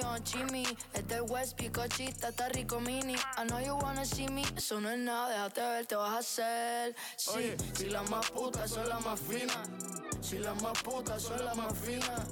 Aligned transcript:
yo 0.00 0.08
on 0.08 0.24
Jimmy. 0.24 0.64
Es 0.94 1.06
del 1.06 1.22
West, 1.22 1.56
picochita, 1.56 2.28
está 2.28 2.48
rico 2.48 2.80
mini. 2.80 3.14
I 3.36 3.44
know 3.46 3.60
you 3.60 3.74
wanna 3.76 4.04
see 4.04 4.28
me. 4.28 4.42
Eso 4.56 4.80
no 4.80 4.90
es 4.90 4.98
nada, 4.98 5.28
déjate 5.28 5.60
ver, 5.60 5.86
te 5.86 5.96
vas 5.96 6.12
a 6.12 6.18
hacer. 6.18 6.96
Sí, 7.16 7.54
si 7.74 7.90
las 7.90 8.08
más 8.10 8.30
putas 8.30 8.70
son 8.70 8.88
las 8.88 9.04
más 9.04 9.20
finas. 9.20 9.68
Si 10.20 10.38
las 10.38 10.62
más 10.62 10.82
putas 10.82 11.22
son 11.22 11.44
las 11.44 11.56
más 11.56 11.78
finas. 11.78 12.22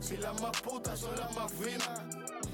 Si 0.00 0.16
las 0.16 0.40
más 0.40 0.60
putas 0.60 1.00
son 1.00 1.16
las 1.16 1.34
más 1.34 1.52
finas. 1.52 2.00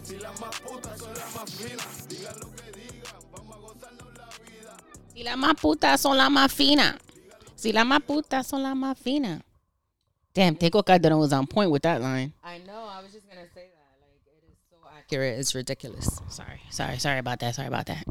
Si 0.02 0.16
las 0.16 0.40
más 0.40 0.60
putas 0.60 0.98
son 0.98 1.14
las 1.14 1.34
más 1.34 1.50
finas. 1.50 2.08
Digan 2.08 2.40
lo 2.40 2.50
que 2.52 2.72
digan, 2.72 3.16
vamos 3.32 3.56
a 3.56 3.58
gozarnos 3.58 4.14
la 4.16 4.26
vida. 4.44 4.76
Si 5.14 5.22
las 5.22 5.36
más 5.36 5.54
putas 5.60 6.00
son 6.00 6.16
las 6.16 6.30
más 6.30 6.52
finas. 6.52 6.96
Si 7.56 7.72
las 7.72 7.86
más 7.86 8.00
putas 8.02 8.46
son 8.46 8.62
las 8.62 8.76
más 8.76 8.98
finas. 8.98 9.42
Damn, 10.34 10.56
Tego 10.56 10.82
Calderon 10.82 11.18
was 11.18 11.32
on 11.32 11.46
point 11.46 11.70
with 11.70 11.82
that 11.82 12.00
line. 12.00 12.32
I 12.42 12.58
know. 12.58 12.88
I 12.88 13.02
was 13.02 13.12
just 13.12 13.28
gonna 13.28 13.46
say 13.52 13.68
that. 13.68 14.00
Like 14.00 14.16
it 14.26 14.42
is 14.48 14.56
so 14.70 14.78
accurate. 15.12 15.38
It's 15.38 15.54
ridiculous. 15.54 16.22
Sorry, 16.28 16.62
sorry, 16.70 16.98
sorry 16.98 17.18
about 17.18 17.38
that. 17.40 17.54
Sorry 17.54 17.68
about 17.68 17.84
that. 17.84 18.02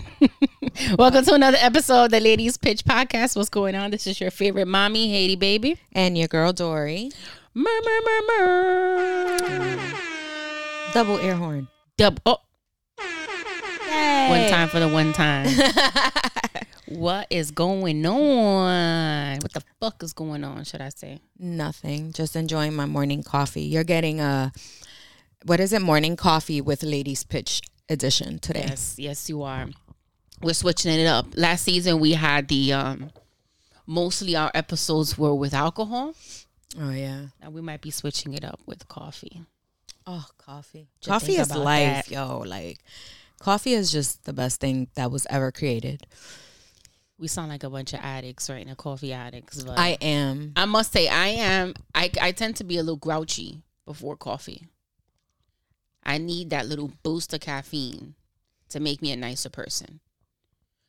Welcome 1.00 1.26
to 1.26 1.34
another 1.34 1.58
episode 1.59 2.05
of 2.05 2.12
the 2.12 2.20
Ladies 2.20 2.58
Pitch 2.58 2.86
Podcast. 2.86 3.36
What's 3.36 3.50
going 3.50 3.73
on? 3.73 3.90
This 3.90 4.05
is 4.05 4.22
your 4.22 4.30
favorite 4.30 4.68
mommy, 4.68 5.09
Haiti 5.09 5.36
baby. 5.36 5.80
And 5.94 6.16
your 6.16 6.28
girl 6.28 6.54
Dory. 6.54 7.09
Mur, 7.56 7.82
mur, 7.84 8.02
mur, 8.06 9.38
mur. 9.40 9.78
Double 10.94 11.18
air 11.18 11.34
horn. 11.34 11.68
Double. 11.98 12.22
Oh. 12.28 12.38
One 14.30 14.48
time 14.52 14.70
for 14.70 14.80
the 14.80 14.88
one 14.88 15.12
time. 15.12 15.50
what 16.86 17.26
is 17.31 17.50
going 17.50 18.06
on? 18.06 19.40
What 19.40 19.54
the 19.54 19.64
fuck 19.80 20.04
is 20.04 20.14
going 20.14 20.44
on? 20.44 20.66
Should 20.66 20.81
I 20.81 20.90
say? 20.90 21.22
Nothing. 21.40 22.14
Just 22.14 22.36
enjoying 22.36 22.76
my 22.76 22.86
morning 22.86 23.23
coffee. 23.23 23.64
You're 23.64 23.84
getting 23.84 24.22
a 24.22 24.52
what 25.44 25.59
is 25.59 25.73
it? 25.73 25.81
Morning 25.81 26.16
coffee 26.16 26.62
with 26.62 26.84
ladies 26.84 27.23
pitch 27.23 27.62
edition 27.90 28.40
today. 28.40 28.66
Yes, 28.68 28.95
yes, 28.98 29.30
you 29.30 29.44
are. 29.44 29.67
We're 30.42 30.53
switching 30.53 30.92
it 30.92 31.06
up. 31.06 31.28
Last 31.36 31.64
season 31.64 32.00
we 32.00 32.14
had 32.14 32.47
the 32.47 32.73
um 32.73 33.11
mostly 33.86 34.36
our 34.36 34.52
episodes 34.53 35.17
were 35.17 35.36
with 35.36 35.53
alcohol. 35.53 36.14
Oh 36.80 36.92
yeah. 36.92 37.28
Now 37.42 37.50
we 37.50 37.62
might 37.62 37.81
be 37.81 37.92
switching 37.92 38.34
it 38.34 38.44
up 38.44 38.59
with 38.66 38.88
coffee. 38.88 39.44
Oh, 40.08 40.25
coffee. 40.38 40.88
Just 41.00 41.09
coffee 41.09 41.38
is 41.38 41.56
life, 41.56 42.08
that. 42.08 42.12
yo. 42.12 42.39
Like 42.39 42.80
coffee 43.39 43.73
is 43.73 43.92
just 43.92 44.25
the 44.25 44.34
best 44.34 44.59
thing 44.59 44.88
that 44.95 45.12
was 45.12 45.28
ever 45.30 45.52
created. 45.52 46.08
We 47.17 47.28
sound 47.28 47.50
like 47.50 47.64
a 47.64 47.69
bunch 47.69 47.94
of 47.94 48.00
addicts 48.02 48.50
right 48.50 48.66
now, 48.66 48.73
coffee 48.73 49.14
addicts. 49.14 49.64
But 49.64 49.78
I 49.78 49.89
am. 50.02 50.53
I 50.56 50.66
must 50.66 50.92
say 50.92 51.08
I 51.08 51.28
am 51.28 51.73
I 51.94 52.09
I 52.19 52.31
tend 52.31 52.56
to 52.58 52.64
be 52.64 52.78
a 52.78 52.84
little 52.84 52.95
grouchy 52.95 53.62
before 53.86 54.16
coffee. 54.16 54.67
I 56.03 56.17
need 56.17 56.49
that 56.49 56.66
little 56.66 56.91
boost 57.03 57.33
of 57.33 57.41
caffeine 57.41 58.16
to 58.69 58.80
make 58.80 59.02
me 59.02 59.11
a 59.11 59.17
nicer 59.17 59.49
person. 59.49 59.99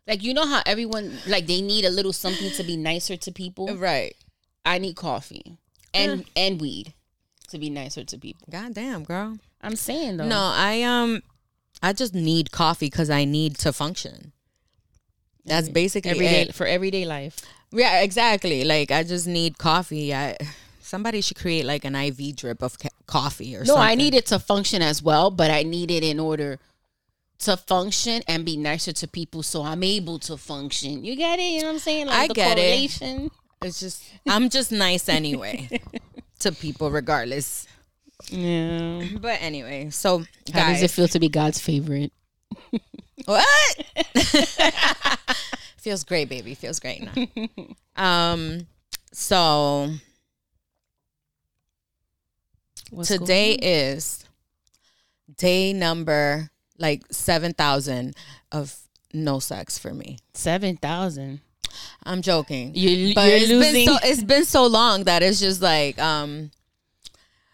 Like 0.06 0.22
you 0.22 0.34
know 0.34 0.46
how 0.46 0.62
everyone 0.66 1.18
like 1.26 1.46
they 1.46 1.60
need 1.60 1.84
a 1.84 1.90
little 1.90 2.12
something 2.12 2.50
to 2.52 2.62
be 2.64 2.76
nicer 2.76 3.16
to 3.16 3.32
people. 3.32 3.76
Right. 3.76 4.16
I 4.64 4.78
need 4.78 4.96
coffee 4.96 5.58
and 5.94 6.24
and 6.34 6.60
weed 6.60 6.94
to 7.48 7.58
be 7.58 7.70
nicer 7.70 8.04
to 8.04 8.18
people. 8.18 8.48
God 8.50 8.74
damn, 8.74 9.04
girl. 9.04 9.38
I'm 9.60 9.76
saying 9.76 10.16
though. 10.16 10.26
No, 10.26 10.40
I 10.40 10.82
um 10.82 11.22
I 11.82 11.92
just 11.92 12.14
need 12.14 12.50
coffee 12.50 12.90
cuz 12.90 13.10
I 13.10 13.24
need 13.24 13.58
to 13.58 13.72
function. 13.72 14.32
That's 15.44 15.68
basically 15.68 16.12
everyday 16.12 16.42
it. 16.42 16.54
for 16.54 16.66
everyday 16.66 17.04
life. 17.04 17.40
Yeah, 17.72 18.00
exactly. 18.00 18.64
Like 18.64 18.90
I 18.90 19.02
just 19.02 19.26
need 19.26 19.58
coffee. 19.58 20.14
I 20.14 20.36
somebody 20.92 21.22
should 21.22 21.38
create 21.38 21.64
like 21.64 21.86
an 21.86 21.94
IV 21.96 22.36
drip 22.36 22.60
of 22.62 22.78
ca- 22.78 22.90
coffee 23.06 23.56
or 23.56 23.64
something. 23.64 23.68
No, 23.68 23.80
something. 23.80 23.92
I 23.92 23.94
need 23.94 24.14
it 24.14 24.26
to 24.26 24.38
function 24.38 24.82
as 24.82 25.02
well, 25.02 25.30
but 25.30 25.50
I 25.50 25.62
need 25.62 25.90
it 25.90 26.04
in 26.04 26.20
order 26.20 26.58
to 27.38 27.56
function 27.56 28.20
and 28.28 28.44
be 28.44 28.58
nicer 28.58 28.92
to 28.92 29.08
people 29.08 29.42
so 29.42 29.62
I'm 29.62 29.82
able 29.82 30.18
to 30.28 30.36
function. 30.36 31.02
You 31.02 31.16
get 31.16 31.38
it? 31.38 31.44
You 31.44 31.60
know 31.60 31.68
what 31.68 31.72
I'm 31.72 31.78
saying? 31.78 32.06
Like 32.08 32.18
I 32.24 32.28
the 32.28 32.34
get 32.34 32.58
it. 32.58 32.60
correlation. 32.60 33.30
It's 33.62 33.80
just 33.80 34.04
I'm 34.28 34.50
just 34.50 34.70
nice 34.70 35.08
anyway 35.08 35.80
to 36.40 36.52
people 36.52 36.90
regardless. 36.90 37.66
Yeah. 38.28 39.08
But 39.18 39.38
anyway, 39.40 39.88
so 39.90 40.24
How 40.52 40.68
does 40.68 40.82
it 40.82 40.90
feel 40.90 41.08
to 41.08 41.18
be 41.18 41.30
God's 41.30 41.58
favorite? 41.58 42.12
what? 43.24 43.84
Feels 45.78 46.04
great, 46.04 46.28
baby. 46.28 46.54
Feels 46.54 46.78
great. 46.80 47.00
Now. 47.08 47.26
um 47.96 48.66
so 49.12 49.90
What's 52.92 53.08
today 53.08 53.52
is 53.54 54.24
day 55.36 55.72
number 55.72 56.50
like 56.78 57.02
7000 57.10 58.14
of 58.52 58.76
no 59.14 59.38
sex 59.38 59.78
for 59.78 59.92
me. 59.94 60.18
seven 60.34 60.76
thousand. 60.76 61.40
I'm 62.04 62.20
joking. 62.22 62.72
You, 62.74 63.14
but 63.14 63.28
you're 63.28 63.36
it's 63.38 63.48
losing. 63.48 63.72
been 63.86 63.86
so 63.86 63.96
it's 64.08 64.22
been 64.22 64.44
so 64.44 64.66
long 64.66 65.04
that 65.04 65.22
it's 65.22 65.40
just 65.40 65.62
like 65.62 65.98
um 65.98 66.50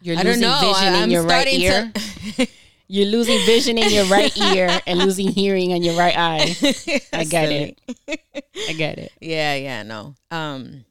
you're 0.00 0.16
I 0.18 0.22
don't 0.22 0.34
losing 0.34 0.42
know. 0.48 0.58
vision 0.60 0.74
I- 0.88 0.96
in 0.96 1.02
I'm 1.04 1.10
your 1.10 1.22
right 1.24 1.46
ear. 1.48 1.92
to 1.94 2.46
You're 2.90 3.06
losing 3.06 3.38
vision 3.44 3.76
in 3.76 3.90
your 3.90 4.06
right 4.06 4.34
ear 4.54 4.80
and 4.86 4.98
losing 5.00 5.28
hearing 5.28 5.72
in 5.72 5.82
your 5.82 5.94
right 5.94 6.16
eye. 6.16 6.56
I 7.12 7.24
get 7.24 7.52
it. 7.52 7.78
I 8.08 8.72
get 8.72 8.98
it. 8.98 9.12
Yeah, 9.20 9.54
yeah, 9.56 9.82
no. 9.82 10.14
Um 10.30 10.84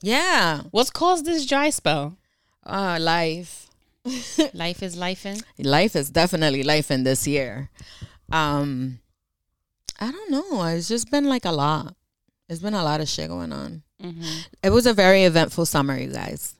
Yeah. 0.00 0.62
What's 0.70 0.90
caused 0.90 1.24
this 1.26 1.44
dry 1.46 1.70
spell? 1.70 2.16
Uh 2.66 2.98
life. 3.00 3.68
Life 4.54 4.82
is 4.82 4.96
life 4.96 5.26
in. 5.26 5.38
Life 5.58 5.96
is 5.96 6.10
definitely 6.10 6.62
life 6.62 6.90
in 6.90 7.04
this 7.04 7.26
year. 7.26 7.70
Um 8.30 8.98
I 10.00 10.10
don't 10.10 10.30
know. 10.30 10.64
It's 10.64 10.88
just 10.88 11.10
been 11.10 11.24
like 11.24 11.44
a 11.44 11.52
lot. 11.52 11.94
It's 12.48 12.60
been 12.60 12.74
a 12.74 12.84
lot 12.84 13.00
of 13.00 13.08
shit 13.08 13.28
going 13.28 13.52
on. 13.52 13.82
Mm-hmm. 14.02 14.40
It 14.62 14.70
was 14.70 14.86
a 14.86 14.92
very 14.92 15.24
eventful 15.24 15.66
summer, 15.66 15.96
you 15.96 16.12
guys. 16.12 16.54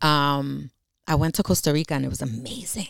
Um 0.00 0.70
I 1.06 1.14
went 1.16 1.34
to 1.36 1.42
Costa 1.42 1.72
Rica 1.72 1.94
and 1.94 2.04
it 2.04 2.08
was 2.08 2.22
amazing. 2.22 2.88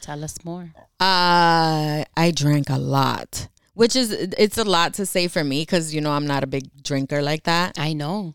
Tell 0.00 0.22
us 0.22 0.44
more. 0.44 0.70
Uh, 1.00 2.04
I 2.16 2.30
drank 2.34 2.68
a 2.68 2.78
lot, 2.78 3.48
which 3.72 3.96
is 3.96 4.12
it's 4.12 4.58
a 4.58 4.64
lot 4.64 4.94
to 4.94 5.06
say 5.06 5.28
for 5.28 5.42
me 5.42 5.62
because 5.62 5.94
you 5.94 6.00
know 6.00 6.12
I'm 6.12 6.26
not 6.26 6.44
a 6.44 6.46
big 6.46 6.70
drinker 6.82 7.22
like 7.22 7.44
that. 7.44 7.78
I 7.78 7.94
know. 7.94 8.34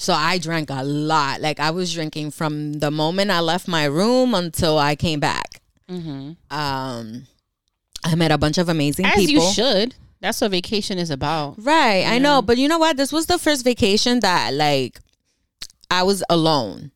So 0.00 0.14
I 0.14 0.38
drank 0.38 0.70
a 0.70 0.82
lot. 0.82 1.42
Like 1.42 1.60
I 1.60 1.70
was 1.70 1.92
drinking 1.92 2.30
from 2.30 2.72
the 2.72 2.90
moment 2.90 3.30
I 3.30 3.40
left 3.40 3.68
my 3.68 3.84
room 3.84 4.34
until 4.34 4.78
I 4.78 4.96
came 4.96 5.20
back. 5.20 5.60
Mm-hmm. 5.90 6.32
Um, 6.50 7.26
I 8.02 8.14
met 8.14 8.32
a 8.32 8.38
bunch 8.38 8.56
of 8.56 8.70
amazing 8.70 9.04
As 9.04 9.16
people. 9.16 9.44
you 9.44 9.52
should. 9.52 9.96
That's 10.22 10.40
what 10.40 10.52
vacation 10.52 10.96
is 10.96 11.10
about. 11.10 11.56
Right, 11.58 12.06
I 12.06 12.16
know, 12.18 12.40
but 12.40 12.56
you 12.56 12.66
know 12.66 12.78
what? 12.78 12.96
This 12.96 13.12
was 13.12 13.26
the 13.26 13.36
first 13.36 13.62
vacation 13.62 14.20
that 14.20 14.54
like 14.54 14.98
I 15.90 16.02
was 16.02 16.24
alone. 16.30 16.92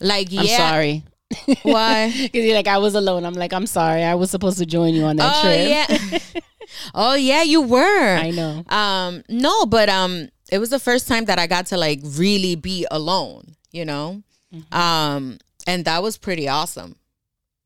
Like 0.00 0.28
I'm 0.32 0.46
yeah, 0.46 0.56
sorry. 0.56 1.04
why? 1.64 2.14
Because 2.16 2.46
you're 2.46 2.56
like, 2.56 2.66
I 2.66 2.78
was 2.78 2.94
alone. 2.94 3.26
I'm 3.26 3.34
like, 3.34 3.52
I'm 3.52 3.66
sorry. 3.66 4.02
I 4.02 4.14
was 4.14 4.30
supposed 4.30 4.56
to 4.56 4.64
join 4.64 4.94
you 4.94 5.04
on 5.04 5.16
that 5.16 5.34
oh 5.36 5.42
trip. 5.42 6.32
yeah, 6.32 6.40
oh 6.94 7.14
yeah, 7.14 7.42
you 7.42 7.60
were. 7.60 8.16
I 8.16 8.30
know. 8.30 8.64
Um, 8.74 9.22
no, 9.28 9.66
but 9.66 9.90
um, 9.90 10.30
it 10.50 10.58
was 10.58 10.70
the 10.70 10.78
first 10.78 11.08
time 11.08 11.24
that 11.26 11.38
I 11.38 11.46
got 11.46 11.66
to 11.66 11.76
like 11.76 12.00
really 12.04 12.54
be 12.54 12.86
alone, 12.90 13.56
you 13.72 13.84
know, 13.84 14.22
Mm-hmm. 14.54 14.74
um, 14.78 15.38
and 15.66 15.84
that 15.86 16.02
was 16.02 16.16
pretty 16.16 16.48
awesome. 16.48 16.94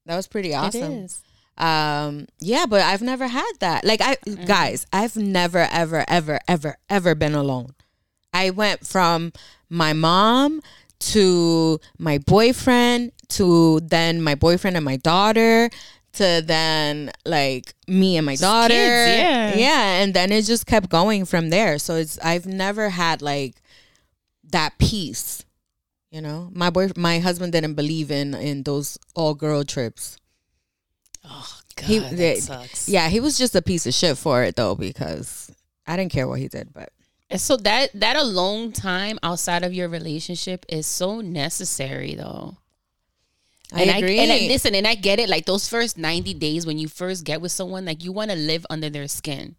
That 0.07 0.17
was 0.17 0.27
pretty 0.27 0.55
awesome. 0.55 0.93
It 0.93 1.05
is. 1.05 1.23
Um, 1.59 2.27
yeah, 2.41 2.65
but 2.67 2.81
I've 2.81 3.03
never 3.03 3.27
had 3.29 3.53
that. 3.61 3.85
Like, 3.85 4.01
I 4.01 4.17
Mm. 4.27 4.47
guys, 4.47 4.87
I've 4.93 5.15
never, 5.15 5.69
ever, 5.71 6.05
ever, 6.09 6.39
ever, 6.49 6.79
ever 6.89 7.15
been 7.15 7.35
alone. 7.35 7.75
I 8.33 8.49
went 8.49 8.87
from 8.87 9.35
my 9.69 9.93
mom 9.93 10.63
to 11.01 11.79
my 11.99 12.17
boyfriend 12.19 13.13
to 13.29 13.81
then 13.81 14.23
my 14.23 14.35
boyfriend 14.35 14.77
and 14.77 14.85
my 14.85 14.97
daughter 14.97 15.69
to 16.15 16.43
then 16.45 17.11
like 17.25 17.75
me 17.87 18.17
and 18.17 18.27
my 18.27 18.37
daughter. 18.37 18.75
kids, 18.75 19.19
yeah. 19.21 19.55
Yeah. 19.57 20.03
And 20.03 20.15
then 20.15 20.33
it 20.33 20.45
just 20.45 20.67
kept 20.67 20.89
going 20.89 21.25
from 21.25 21.51
there. 21.51 21.79
So 21.79 21.95
it's 21.97 22.19
I've 22.21 22.47
never 22.47 22.89
had 22.91 23.23
like 23.23 23.63
that 24.51 24.79
peace. 24.79 25.45
You 26.11 26.21
know? 26.21 26.51
My 26.53 26.71
boy 26.71 26.89
my 26.97 27.21
husband 27.21 27.53
didn't 27.53 27.75
believe 27.75 28.11
in 28.11 28.35
in 28.35 28.65
those 28.65 28.99
all 29.15 29.35
girl 29.35 29.63
trips. 29.65 30.17
Oh, 31.25 31.59
God. 31.77 31.87
He- 31.87 31.99
that 32.01 32.17
they- 32.17 32.41
sucks. 32.41 32.89
Yeah, 32.89 33.09
he 33.09 33.21
was 33.21 33.39
just 33.39 33.55
a 33.55 33.63
piece 33.63 33.87
of 33.87 33.95
shit 33.95 34.19
for 34.19 34.43
it 34.43 34.57
though, 34.57 34.75
because 34.75 35.53
I 35.87 35.97
didn't 35.97 36.13
care 36.13 36.27
what 36.27 36.41
he 36.41 36.49
did, 36.49 36.73
but 36.73 36.91
so 37.37 37.57
that 37.59 37.91
that 37.95 38.17
alone 38.17 38.73
time 38.73 39.21
outside 39.23 39.63
of 39.63 39.73
your 39.73 39.89
relationship 39.89 40.67
is 40.69 40.87
so 40.87 41.21
necessary 41.21 42.17
though. 42.17 42.57
I 43.73 43.83
and 43.83 43.91
agree. 43.91 44.19
I, 44.19 44.23
and 44.23 44.33
I, 44.33 44.39
listen, 44.47 44.75
and 44.75 44.87
I 44.87 44.95
get 44.95 45.21
it. 45.21 45.29
Like 45.29 45.47
those 45.47 45.69
first 45.69 45.99
ninety 45.99 46.35
days 46.35 46.67
when 46.67 46.79
you 46.79 46.89
first 46.89 47.25
get 47.25 47.41
with 47.41 47.53
someone, 47.53 47.85
like 47.85 48.05
you 48.05 48.13
want 48.13 48.31
to 48.31 48.37
live 48.37 48.67
under 48.71 48.91
their 48.91 49.09
skin. 49.09 49.57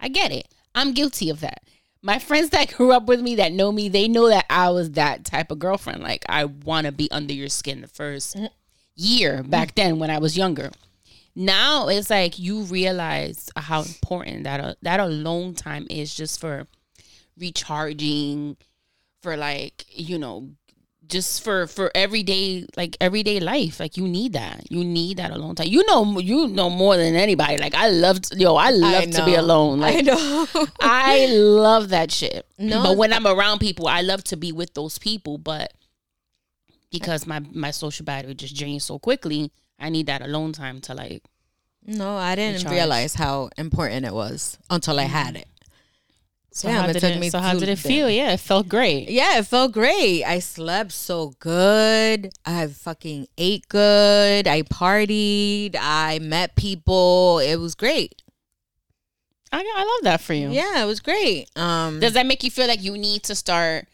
I 0.00 0.08
get 0.08 0.32
it. 0.32 0.48
I'm 0.74 0.92
guilty 0.92 1.30
of 1.30 1.40
that. 1.40 1.62
My 2.02 2.18
friends 2.18 2.50
that 2.50 2.72
grew 2.76 2.92
up 2.92 3.06
with 3.06 3.20
me 3.20 3.36
that 3.36 3.52
know 3.52 3.72
me, 3.72 3.88
they 3.88 4.08
know 4.08 4.28
that 4.28 4.46
I 4.48 4.70
was 4.70 4.92
that 4.92 5.24
type 5.24 5.50
of 5.50 5.58
girlfriend. 5.58 6.02
Like 6.02 6.24
I 6.28 6.44
want 6.44 6.86
to 6.86 6.92
be 6.92 7.10
under 7.10 7.32
your 7.32 7.48
skin 7.48 7.80
the 7.80 7.88
first 7.88 8.36
year 8.94 9.42
back 9.42 9.74
then 9.74 9.98
when 9.98 10.10
I 10.10 10.18
was 10.18 10.36
younger. 10.36 10.70
Now 11.34 11.88
it's 11.88 12.10
like 12.10 12.38
you 12.38 12.62
realize 12.62 13.48
how 13.56 13.82
important 13.82 14.44
that 14.44 14.60
uh, 14.60 14.74
that 14.82 14.98
alone 14.98 15.54
time 15.54 15.86
is 15.88 16.14
just 16.14 16.40
for 16.40 16.66
recharging, 17.38 18.56
for 19.22 19.36
like 19.36 19.84
you 19.88 20.18
know, 20.18 20.50
just 21.08 21.42
for 21.42 21.66
for 21.66 21.90
everyday 21.94 22.66
like 22.76 22.96
everyday 23.00 23.40
life. 23.40 23.80
Like 23.80 23.96
you 23.96 24.06
need 24.06 24.34
that. 24.34 24.70
You 24.70 24.84
need 24.84 25.16
that 25.16 25.30
alone 25.30 25.54
time. 25.54 25.68
You 25.68 25.84
know, 25.86 26.18
you 26.18 26.48
know 26.48 26.70
more 26.70 26.96
than 26.96 27.14
anybody. 27.14 27.58
Like 27.58 27.74
I 27.74 27.88
love, 27.88 28.20
to, 28.22 28.36
yo, 28.36 28.56
I 28.56 28.70
love 28.70 29.10
to 29.12 29.24
be 29.24 29.34
alone. 29.34 29.80
Like 29.80 29.96
I 29.96 30.00
know. 30.02 30.46
I 30.80 31.26
love 31.32 31.88
that 31.90 32.10
shit. 32.12 32.46
No, 32.58 32.82
but 32.82 32.96
when 32.96 33.12
I'm 33.12 33.26
around 33.26 33.58
people, 33.60 33.86
I 33.88 34.02
love 34.02 34.22
to 34.24 34.36
be 34.36 34.52
with 34.52 34.74
those 34.74 34.98
people. 34.98 35.38
But 35.38 35.72
because 36.90 37.26
my 37.26 37.40
my 37.52 37.70
social 37.70 38.04
battery 38.04 38.34
just 38.34 38.56
drains 38.56 38.84
so 38.84 38.98
quickly, 38.98 39.50
I 39.78 39.88
need 39.88 40.06
that 40.06 40.22
alone 40.22 40.52
time 40.52 40.80
to 40.82 40.94
like. 40.94 41.22
no, 41.86 42.16
I 42.16 42.34
didn't 42.34 42.56
Recharge. 42.56 42.72
realize 42.74 43.14
how 43.14 43.50
important 43.56 44.04
it 44.06 44.12
was 44.12 44.58
until 44.70 44.98
I 45.00 45.04
had 45.04 45.36
it. 45.36 45.48
So 46.50 46.66
Damn, 46.68 46.82
how 46.82 46.88
it 46.88 46.92
did 46.94 47.00
took 47.00 47.12
it, 47.12 47.20
me 47.20 47.30
so 47.30 47.38
how 47.38 47.54
did 47.54 47.68
it 47.68 47.78
feel? 47.78 48.10
Yeah, 48.10 48.32
it 48.32 48.40
felt 48.40 48.68
great. 48.68 49.10
Yeah, 49.10 49.38
it 49.38 49.46
felt 49.46 49.72
great. 49.72 50.24
I 50.24 50.38
slept 50.40 50.92
so 50.92 51.34
good. 51.38 52.30
I 52.44 52.66
fucking 52.66 53.28
ate 53.36 53.68
good. 53.68 54.48
I 54.48 54.62
partied. 54.62 55.76
I 55.78 56.18
met 56.20 56.56
people. 56.56 57.38
It 57.38 57.56
was 57.56 57.74
great. 57.74 58.22
I 59.52 59.58
I 59.60 59.84
love 59.84 60.04
that 60.04 60.20
for 60.20 60.34
you. 60.34 60.50
Yeah, 60.50 60.82
it 60.82 60.86
was 60.86 61.00
great. 61.00 61.48
Um 61.56 62.00
Does 62.00 62.14
that 62.14 62.26
make 62.26 62.42
you 62.42 62.50
feel 62.50 62.66
like 62.66 62.82
you 62.82 62.96
need 62.98 63.22
to 63.24 63.34
start 63.34 63.86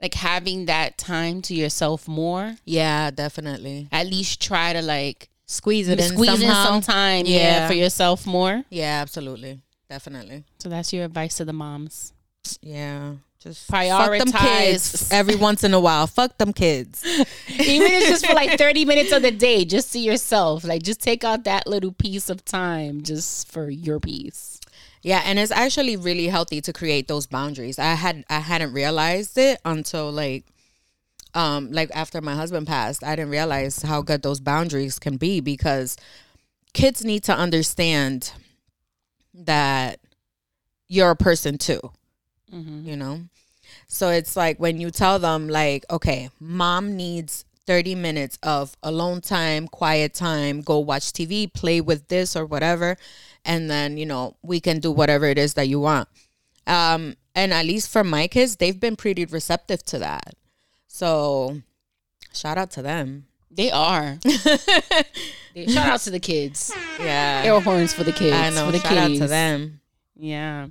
like 0.00 0.14
having 0.14 0.66
that 0.66 0.96
time 0.98 1.42
to 1.42 1.54
yourself 1.54 2.06
more? 2.06 2.56
yeah, 2.64 3.10
definitely. 3.10 3.88
At 3.90 4.06
least 4.06 4.40
try 4.40 4.72
to 4.72 4.82
like 4.82 5.28
Squeeze 5.50 5.88
it 5.88 5.98
in 5.98 6.08
squeeze 6.10 6.34
in 6.42 6.48
somehow. 6.48 6.64
some 6.64 6.80
time, 6.82 7.24
yeah. 7.24 7.38
Yeah. 7.38 7.68
for 7.68 7.72
yourself 7.74 8.26
more. 8.26 8.64
Yeah, 8.68 9.00
absolutely. 9.00 9.60
Definitely. 9.88 10.44
So 10.58 10.68
that's 10.68 10.92
your 10.92 11.04
advice 11.04 11.36
to 11.36 11.44
the 11.44 11.52
moms. 11.52 12.12
Yeah. 12.60 13.14
Just 13.40 13.70
Prioritize. 13.70 14.18
fuck 14.18 14.18
them 14.18 14.32
kids 14.32 15.08
every 15.12 15.36
once 15.36 15.62
in 15.62 15.72
a 15.72 15.78
while. 15.78 16.06
Fuck 16.08 16.38
them 16.38 16.52
kids. 16.52 17.04
Even 17.48 17.86
if 17.86 18.02
it's 18.02 18.08
just 18.08 18.26
for 18.26 18.34
like 18.34 18.58
30 18.58 18.84
minutes 18.84 19.12
of 19.12 19.22
the 19.22 19.30
day, 19.30 19.64
just 19.64 19.92
to 19.92 19.98
yourself. 20.00 20.64
Like 20.64 20.82
just 20.82 21.00
take 21.00 21.22
out 21.22 21.44
that 21.44 21.66
little 21.66 21.92
piece 21.92 22.30
of 22.30 22.44
time 22.44 23.02
just 23.02 23.50
for 23.50 23.70
your 23.70 24.00
piece. 24.00 24.60
Yeah, 25.02 25.22
and 25.24 25.38
it's 25.38 25.52
actually 25.52 25.96
really 25.96 26.26
healthy 26.26 26.60
to 26.62 26.72
create 26.72 27.06
those 27.06 27.26
boundaries. 27.28 27.78
I 27.78 27.94
had 27.94 28.24
I 28.28 28.40
hadn't 28.40 28.72
realized 28.72 29.38
it 29.38 29.60
until 29.64 30.10
like 30.10 30.44
um 31.34 31.70
like 31.70 31.90
after 31.94 32.20
my 32.20 32.34
husband 32.34 32.66
passed. 32.66 33.04
I 33.04 33.14
didn't 33.14 33.30
realize 33.30 33.82
how 33.82 34.02
good 34.02 34.22
those 34.22 34.40
boundaries 34.40 34.98
can 34.98 35.16
be 35.16 35.38
because 35.38 35.96
kids 36.72 37.04
need 37.04 37.22
to 37.24 37.36
understand 37.36 38.32
that 39.44 40.00
you're 40.88 41.10
a 41.10 41.16
person 41.16 41.58
too. 41.58 41.80
You 42.86 42.96
know? 42.96 43.20
So 43.86 44.10
it's 44.10 44.36
like 44.36 44.58
when 44.58 44.80
you 44.80 44.90
tell 44.90 45.18
them 45.18 45.48
like, 45.48 45.84
okay, 45.90 46.30
mom 46.40 46.96
needs 46.96 47.44
30 47.66 47.94
minutes 47.94 48.38
of 48.42 48.76
alone 48.82 49.20
time, 49.20 49.68
quiet 49.68 50.14
time, 50.14 50.62
go 50.62 50.78
watch 50.78 51.12
TV, 51.12 51.52
play 51.52 51.80
with 51.80 52.08
this 52.08 52.34
or 52.34 52.46
whatever, 52.46 52.96
and 53.44 53.70
then, 53.70 53.98
you 53.98 54.06
know, 54.06 54.36
we 54.42 54.60
can 54.60 54.80
do 54.80 54.90
whatever 54.90 55.26
it 55.26 55.38
is 55.38 55.54
that 55.54 55.68
you 55.68 55.80
want. 55.80 56.08
Um 56.66 57.16
and 57.34 57.52
at 57.52 57.66
least 57.66 57.90
for 57.90 58.02
my 58.02 58.26
kids, 58.26 58.56
they've 58.56 58.80
been 58.80 58.96
pretty 58.96 59.24
receptive 59.24 59.84
to 59.84 59.98
that. 60.00 60.34
So 60.88 61.62
shout 62.32 62.58
out 62.58 62.70
to 62.72 62.82
them. 62.82 63.27
They 63.50 63.70
are. 63.70 64.18
Shout 65.66 65.88
out 65.88 66.00
to 66.00 66.10
the 66.10 66.20
kids. 66.20 66.72
Yeah. 67.00 67.42
Air 67.44 67.60
horns 67.60 67.92
for 67.92 68.04
the 68.04 68.12
kids. 68.12 68.36
I 68.36 68.50
know. 68.50 68.66
For 68.66 68.72
the 68.72 68.78
Shout 68.78 68.96
out 68.98 69.16
to 69.16 69.26
them. 69.26 69.80
Yeah. 70.16 70.68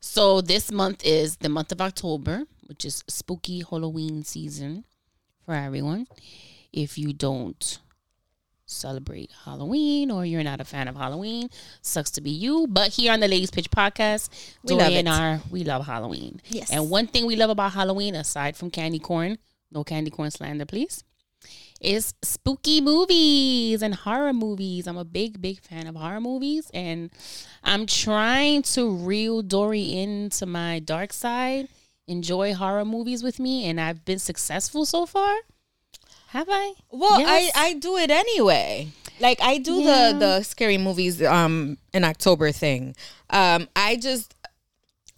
So 0.00 0.40
this 0.40 0.70
month 0.72 1.04
is 1.04 1.36
the 1.36 1.48
month 1.48 1.72
of 1.72 1.80
October, 1.80 2.44
which 2.66 2.84
is 2.84 3.04
spooky 3.08 3.62
Halloween 3.68 4.24
season 4.24 4.84
for 5.44 5.54
everyone. 5.54 6.06
If 6.72 6.98
you 6.98 7.12
don't 7.12 7.78
celebrate 8.66 9.30
Halloween 9.44 10.10
or 10.10 10.24
you're 10.24 10.44
not 10.44 10.60
a 10.60 10.64
fan 10.64 10.88
of 10.88 10.96
Halloween, 10.96 11.48
sucks 11.82 12.10
to 12.12 12.20
be 12.20 12.30
you. 12.30 12.66
But 12.68 12.90
here 12.92 13.12
on 13.12 13.20
the 13.20 13.28
Ladies 13.28 13.50
Pitch 13.50 13.70
podcast, 13.70 14.30
We 14.62 14.68
Dory 14.68 14.82
love 14.82 14.92
and 14.92 15.08
it. 15.08 15.10
I, 15.10 15.40
we 15.50 15.64
love 15.64 15.86
Halloween. 15.86 16.40
Yes. 16.48 16.70
And 16.70 16.88
one 16.88 17.06
thing 17.06 17.26
we 17.26 17.36
love 17.36 17.50
about 17.50 17.72
Halloween, 17.72 18.14
aside 18.14 18.56
from 18.56 18.70
candy 18.70 18.98
corn, 18.98 19.38
no 19.72 19.84
candy 19.84 20.10
corn 20.10 20.30
slander, 20.30 20.64
please, 20.66 21.04
is 21.80 22.12
spooky 22.22 22.80
movies 22.80 23.82
and 23.82 23.94
horror 23.94 24.32
movies. 24.32 24.86
I'm 24.86 24.98
a 24.98 25.04
big, 25.04 25.40
big 25.40 25.60
fan 25.60 25.86
of 25.86 25.96
horror 25.96 26.20
movies, 26.20 26.70
and 26.74 27.10
I'm 27.64 27.86
trying 27.86 28.62
to 28.74 28.90
reel 28.90 29.42
Dory 29.42 29.92
into 29.92 30.44
my 30.46 30.78
dark 30.80 31.12
side, 31.12 31.68
enjoy 32.06 32.54
horror 32.54 32.84
movies 32.84 33.22
with 33.22 33.38
me, 33.38 33.66
and 33.66 33.80
I've 33.80 34.04
been 34.04 34.18
successful 34.18 34.84
so 34.84 35.06
far. 35.06 35.34
Have 36.28 36.48
I? 36.50 36.74
Well, 36.90 37.18
Yes. 37.20 37.50
I 37.54 37.66
I 37.68 37.72
do 37.74 37.96
it 37.96 38.10
anyway. 38.10 38.88
Like 39.18 39.40
I 39.42 39.58
do 39.58 39.80
Yeah. 39.82 40.12
the 40.12 40.18
the 40.18 40.42
scary 40.42 40.78
movies 40.78 41.20
um 41.22 41.76
in 41.92 42.04
October 42.04 42.52
thing. 42.52 42.94
Um 43.30 43.68
I 43.74 43.96
just 43.96 44.34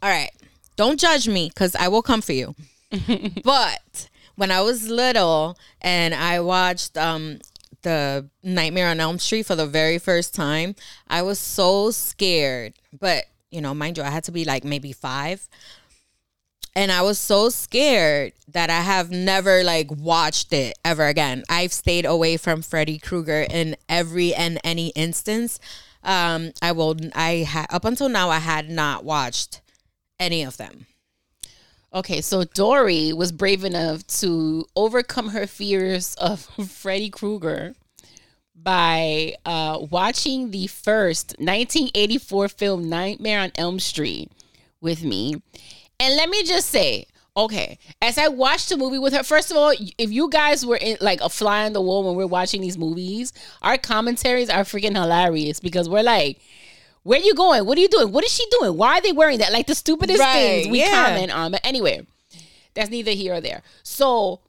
All 0.02 0.08
right. 0.10 0.30
Don't 0.76 0.98
judge 0.98 1.28
me 1.28 1.50
cuz 1.54 1.74
I 1.76 1.88
will 1.88 2.02
come 2.02 2.22
for 2.22 2.32
you. 2.32 2.54
but 3.44 4.08
when 4.36 4.50
I 4.50 4.60
was 4.60 4.88
little 4.88 5.58
and 5.80 6.14
I 6.14 6.40
watched 6.40 6.96
um 6.96 7.38
the 7.82 8.28
Nightmare 8.44 8.88
on 8.88 9.00
Elm 9.00 9.18
Street 9.18 9.44
for 9.46 9.56
the 9.56 9.66
very 9.66 9.98
first 9.98 10.34
time, 10.34 10.76
I 11.08 11.22
was 11.22 11.40
so 11.40 11.90
scared. 11.90 12.74
But, 12.96 13.24
you 13.50 13.60
know, 13.60 13.74
mind 13.74 13.98
you, 13.98 14.04
I 14.04 14.10
had 14.10 14.22
to 14.24 14.32
be 14.32 14.44
like 14.44 14.62
maybe 14.62 14.92
5 14.92 15.48
and 16.74 16.90
I 16.90 17.02
was 17.02 17.18
so 17.18 17.48
scared 17.50 18.32
that 18.48 18.70
I 18.70 18.80
have 18.80 19.10
never 19.10 19.62
like 19.62 19.90
watched 19.90 20.52
it 20.52 20.78
ever 20.84 21.06
again. 21.06 21.44
I've 21.48 21.72
stayed 21.72 22.06
away 22.06 22.36
from 22.36 22.62
Freddy 22.62 22.98
Krueger 22.98 23.46
in 23.50 23.76
every 23.88 24.34
and 24.34 24.58
any 24.64 24.88
instance. 24.90 25.60
Um, 26.02 26.52
I 26.62 26.72
will. 26.72 26.96
I 27.14 27.46
ha- 27.48 27.66
up 27.70 27.84
until 27.84 28.08
now 28.08 28.30
I 28.30 28.38
had 28.38 28.70
not 28.70 29.04
watched 29.04 29.60
any 30.18 30.42
of 30.42 30.56
them. 30.56 30.86
Okay, 31.94 32.22
so 32.22 32.44
Dory 32.44 33.12
was 33.12 33.32
brave 33.32 33.64
enough 33.64 34.06
to 34.18 34.64
overcome 34.74 35.28
her 35.28 35.46
fears 35.46 36.14
of 36.14 36.40
Freddy 36.70 37.10
Krueger 37.10 37.74
by 38.56 39.34
uh, 39.44 39.78
watching 39.90 40.52
the 40.52 40.68
first 40.68 41.34
1984 41.38 42.48
film 42.48 42.88
Nightmare 42.88 43.40
on 43.40 43.52
Elm 43.56 43.78
Street 43.78 44.32
with 44.80 45.04
me. 45.04 45.34
And 46.00 46.16
let 46.16 46.30
me 46.30 46.42
just 46.44 46.70
say, 46.70 47.08
okay, 47.36 47.78
as 48.00 48.16
I 48.16 48.28
watched 48.28 48.70
the 48.70 48.78
movie 48.78 48.98
with 48.98 49.12
her, 49.12 49.22
first 49.22 49.50
of 49.50 49.58
all, 49.58 49.74
if 49.98 50.10
you 50.10 50.30
guys 50.30 50.64
were 50.64 50.76
in, 50.76 50.96
like 51.02 51.20
a 51.20 51.28
fly 51.28 51.66
on 51.66 51.74
the 51.74 51.82
wall 51.82 52.04
when 52.04 52.16
we're 52.16 52.26
watching 52.26 52.62
these 52.62 52.78
movies, 52.78 53.34
our 53.60 53.76
commentaries 53.76 54.48
are 54.48 54.62
freaking 54.62 54.94
hilarious 54.94 55.60
because 55.60 55.90
we're 55.90 56.02
like, 56.02 56.40
where 57.02 57.20
are 57.20 57.22
you 57.24 57.34
going? 57.34 57.64
What 57.66 57.76
are 57.78 57.80
you 57.80 57.88
doing? 57.88 58.12
What 58.12 58.24
is 58.24 58.32
she 58.32 58.44
doing? 58.60 58.76
Why 58.76 58.98
are 58.98 59.00
they 59.00 59.12
wearing 59.12 59.38
that? 59.38 59.52
Like 59.52 59.66
the 59.66 59.74
stupidest 59.74 60.20
Right, 60.20 60.32
things 60.34 60.68
we 60.68 60.80
yeah. 60.80 61.06
comment 61.06 61.32
on. 61.32 61.50
But 61.52 61.60
anyway, 61.64 62.06
that's 62.74 62.90
neither 62.90 63.10
here 63.12 63.34
or 63.34 63.40
there. 63.40 63.62
So 63.82 64.40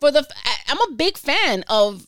for 0.00 0.10
the, 0.10 0.26
I- 0.44 0.58
I'm 0.72 0.80
a 0.92 0.94
big 0.94 1.16
fan 1.16 1.64
of 1.68 2.06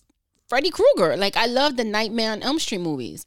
Freddy 0.48 0.70
Krueger. 0.70 1.16
Like 1.16 1.36
I 1.36 1.46
love 1.46 1.76
the 1.76 1.84
Nightmare 1.84 2.32
on 2.32 2.42
Elm 2.42 2.58
Street 2.58 2.80
movies. 2.80 3.24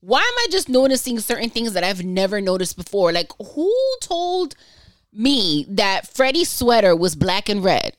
Why 0.00 0.20
am 0.20 0.24
I 0.38 0.46
just 0.50 0.68
noticing 0.68 1.18
certain 1.18 1.50
things 1.50 1.72
that 1.72 1.82
I've 1.82 2.04
never 2.04 2.40
noticed 2.40 2.76
before? 2.76 3.12
Like 3.12 3.32
who 3.54 3.72
told 4.00 4.54
me 5.12 5.66
that 5.68 6.06
Freddy's 6.06 6.48
sweater 6.50 6.94
was 6.94 7.16
black 7.16 7.48
and 7.48 7.64
red? 7.64 7.96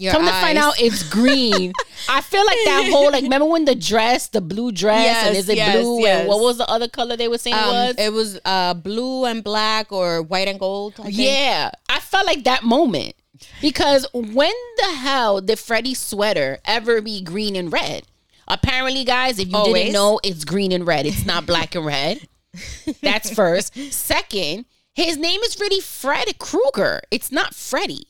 Your 0.00 0.12
Come 0.12 0.24
to 0.24 0.30
find 0.30 0.56
out 0.56 0.80
it's 0.80 1.02
green. 1.02 1.72
I 2.08 2.20
feel 2.20 2.46
like 2.46 2.58
that 2.66 2.88
whole 2.92 3.10
like 3.10 3.24
remember 3.24 3.46
when 3.46 3.64
the 3.64 3.74
dress, 3.74 4.28
the 4.28 4.40
blue 4.40 4.70
dress, 4.70 5.26
and 5.26 5.36
is 5.36 5.48
it 5.48 5.56
yes, 5.56 5.82
blue? 5.82 6.00
yes. 6.02 6.20
And 6.20 6.28
what 6.28 6.40
was 6.40 6.56
the 6.58 6.68
other 6.70 6.86
color 6.86 7.16
they 7.16 7.26
were 7.26 7.36
saying 7.38 7.56
it 7.56 7.60
Um, 7.60 7.68
was? 7.74 7.94
it 7.98 8.12
was 8.12 8.38
uh 8.44 8.74
blue 8.74 9.24
and 9.24 9.42
black 9.42 9.90
or 9.90 10.22
white 10.22 10.46
and 10.46 10.60
gold. 10.60 10.94
I. 11.02 11.08
Yeah, 11.08 11.70
I 11.88 11.98
felt 11.98 12.26
like 12.26 12.44
that 12.44 12.62
moment 12.62 13.16
because 13.60 14.06
when 14.14 14.52
the 14.76 14.92
hell 14.98 15.40
did 15.40 15.58
Freddy's 15.58 16.00
sweater 16.00 16.58
ever 16.64 17.00
be 17.02 17.20
green 17.20 17.56
and 17.56 17.72
red? 17.72 18.04
Apparently, 18.46 19.04
guys, 19.04 19.38
if 19.40 19.48
you 19.48 19.56
Always. 19.56 19.74
didn't 19.74 19.92
know, 19.94 20.20
it's 20.22 20.44
green 20.44 20.70
and 20.72 20.86
red. 20.86 21.06
It's 21.06 21.26
not 21.26 21.44
black 21.44 21.74
and 21.74 21.84
red. 21.84 22.28
That's 23.02 23.30
first. 23.34 23.74
Second, 23.92 24.64
his 24.94 25.16
name 25.18 25.40
is 25.42 25.58
really 25.60 25.80
Fred 25.80 26.38
Krueger. 26.38 27.00
It's 27.10 27.30
not 27.30 27.52
Freddy. 27.54 28.06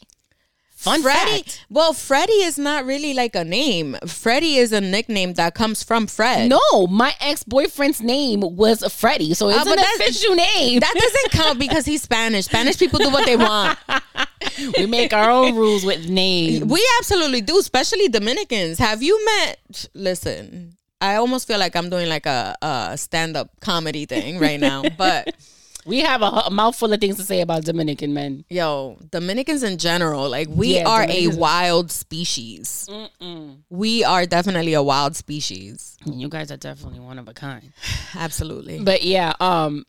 Fun 0.88 1.02
Freddie. 1.02 1.30
fact. 1.42 1.66
Well, 1.71 1.92
Freddie 1.92 2.33
is 2.42 2.59
not 2.59 2.85
really 2.85 3.14
like 3.14 3.35
a 3.35 3.45
name. 3.45 3.97
Freddie 4.07 4.57
is 4.57 4.73
a 4.73 4.80
nickname 4.80 5.35
that 5.35 5.54
comes 5.54 5.83
from 5.83 6.07
Fred. 6.07 6.49
No, 6.49 6.87
my 6.88 7.14
ex 7.21 7.42
boyfriend's 7.45 8.00
name 8.00 8.40
was 8.40 8.83
Freddie, 8.92 9.35
so 9.35 9.49
it's 9.49 9.59
Ah, 9.66 9.73
an 9.73 9.78
official 9.78 10.35
name. 10.35 10.80
that 10.80 10.95
doesn't 10.95 11.30
count 11.33 11.59
because 11.66 11.85
he's 11.85 12.02
Spanish. 12.02 12.47
Spanish 12.47 12.78
people 12.78 12.99
do 12.99 13.11
what 13.11 13.26
they 13.26 13.37
want. 13.37 13.78
we 14.78 14.87
make 14.87 15.12
our 15.12 15.30
own 15.30 15.54
rules 15.57 15.85
with 15.85 16.09
names. 16.09 16.64
We 16.64 16.83
absolutely 16.99 17.40
do, 17.40 17.59
especially 17.59 18.09
Dominicans. 18.09 18.78
Have 18.78 19.02
you 19.02 19.23
met? 19.25 19.87
Listen, 19.95 20.76
I 21.00 21.16
almost 21.16 21.47
feel 21.47 21.59
like 21.59 21.76
I'm 21.76 21.90
doing 21.90 22.09
like 22.09 22.26
a, 22.26 22.57
a 22.62 22.97
stand 22.99 23.37
up 23.37 23.50
comedy 23.61 24.07
thing 24.07 24.38
right 24.38 24.59
now, 24.61 24.83
but. 24.97 25.35
We 25.88 26.00
have 26.00 26.21
a, 26.23 26.26
a 26.47 26.50
mouthful 26.50 26.92
of 26.92 27.00
things 27.00 27.16
to 27.16 27.23
say 27.25 27.40
about 27.40 27.64
Dominican 27.64 28.12
men. 28.12 28.45
Yo, 28.50 28.99
Dominicans 29.11 29.62
in 29.62 29.78
general, 29.78 30.28
like 30.28 30.49
we 30.50 30.76
Yeah, 30.76 30.87
are 30.88 31.07
Dominicans- 31.07 31.37
a 31.37 31.38
wild 31.40 31.90
species. 31.90 32.88
We 33.71 34.04
are 34.04 34.26
definitely 34.26 34.75
a 34.75 34.83
wild 34.83 35.16
species. 35.16 35.97
You 36.04 36.28
guys 36.28 36.52
are 36.52 36.57
definitely 36.59 37.00
one 37.00 37.18
of 37.18 37.26
a 37.28 37.33
kind. 37.35 37.73
Absolutely. 38.14 38.80
But 38.80 39.02
yeah, 39.02 39.33
um, 39.40 39.87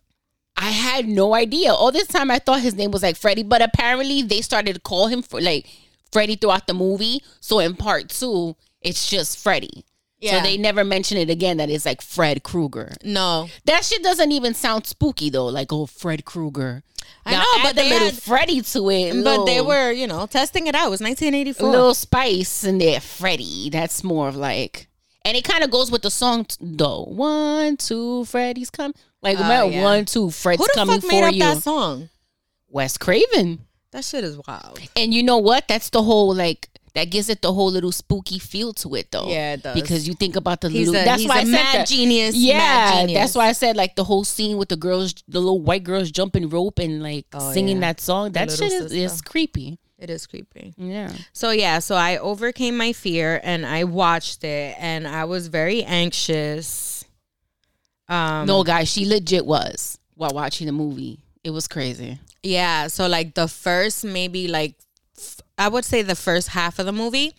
I 0.55 0.69
had 0.71 1.07
no 1.07 1.33
idea. 1.35 1.73
All 1.73 1.91
this 1.91 2.07
time 2.07 2.31
I 2.31 2.39
thought 2.39 2.61
his 2.61 2.75
name 2.75 2.91
was 2.91 3.03
like 3.03 3.17
Freddie, 3.17 3.43
but 3.43 3.61
apparently 3.61 4.21
they 4.21 4.41
started 4.41 4.75
to 4.75 4.81
call 4.81 5.07
him 5.07 5.21
for 5.21 5.41
like 5.41 5.67
Freddie 6.11 6.35
throughout 6.37 6.67
the 6.67 6.73
movie. 6.73 7.21
So 7.41 7.59
in 7.59 7.75
part 7.75 8.09
two, 8.09 8.55
it's 8.81 9.09
just 9.09 9.37
Freddie. 9.37 9.83
Yeah. 10.21 10.37
So 10.37 10.43
they 10.43 10.57
never 10.57 10.83
mention 10.83 11.17
it 11.17 11.29
again 11.29 11.57
that 11.57 11.69
it's 11.69 11.85
like 11.85 12.01
Fred 12.01 12.43
Krueger. 12.43 12.93
no, 13.03 13.47
That 13.65 13.85
shit 13.85 14.03
doesn't 14.03 14.31
even 14.31 14.53
sound 14.53 14.85
spooky 14.85 15.29
though. 15.29 15.45
Like 15.47 15.71
oh 15.71 15.85
Fred 15.85 16.25
Krueger. 16.25 16.83
I 17.25 17.31
Now 17.31 17.39
know, 17.39 17.63
but 17.63 17.75
the 17.75 17.81
they 17.83 17.89
little 17.89 18.09
had- 18.09 18.21
Freddie 18.21 18.61
to 18.61 18.89
it. 18.91 19.23
but 19.23 19.45
they 19.45 19.61
were, 19.61 19.91
you 19.91 20.07
know, 20.07 20.25
testing 20.25 20.67
it 20.67 20.75
out. 20.75 20.87
It 20.87 20.91
was 20.91 21.01
1984. 21.01 21.67
a 21.67 21.71
little 21.71 21.93
spice 21.93 22.63
in 22.63 22.77
there, 22.77 22.99
Freddy. 22.99 23.69
That's 23.69 24.03
more 24.03 24.27
of 24.27 24.35
like, 24.35 24.87
and 25.25 25.35
it 25.37 25.43
kind 25.43 25.63
of 25.63 25.71
goes 25.71 25.89
with 25.91 26.01
the 26.01 26.11
song 26.11 26.45
t- 26.45 26.55
though. 26.61 27.03
One, 27.05 27.77
two, 27.77 28.25
Freddy's 28.25 28.69
coming. 28.69 28.93
Like 29.21 29.37
oh, 29.37 29.43
remember, 29.43 29.73
yeah. 29.75 29.83
one, 29.83 30.05
two, 30.05 30.29
Fred's 30.31 30.61
Who 30.61 30.67
the 30.67 30.73
coming 30.75 31.01
fuck 31.01 31.11
made 31.11 31.23
up 31.23 31.33
you. 31.33 31.39
that 31.39 31.57
song? 31.63 32.09
Wes 32.69 32.97
Craven. 32.97 33.59
That 33.91 34.03
shit 34.05 34.23
is 34.23 34.37
wild. 34.47 34.79
And 34.95 35.13
you 35.13 35.23
know 35.23 35.37
what? 35.37 35.67
That's 35.67 35.89
the 35.89 36.03
whole 36.03 36.33
like 36.35 36.69
that 36.99 37.09
gives 37.09 37.29
it 37.29 37.41
the 37.41 37.53
whole 37.53 37.71
little 37.71 37.91
spooky 37.91 38.39
feel 38.39 38.73
to 38.73 38.95
it 38.95 39.11
though. 39.11 39.29
Yeah, 39.29 39.53
it 39.53 39.63
does. 39.63 39.73
Because 39.79 40.07
you 40.07 40.13
think 40.13 40.35
about 40.35 40.61
the 40.61 40.69
He's 40.69 40.87
little. 40.89 41.01
a, 41.01 41.05
that's 41.05 41.25
why 41.27 41.37
I 41.37 41.43
said 41.43 41.51
mad 41.51 41.75
that. 41.75 41.87
genius. 41.87 42.35
Yeah, 42.35 42.57
mad 42.57 43.01
genius. 43.01 43.19
that's 43.19 43.35
why 43.35 43.47
I 43.47 43.51
said 43.53 43.75
like 43.77 43.95
the 43.95 44.03
whole 44.03 44.23
scene 44.23 44.57
with 44.57 44.69
the 44.69 44.75
girls, 44.77 45.13
the 45.27 45.39
little 45.39 45.61
white 45.61 45.83
girls 45.83 46.11
jumping 46.11 46.49
rope 46.49 46.79
and 46.79 47.01
like 47.01 47.25
Oh, 47.33 47.53
singing 47.53 47.77
yeah. 47.77 47.87
that 47.93 48.01
song. 48.01 48.31
That 48.33 48.51
shit 48.51 48.71
is, 48.71 48.91
is 48.91 49.21
creepy. 49.21 49.79
it 49.97 50.09
is 50.09 50.27
creepy. 50.27 50.73
Yeah. 50.77 51.11
So 51.33 51.51
yeah, 51.51 51.79
so 51.79 51.95
I 51.95 52.17
overcame 52.17 52.75
my 52.77 52.93
fear 52.93 53.39
and 53.43 53.65
I 53.65 53.83
watched 53.85 54.43
it 54.43 54.75
and 54.79 55.07
I 55.07 55.25
was 55.25 55.47
very 55.47 55.83
anxious. 55.83 57.05
Um 58.07 58.47
no, 58.47 58.63
guys, 58.63 58.89
she 58.91 59.05
legit 59.05 59.45
was 59.45 59.97
while 60.15 60.31
watching 60.33 60.65
the 60.67 60.73
movie. 60.73 61.19
It 61.43 61.51
was 61.51 61.67
crazy. 61.67 62.19
Yeah, 62.43 62.87
so 62.87 63.07
like 63.07 63.33
the 63.35 63.47
first 63.47 64.03
maybe 64.05 64.47
like 64.47 64.75
I 65.59 65.67
would 65.67 65.85
say 65.85 66.01
the 66.01 66.15
first 66.15 66.49
half 66.49 66.79
of 66.79 66.85
the 66.85 66.91
movie, 66.91 67.33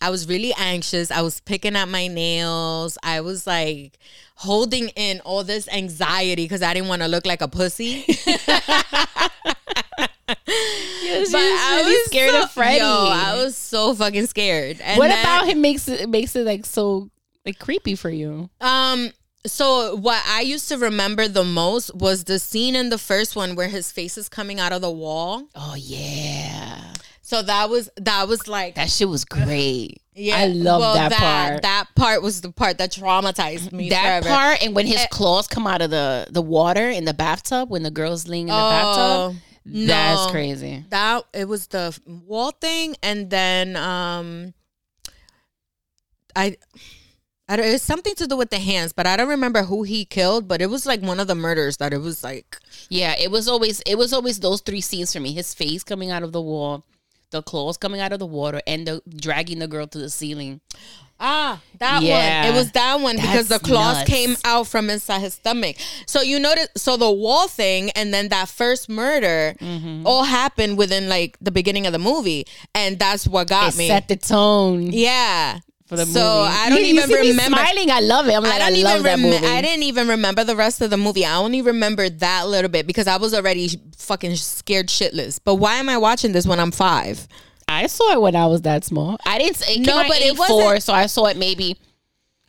I 0.00 0.10
was 0.10 0.28
really 0.28 0.52
anxious. 0.58 1.10
I 1.10 1.22
was 1.22 1.40
picking 1.40 1.76
at 1.76 1.88
my 1.88 2.08
nails. 2.08 2.98
I 3.02 3.20
was 3.22 3.46
like 3.46 3.98
holding 4.36 4.88
in 4.90 5.20
all 5.20 5.44
this 5.44 5.68
anxiety 5.68 6.44
because 6.44 6.62
I 6.62 6.74
didn't 6.74 6.88
want 6.88 7.02
to 7.02 7.08
look 7.08 7.24
like 7.24 7.40
a 7.40 7.48
pussy. 7.48 8.04
but 8.26 9.30
I 10.56 11.82
was 11.84 12.04
scared 12.06 12.30
so- 12.30 12.42
of 12.42 12.50
Freddie. 12.50 12.78
Yo, 12.78 13.08
I 13.10 13.34
was 13.42 13.56
so 13.56 13.94
fucking 13.94 14.26
scared. 14.26 14.80
And 14.80 14.98
what 14.98 15.08
then- 15.08 15.24
about 15.24 15.46
him 15.46 15.60
makes 15.60 15.88
it 15.88 16.08
makes 16.08 16.34
it 16.36 16.44
like 16.44 16.66
so 16.66 17.10
like 17.46 17.58
creepy 17.58 17.94
for 17.94 18.10
you? 18.10 18.50
Um. 18.60 19.10
So 19.46 19.96
what 19.96 20.22
I 20.26 20.40
used 20.40 20.70
to 20.70 20.78
remember 20.78 21.28
the 21.28 21.44
most 21.44 21.94
was 21.94 22.24
the 22.24 22.38
scene 22.38 22.74
in 22.74 22.88
the 22.88 22.96
first 22.96 23.36
one 23.36 23.54
where 23.56 23.68
his 23.68 23.92
face 23.92 24.16
is 24.16 24.26
coming 24.30 24.58
out 24.58 24.72
of 24.72 24.80
the 24.80 24.90
wall. 24.90 25.48
Oh 25.54 25.74
yeah, 25.76 26.93
So 27.34 27.42
that 27.42 27.70
was 27.70 27.90
that 27.96 28.28
was 28.28 28.46
like 28.48 28.74
that 28.76 28.90
shit 28.90 29.08
was 29.08 29.24
great. 29.24 30.00
yeah. 30.14 30.36
I 30.36 30.46
love 30.46 30.80
well, 30.80 30.94
that, 30.94 31.12
part. 31.12 31.62
That 31.62 31.86
part 31.96 32.22
was 32.22 32.40
the 32.40 32.52
part 32.52 32.78
that 32.78 32.92
traumatized 32.92 33.72
me. 33.72 33.88
that 33.90 34.22
forever. 34.22 34.28
part 34.36 34.62
and 34.62 34.74
when 34.74 34.86
his 34.86 35.00
Eh. 35.00 35.06
claws 35.10 35.46
come 35.48 35.66
out 35.66 35.82
of 35.82 35.90
the 35.90 36.26
the 36.30 36.42
water 36.42 36.88
in 36.88 37.04
the 37.04 37.14
bathtub 37.14 37.70
when 37.70 37.82
the 37.82 37.90
girl's 37.90 38.28
laying 38.28 38.48
in 38.48 38.54
the 38.54 38.60
Oh, 38.60 38.70
bathtub. 38.70 39.42
That's 39.66 40.26
no. 40.26 40.30
crazy. 40.30 40.84
That 40.90 41.24
it 41.32 41.48
was 41.48 41.68
the 41.68 41.98
wall 42.06 42.50
thing, 42.52 42.96
and 43.02 43.30
then 43.30 43.76
um, 43.76 44.54
I. 46.36 46.56
I 47.46 47.56
don't, 47.56 47.66
it's 47.66 47.84
something 47.84 48.14
to 48.14 48.26
do 48.26 48.38
with 48.38 48.48
the 48.48 48.58
hands, 48.58 48.94
but 48.94 49.06
I 49.06 49.18
don't 49.18 49.28
remember 49.28 49.64
who 49.64 49.82
he 49.82 50.06
killed. 50.06 50.48
But 50.48 50.62
it 50.62 50.68
was 50.70 50.86
like 50.86 51.02
one 51.02 51.20
of 51.20 51.26
the 51.26 51.34
murders 51.34 51.76
that 51.76 51.92
it 51.92 51.98
was 51.98 52.24
like, 52.24 52.56
Yeah, 52.88 53.14
it 53.18 53.30
was 53.30 53.48
always 53.48 53.80
it 53.82 53.96
was 53.98 54.14
always 54.14 54.40
those 54.40 54.62
three 54.62 54.80
scenes 54.80 55.12
for 55.12 55.20
me. 55.20 55.34
His 55.34 55.52
face 55.52 55.84
coming 55.84 56.10
out 56.10 56.22
of 56.22 56.32
the 56.32 56.40
wall, 56.40 56.86
the 57.34 57.42
claws 57.42 57.76
coming 57.76 58.00
out 58.00 58.12
of 58.12 58.18
the 58.18 58.26
water, 58.26 58.62
and 58.66 58.86
the 58.86 59.02
dragging 59.16 59.58
the 59.58 59.68
girl 59.68 59.86
to 59.88 59.98
the 59.98 60.08
ceiling. 60.08 60.60
Ah, 61.20 61.60
that 61.78 62.02
Yeah. 62.02 62.44
one. 62.46 62.52
It 62.54 62.58
was 62.58 62.72
that 62.72 63.00
one 63.00 63.16
because 63.16 63.46
the 63.48 63.58
claws 63.60 63.98
nuts. 63.98 64.10
came 64.10 64.36
out 64.44 64.66
from 64.66 64.90
inside 64.90 65.20
his 65.20 65.34
stomach. 65.34 65.76
So 66.06 66.20
you 66.22 66.40
notice, 66.40 66.68
so 66.76 66.96
the 66.96 67.10
wall 67.10 67.46
thing 67.46 67.90
and 67.92 68.12
then 68.12 68.28
that 68.30 68.48
first 68.48 68.88
murder 68.88 69.54
Mm-hmm. 69.60 70.06
all 70.06 70.24
happened 70.24 70.76
within 70.76 71.08
like 71.08 71.36
the 71.40 71.52
beginning 71.52 71.86
of 71.86 71.92
the 71.92 72.00
movie, 72.00 72.46
and 72.74 72.98
that's 72.98 73.28
what 73.28 73.46
got 73.48 73.74
It 73.74 73.76
me. 73.78 73.86
set 73.88 74.08
the 74.08 74.16
tone 74.16 74.90
yeah. 74.92 75.60
For 75.98 76.04
the 76.04 76.12
so 76.12 76.20
movie. 76.44 76.56
I 76.56 76.68
don't 76.70 76.78
You- 76.78 76.84
you 76.84 76.94
even 76.94 77.08
see 77.08 77.20
me 77.22 77.28
remember. 77.30 77.56
smiling. 77.58 77.90
I 77.90 78.00
love 78.00 78.28
it. 78.28 78.34
I'm 78.34 78.42
like, 78.42 78.52
I 78.60 78.66
I, 78.66 78.70
don't 78.70 78.82
love 78.82 79.00
even 79.00 79.02
that 79.02 79.08
rem- 79.10 79.20
movie. 79.22 79.46
I 79.46 79.60
didn't 79.62 79.82
even 79.84 80.08
remember 80.08 80.44
the 80.44 80.56
rest 80.56 80.80
of 80.80 80.90
the 80.90 80.96
movie. 80.96 81.24
I 81.24 81.36
only 81.36 81.62
remember 81.62 82.08
that 82.08 82.48
little 82.48 82.70
bit 82.70 82.86
because 82.86 83.06
I 83.06 83.16
was 83.16 83.34
already 83.34 83.68
fucking 83.96 84.36
scared 84.36 84.88
shitless. 84.88 85.40
But 85.42 85.56
why 85.56 85.74
am 85.76 85.88
I 85.88 85.98
watching 85.98 86.32
this 86.32 86.46
when 86.46 86.60
I'm 86.60 86.70
five? 86.70 87.26
I 87.66 87.86
saw 87.86 88.12
it 88.12 88.20
when 88.20 88.36
I 88.36 88.46
was 88.46 88.62
that 88.62 88.84
small. 88.84 89.16
I 89.24 89.38
didn't. 89.38 89.62
It 89.68 89.80
No, 89.80 89.96
no, 89.96 90.02
but 90.02 90.08
but 90.08 90.16
it 90.20 90.32
it 90.32 90.36
four, 90.36 90.64
wasn't- 90.64 90.82
so 90.82 90.92
I 90.92 91.06
saw 91.06 91.26
it 91.26 91.36
maybe. 91.36 91.78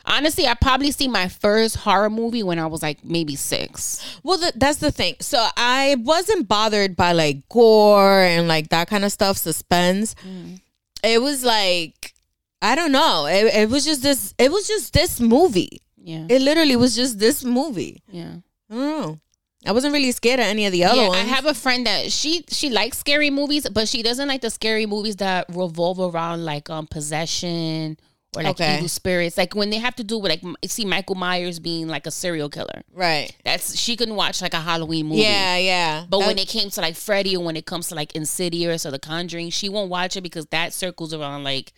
Honestly, 0.07 0.45
I 0.45 0.53
probably 0.53 0.91
see 0.91 1.07
my 1.07 1.27
first 1.27 1.77
horror 1.77 2.11
movie 2.11 2.43
when 2.43 2.59
I 2.59 2.67
was 2.67 2.83
like 2.83 3.03
maybe 3.03 3.35
six. 3.35 4.05
Well, 4.21 4.37
th- 4.37 4.53
that's 4.55 4.77
the 4.77 4.91
thing. 4.91 5.15
So 5.19 5.47
I 5.57 5.95
wasn't 5.99 6.47
bothered 6.47 6.95
by 6.95 7.13
like 7.13 7.47
gore 7.49 8.21
and 8.21 8.47
like 8.47 8.69
that 8.69 8.87
kind 8.87 9.03
of 9.03 9.11
stuff, 9.11 9.37
suspense. 9.37 10.13
Mm. 10.27 10.59
It 11.03 11.21
was 11.23 11.43
like 11.43 12.13
I 12.61 12.75
don't 12.75 12.91
know. 12.91 13.25
It, 13.27 13.53
it 13.53 13.69
was 13.69 13.85
just 13.85 14.01
this. 14.01 14.33
It 14.37 14.51
was 14.51 14.67
just 14.67 14.93
this 14.93 15.19
movie. 15.19 15.81
Yeah, 15.97 16.27
It 16.29 16.41
literally 16.41 16.75
was 16.75 16.95
just 16.95 17.17
this 17.19 17.43
movie. 17.43 18.03
yeah. 18.11 18.35
I 18.69 18.73
don't 18.75 19.01
know. 19.01 19.19
I 19.67 19.71
wasn't 19.71 19.93
really 19.93 20.11
scared 20.11 20.39
of 20.39 20.45
any 20.45 20.67
of 20.67 20.71
the 20.71 20.83
other 20.83 21.01
yeah, 21.01 21.07
ones. 21.07 21.21
I 21.21 21.23
have 21.25 21.45
a 21.47 21.53
friend 21.55 21.87
that 21.87 22.11
she 22.11 22.43
she 22.49 22.69
likes 22.69 22.99
scary 22.99 23.31
movies, 23.31 23.67
but 23.69 23.87
she 23.87 24.03
doesn't 24.03 24.27
like 24.27 24.41
the 24.41 24.51
scary 24.51 24.85
movies 24.85 25.15
that 25.15 25.47
revolve 25.49 25.99
around 25.99 26.45
like 26.45 26.69
um 26.69 26.85
possession 26.85 27.97
or 28.35 28.43
like 28.43 28.51
Okay. 28.59 28.75
evil 28.77 28.87
spirits. 28.87 29.37
Like 29.37 29.55
when 29.55 29.71
they 29.71 29.77
have 29.77 29.95
to 29.95 30.03
do 30.03 30.19
with 30.19 30.29
like 30.29 30.43
see 30.67 30.85
Michael 30.85 31.15
Myers 31.15 31.59
being 31.59 31.87
like 31.87 32.05
a 32.05 32.11
serial 32.11 32.49
killer. 32.49 32.83
right. 32.93 33.35
That's 33.43 33.75
she 33.77 33.95
couldn't 33.95 34.15
watch 34.15 34.41
like 34.41 34.53
a 34.53 34.59
Halloween 34.61 35.07
movie. 35.07 35.21
Yeah, 35.21 35.57
yeah. 35.57 36.05
But 36.07 36.19
when 36.19 36.37
it 36.37 36.47
came 36.47 36.69
to 36.69 36.81
like 36.81 36.95
Freddy 36.95 37.35
or 37.35 37.43
when 37.43 37.55
it 37.57 37.65
comes 37.65 37.87
to 37.89 37.95
like 37.95 38.15
Insidious 38.15 38.85
or 38.85 38.91
The 38.91 38.99
Conjuring, 38.99 39.49
she 39.49 39.69
won't 39.69 39.89
watch 39.89 40.15
it 40.15 40.21
because 40.21 40.45
that 40.47 40.73
circles 40.73 41.11
around 41.13 41.43
like 41.43 41.73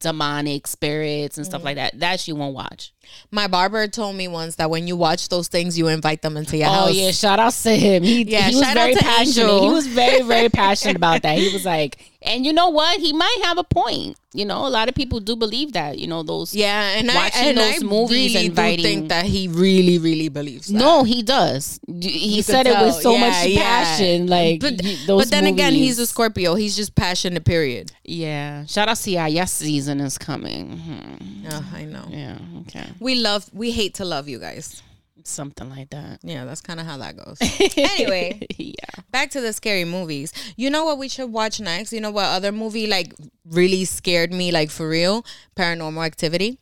demonic 0.00 0.66
spirits 0.66 1.36
and 1.36 1.44
Mm-hmm. 1.46 1.50
stuff 1.50 1.64
like 1.64 1.76
that. 1.76 1.98
That 2.00 2.20
she 2.20 2.32
won't 2.32 2.54
watch. 2.54 2.92
My 3.30 3.46
barber 3.48 3.86
told 3.88 4.16
me 4.16 4.28
once 4.28 4.56
that 4.56 4.70
when 4.70 4.86
you 4.86 4.96
watch 4.96 5.28
those 5.28 5.48
things, 5.48 5.78
you 5.78 5.88
invite 5.88 6.22
them 6.22 6.36
into 6.36 6.56
your 6.56 6.68
Oh 6.68 6.72
house. 6.72 6.88
Oh 6.88 6.92
yeah, 6.92 7.10
shout 7.12 7.38
out 7.38 7.52
to 7.54 7.70
him. 7.76 8.02
He, 8.02 8.22
Yeah, 8.22 8.48
he 8.48 8.56
was 8.56 8.68
very 8.72 8.94
passionate. 8.94 9.28
Angel. 9.28 9.62
He 9.62 9.70
was 9.74 9.86
very 9.86 10.22
very 10.22 10.48
passionate 10.62 10.96
about 10.96 11.22
that. 11.22 11.38
He 11.38 11.52
was 11.52 11.64
like, 11.64 11.98
and 12.22 12.44
you 12.44 12.52
know 12.52 12.68
what? 12.68 13.00
He 13.00 13.12
might 13.12 13.38
have 13.44 13.56
a 13.58 13.64
point. 13.64 14.16
You 14.32 14.44
know, 14.44 14.64
a 14.64 14.68
lot 14.70 14.88
of 14.88 14.94
people 14.94 15.18
do 15.18 15.34
believe 15.34 15.72
that. 15.72 15.98
You 15.98 16.06
know 16.06 16.22
those. 16.22 16.54
Yeah, 16.54 16.90
and 16.98 17.10
I 17.10 17.14
Watching 17.14 17.42
and 17.48 17.58
those 17.58 17.82
I 17.82 17.86
movies 17.86 18.34
really 18.34 18.46
inviting- 18.46 18.84
think 18.84 19.08
that 19.08 19.24
he 19.24 19.48
really, 19.48 19.98
really 19.98 20.28
believes 20.28 20.68
that. 20.68 20.74
No, 20.78 21.02
he 21.02 21.22
does. 21.22 21.80
He 21.88 22.36
You 22.36 22.42
said 22.42 22.66
it 22.68 22.78
with 22.80 22.94
so 22.96 23.12
Yeah, 23.14 23.20
much 23.28 23.46
yeah. 23.46 23.62
passion. 23.62 24.26
Like, 24.28 24.60
but, 24.60 24.80
but 25.08 25.30
then 25.30 25.46
again, 25.46 25.72
he's 25.72 25.98
a. 25.98 26.06
Scorpio. 26.06 26.54
He's 26.54 26.76
just 26.76 26.94
passionate. 26.94 27.44
Period. 27.44 27.92
Yeah. 28.04 28.66
Shout 28.66 28.88
out 28.88 28.98
to 28.98 29.10
Yes 29.10 29.52
season 29.52 30.00
is 30.00 30.18
coming. 30.18 30.78
Mhm. 30.78 31.52
Oh, 31.52 31.64
I 31.74 31.84
know. 31.84 32.04
Yeah. 32.10 32.36
Okay. 32.62 32.89
We 32.98 33.14
love. 33.14 33.48
We 33.52 33.70
hate 33.70 33.94
to 33.94 34.04
love 34.04 34.28
you 34.28 34.38
guys. 34.38 34.82
Something 35.24 35.68
like 35.68 35.90
that. 35.90 36.20
Yeah, 36.22 36.44
that's 36.44 36.60
kind 36.60 36.80
of 36.80 36.86
how 36.86 36.96
that 36.96 37.16
goes. 37.16 37.38
anyway, 37.76 38.46
yeah. 38.56 39.02
back 39.10 39.30
to 39.32 39.40
the 39.40 39.52
scary 39.52 39.84
movies. 39.84 40.32
You 40.56 40.70
know 40.70 40.84
what 40.84 40.98
we 40.98 41.08
should 41.08 41.30
watch 41.30 41.60
next? 41.60 41.92
You 41.92 42.00
know 42.00 42.10
what 42.10 42.24
other 42.24 42.52
movie 42.52 42.86
like 42.86 43.14
really 43.44 43.84
scared 43.84 44.32
me, 44.32 44.50
like 44.50 44.70
for 44.70 44.88
real? 44.88 45.24
Paranormal 45.56 46.04
Activity. 46.04 46.58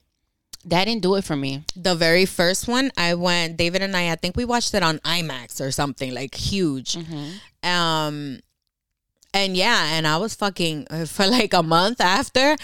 That 0.65 0.85
didn't 0.87 1.03
do 1.03 1.15
it 1.15 1.25
for 1.25 1.37
me. 1.37 1.65
The 1.77 1.95
very 1.95 2.27
first 2.27 2.67
one, 2.69 2.91
I 2.97 3.15
went. 3.15 3.57
David 3.57 3.81
and 3.81 3.97
I, 3.97 4.11
I 4.11 4.17
think 4.17 4.37
we 4.37 4.45
watched 4.45 4.75
it 4.75 4.83
on 4.83 4.99
IMAX 4.99 5.61
or 5.61 5.71
something 5.71 6.13
like 6.13 6.35
huge. 6.35 6.99
Um, 7.63 8.41
and 9.35 9.57
yeah, 9.57 9.91
and 9.93 10.07
I 10.07 10.17
was 10.17 10.35
fucking 10.35 10.87
uh, 10.91 11.05
for 11.07 11.27
like 11.27 11.53
a 11.55 11.63
month 11.63 12.01
after. 12.01 12.57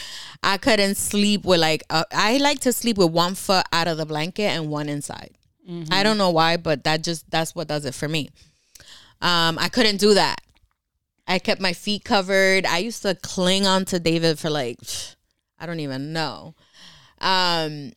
I 0.43 0.57
couldn't 0.59 0.97
sleep 0.97 1.45
with 1.45 1.61
like 1.61 1.83
uh, 1.91 2.05
I 2.13 2.39
like 2.39 2.61
to 2.61 2.73
sleep 2.73 2.99
with 2.99 3.11
one 3.11 3.35
foot 3.35 3.65
out 3.73 3.89
of 3.89 3.97
the 3.99 4.07
blanket 4.07 4.45
and 4.45 4.69
one 4.71 4.89
inside. 4.89 5.31
I 5.91 6.03
don't 6.03 6.19
know 6.19 6.29
why, 6.29 6.59
but 6.59 6.85
that 6.85 7.03
just 7.03 7.31
that's 7.31 7.55
what 7.55 7.69
does 7.69 7.87
it 7.87 7.95
for 7.95 8.07
me. 8.07 8.29
Um, 9.23 9.59
I 9.59 9.71
couldn't 9.71 9.97
do 9.97 10.13
that. 10.13 10.43
I 11.27 11.39
kept 11.39 11.59
my 11.59 11.73
feet 11.73 12.05
covered. 12.05 12.67
I 12.67 12.79
used 12.79 13.01
to 13.03 13.15
cling 13.15 13.67
on 13.67 13.87
to 13.87 13.99
David 13.99 14.39
for 14.39 14.51
like 14.51 14.79
I 15.59 15.65
don't 15.67 15.81
even 15.81 16.13
know. 16.13 16.55
Um 17.19 17.93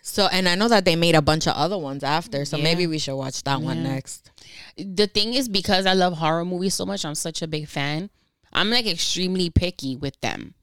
so 0.00 0.26
and 0.32 0.48
I 0.48 0.54
know 0.54 0.68
that 0.68 0.86
they 0.86 0.96
made 0.96 1.14
a 1.14 1.20
bunch 1.20 1.46
of 1.46 1.52
other 1.54 1.76
ones 1.76 2.02
after, 2.02 2.46
so 2.46 2.56
Yeah. 2.56 2.64
maybe 2.64 2.86
we 2.86 2.98
should 2.98 3.16
watch 3.16 3.42
that 3.44 3.60
one 3.60 3.82
next. 3.82 4.30
The 4.78 5.06
thing 5.06 5.34
is 5.34 5.48
because 5.48 5.86
I 5.86 5.92
love 5.92 6.14
horror 6.14 6.44
movies 6.44 6.74
so 6.74 6.86
much, 6.86 7.04
I'm 7.04 7.14
such 7.14 7.42
a 7.42 7.46
big 7.46 7.68
fan. 7.68 8.10
I'm 8.52 8.70
like 8.70 8.86
extremely 8.86 9.50
picky 9.50 9.96
with 9.96 10.18
them. 10.20 10.54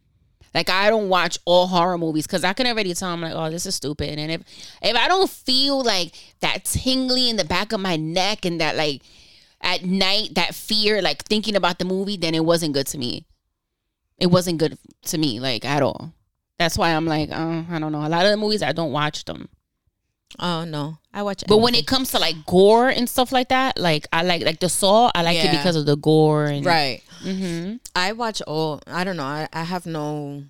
Like 0.54 0.70
I 0.70 0.90
don't 0.90 1.10
watch 1.10 1.38
all 1.44 1.68
horror 1.68 1.98
movies 1.98 2.26
because 2.26 2.46
I 2.46 2.54
can 2.54 2.66
already 2.66 2.94
tell 2.94 3.10
I'm 3.10 3.22
like, 3.22 3.34
oh, 3.36 3.50
this 3.50 3.66
is 3.66 3.76
stupid. 3.76 4.18
And 4.18 4.32
if 4.32 4.42
if 4.82 4.96
I 4.96 5.08
don't 5.10 5.30
feel 5.30 5.84
like 5.84 6.16
that 6.40 6.64
tingly 6.64 7.30
in 7.30 7.36
the 7.36 7.44
back 7.44 7.74
of 7.74 7.82
my 7.82 7.98
neck 7.98 8.46
and 8.46 8.62
that 8.62 8.78
like 8.78 9.02
at 9.62 9.84
night 9.84 10.36
that 10.36 10.56
fear, 10.56 11.02
like 11.02 11.26
thinking 11.26 11.58
about 11.58 11.78
the 11.78 11.86
movie, 11.86 12.16
then 12.16 12.34
it 12.34 12.46
wasn't 12.46 12.74
good 12.74 12.88
to 12.88 12.98
me. 12.98 13.26
It 14.18 14.28
wasn't 14.28 14.60
good 14.60 14.78
to 15.08 15.18
me, 15.18 15.42
like 15.42 15.66
at 15.66 15.84
all. 15.84 16.14
That's 16.58 16.78
why 16.78 16.92
I'm 16.92 17.06
like, 17.06 17.30
uh, 17.32 17.64
I 17.70 17.80
don't 17.80 17.92
know. 17.92 18.06
A 18.06 18.08
lot 18.08 18.26
of 18.26 18.32
the 18.32 18.38
movies 18.38 18.64
I 18.64 18.72
don't 18.72 18.94
watch 18.94 19.26
them. 19.26 19.50
Oh 20.40 20.64
no, 20.64 21.00
I 21.16 21.24
watch. 21.24 21.44
But 21.48 21.58
when 21.58 21.74
it 21.76 21.88
comes 21.88 22.12
to 22.12 22.20
like 22.20 22.36
gore 22.46 22.90
and 22.90 23.10
stuff 23.10 23.32
like 23.32 23.48
that, 23.50 23.80
like 23.80 24.06
I 24.14 24.22
like 24.24 24.44
like 24.44 24.60
the 24.60 24.70
Saw, 24.70 25.10
I 25.16 25.24
like 25.24 25.38
it 25.38 25.50
because 25.52 25.76
of 25.78 25.86
the 25.88 25.96
gore 25.96 26.46
and 26.46 26.64
right, 26.66 27.02
Mm-hmm. 27.24 27.78
I 27.96 28.12
watch 28.12 28.42
all. 28.44 28.82
I 28.86 29.04
don't 29.06 29.18
know. 29.18 29.24
I, 29.24 29.48
I 29.54 29.64
have 29.64 29.86
no 29.88 30.44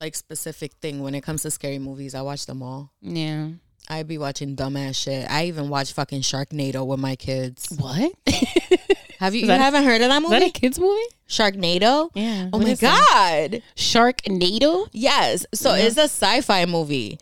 like 0.00 0.14
specific 0.14 0.72
thing 0.80 1.02
when 1.02 1.14
it 1.14 1.22
comes 1.22 1.42
to 1.42 1.50
scary 1.50 1.78
movies. 1.78 2.14
I 2.14 2.22
watch 2.22 2.46
them 2.46 2.62
all. 2.62 2.92
Yeah. 3.02 3.48
I 3.90 4.02
be 4.04 4.16
watching 4.16 4.56
dumbass 4.56 4.94
shit. 4.96 5.30
I 5.30 5.44
even 5.46 5.68
watch 5.68 5.92
fucking 5.92 6.22
Sharknado 6.22 6.86
with 6.86 7.00
my 7.00 7.16
kids. 7.16 7.66
What? 7.76 8.12
Have 9.18 9.34
you? 9.34 9.42
You 9.42 9.46
that- 9.48 9.60
haven't 9.60 9.84
heard 9.84 10.00
of 10.00 10.08
that 10.08 10.22
movie? 10.22 10.38
That 10.38 10.42
a 10.42 10.50
kids 10.50 10.78
movie? 10.78 11.02
Sharknado. 11.28 12.10
Yeah. 12.14 12.48
Oh 12.52 12.58
my 12.60 12.70
is 12.70 12.80
that? 12.80 13.48
god. 13.50 13.62
Sharknado. 13.76 14.88
Yes. 14.92 15.44
So 15.54 15.74
it's 15.74 15.96
a 15.96 16.02
sci-fi 16.04 16.66
movie. 16.66 17.18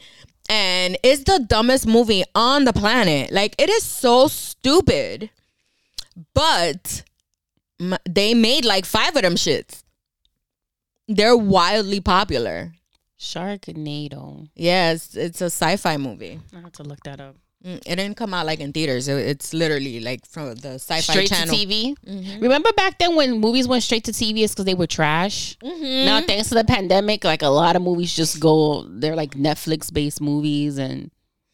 And 0.49 0.99
it's 1.03 1.25
the 1.25 1.39
dumbest 1.47 1.87
movie 1.87 2.25
on 2.35 2.65
the 2.65 2.73
planet. 2.73 3.31
Like 3.33 3.55
it 3.59 3.71
is 3.71 3.83
so 3.85 4.29
stupid. 4.29 5.31
But 6.35 7.05
m- 7.81 7.97
they 8.09 8.35
made 8.35 8.65
like 8.65 8.85
five 8.85 9.17
of 9.17 9.23
them 9.23 9.35
shits. 9.37 9.83
They're 11.09 11.37
wildly 11.37 12.01
popular. 12.01 12.73
Sharknado. 13.19 14.49
Yes, 14.55 15.15
it's 15.15 15.41
a 15.41 15.47
sci-fi 15.47 15.97
movie. 15.97 16.41
I 16.57 16.61
have 16.61 16.73
to 16.73 16.83
look 16.83 17.01
that 17.05 17.21
up. 17.21 17.37
Mm, 17.65 17.77
It 17.87 17.97
didn't 17.97 18.17
come 18.17 18.35
out 18.35 18.45
like 18.47 18.61
in 18.61 18.73
theaters. 18.73 19.07
It- 19.09 19.27
it's 19.27 19.55
literally 19.55 20.01
like 20.01 20.27
from 20.27 20.55
the 20.57 20.75
sci-fi 20.81 21.01
Straight 21.01 21.29
channel. 21.29 21.55
to 21.55 21.67
TV. 21.67 21.95
Remember 22.41 22.71
back 22.77 22.99
then 22.99 23.15
when 23.15 23.39
movies 23.39 23.69
went 23.69 23.83
straight 23.85 24.05
to 24.05 24.13
TV 24.13 24.43
is 24.43 24.51
because 24.53 24.65
they 24.65 24.75
were 24.75 24.87
trash. 24.89 25.57
Now 25.63 26.21
thanks 26.23 26.49
to 26.49 26.55
the 26.57 26.65
pandemic, 26.65 27.25
like 27.25 27.43
a 27.43 27.49
lot 27.49 27.77
of 27.77 27.83
movies 27.83 28.15
just 28.15 28.41
go. 28.41 28.85
They're 28.89 29.17
like 29.17 29.33
Netflix 29.37 29.93
based 29.93 30.21
movies, 30.21 30.77
and 30.79 31.11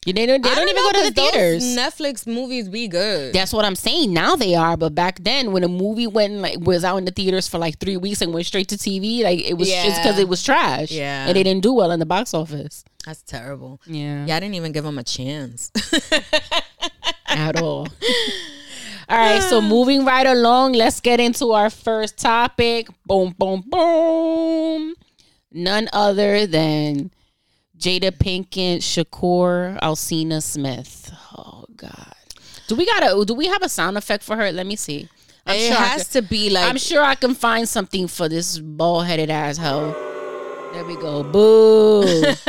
they 0.06 0.12
don't. 0.24 0.40
They 0.42 0.48
I 0.50 0.54
don't, 0.54 0.68
even 0.70 0.76
know, 0.76 0.90
go 0.92 1.02
to 1.02 1.10
the 1.10 1.20
'cause 1.20 1.32
those 1.32 1.32
theaters. 1.32 1.64
Netflix 1.76 2.26
movies 2.26 2.68
be 2.70 2.88
good. 2.88 3.34
That's 3.34 3.52
what 3.52 3.66
I'm 3.66 3.74
saying. 3.76 4.10
Now 4.14 4.36
they 4.36 4.54
are, 4.54 4.76
but 4.78 4.94
back 4.94 5.22
then, 5.22 5.52
when 5.52 5.62
a 5.64 5.68
movie 5.68 6.06
went 6.06 6.34
like 6.40 6.58
was 6.60 6.82
out 6.84 6.96
in 6.96 7.04
the 7.04 7.10
theaters 7.10 7.46
for 7.48 7.58
like 7.58 7.78
three 7.78 7.98
weeks 7.98 8.22
and 8.22 8.32
went 8.32 8.46
straight 8.46 8.68
to 8.68 8.78
TV, 8.78 9.22
like 9.22 9.40
it 9.40 9.54
was 9.58 9.68
just 9.68 10.00
because 10.02 10.18
it 10.18 10.28
was 10.28 10.42
trash. 10.42 10.90
Yeah. 10.90 11.26
and 11.26 11.36
they 11.36 11.42
didn't 11.42 11.62
do 11.62 11.74
well 11.74 11.90
in 11.90 12.00
the 12.00 12.06
box 12.06 12.32
office. 12.32 12.84
That's 13.08 13.22
terrible. 13.22 13.80
Yeah, 13.86 14.26
Yeah, 14.26 14.36
I 14.36 14.40
didn't 14.40 14.56
even 14.56 14.72
give 14.72 14.84
him 14.84 14.98
a 14.98 15.02
chance. 15.02 15.72
at 17.26 17.56
all. 17.56 17.88
All 19.08 19.16
right, 19.16 19.40
so 19.40 19.62
moving 19.76 20.04
right 20.04 20.26
along, 20.26 20.74
let's 20.74 21.00
get 21.00 21.18
into 21.18 21.52
our 21.52 21.70
first 21.70 22.18
topic. 22.18 22.88
Boom, 23.06 23.34
boom, 23.38 23.64
boom. 23.66 24.94
None 25.50 25.88
other 25.94 26.46
than 26.46 27.10
Jada 27.78 28.10
Pinkett, 28.10 28.80
Shakur, 28.84 29.80
Alsina 29.80 30.42
Smith. 30.42 31.10
Oh 31.34 31.64
God, 31.76 32.14
do 32.66 32.74
we 32.76 32.84
got 32.84 33.02
a? 33.04 33.24
Do 33.24 33.32
we 33.32 33.46
have 33.46 33.62
a 33.62 33.70
sound 33.70 33.96
effect 33.96 34.22
for 34.22 34.36
her? 34.36 34.52
Let 34.52 34.66
me 34.66 34.76
see. 34.76 35.08
I'm 35.46 35.56
it 35.56 35.68
sure 35.68 35.76
has 35.76 36.02
could- 36.08 36.12
to 36.24 36.28
be 36.28 36.50
like 36.50 36.68
I'm 36.68 36.76
sure 36.76 37.02
I 37.02 37.14
can 37.14 37.34
find 37.34 37.66
something 37.66 38.06
for 38.06 38.28
this 38.28 38.58
bald 38.58 39.06
headed 39.06 39.30
asshole. 39.30 39.94
There 40.72 40.84
we 40.84 40.96
go. 40.96 41.22
Boo. 41.22 42.02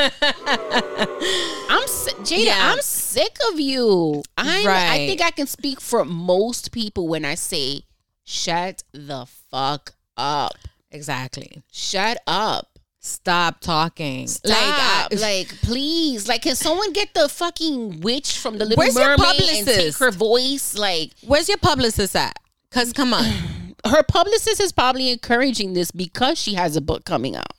I'm 1.69 1.87
Jada. 2.29 2.45
Yeah. 2.45 2.73
I'm 2.73 2.81
sick 2.81 3.37
of 3.51 3.59
you. 3.59 4.21
I'm, 4.37 4.67
I 4.67 4.97
think 5.07 5.21
I 5.21 5.31
can 5.31 5.47
speak 5.47 5.79
for 5.79 6.03
most 6.05 6.71
people 6.71 7.07
when 7.07 7.25
I 7.25 7.35
say, 7.35 7.83
"Shut 8.23 8.83
the 8.93 9.25
fuck 9.49 9.93
up." 10.17 10.53
exactly. 10.91 11.63
Shut 11.71 12.17
up. 12.27 12.77
Stop 12.99 13.61
talking. 13.61 14.27
Stop. 14.27 15.11
Like, 15.11 15.21
Like, 15.21 15.47
please. 15.61 16.27
Like, 16.27 16.41
can 16.41 16.55
someone 16.55 16.91
get 16.91 17.13
the 17.13 17.29
fucking 17.29 18.01
witch 18.01 18.37
from 18.37 18.57
the 18.57 18.65
Little 18.65 18.77
Where's 18.81 18.95
your 18.95 19.17
Mermaid 19.17 19.39
and 19.39 19.39
take 19.39 19.65
publicist? 19.65 19.99
her 19.99 20.11
voice? 20.11 20.77
Like, 20.77 21.11
where's 21.25 21.47
your 21.47 21.57
publicist 21.57 22.15
at? 22.15 22.37
Cause 22.71 22.91
come 22.93 23.13
on, 23.13 23.23
her 23.85 24.03
publicist 24.03 24.59
is 24.59 24.71
probably 24.71 25.09
encouraging 25.09 25.73
this 25.73 25.89
because 25.89 26.37
she 26.37 26.55
has 26.55 26.75
a 26.75 26.81
book 26.81 27.05
coming 27.05 27.35
out. 27.35 27.53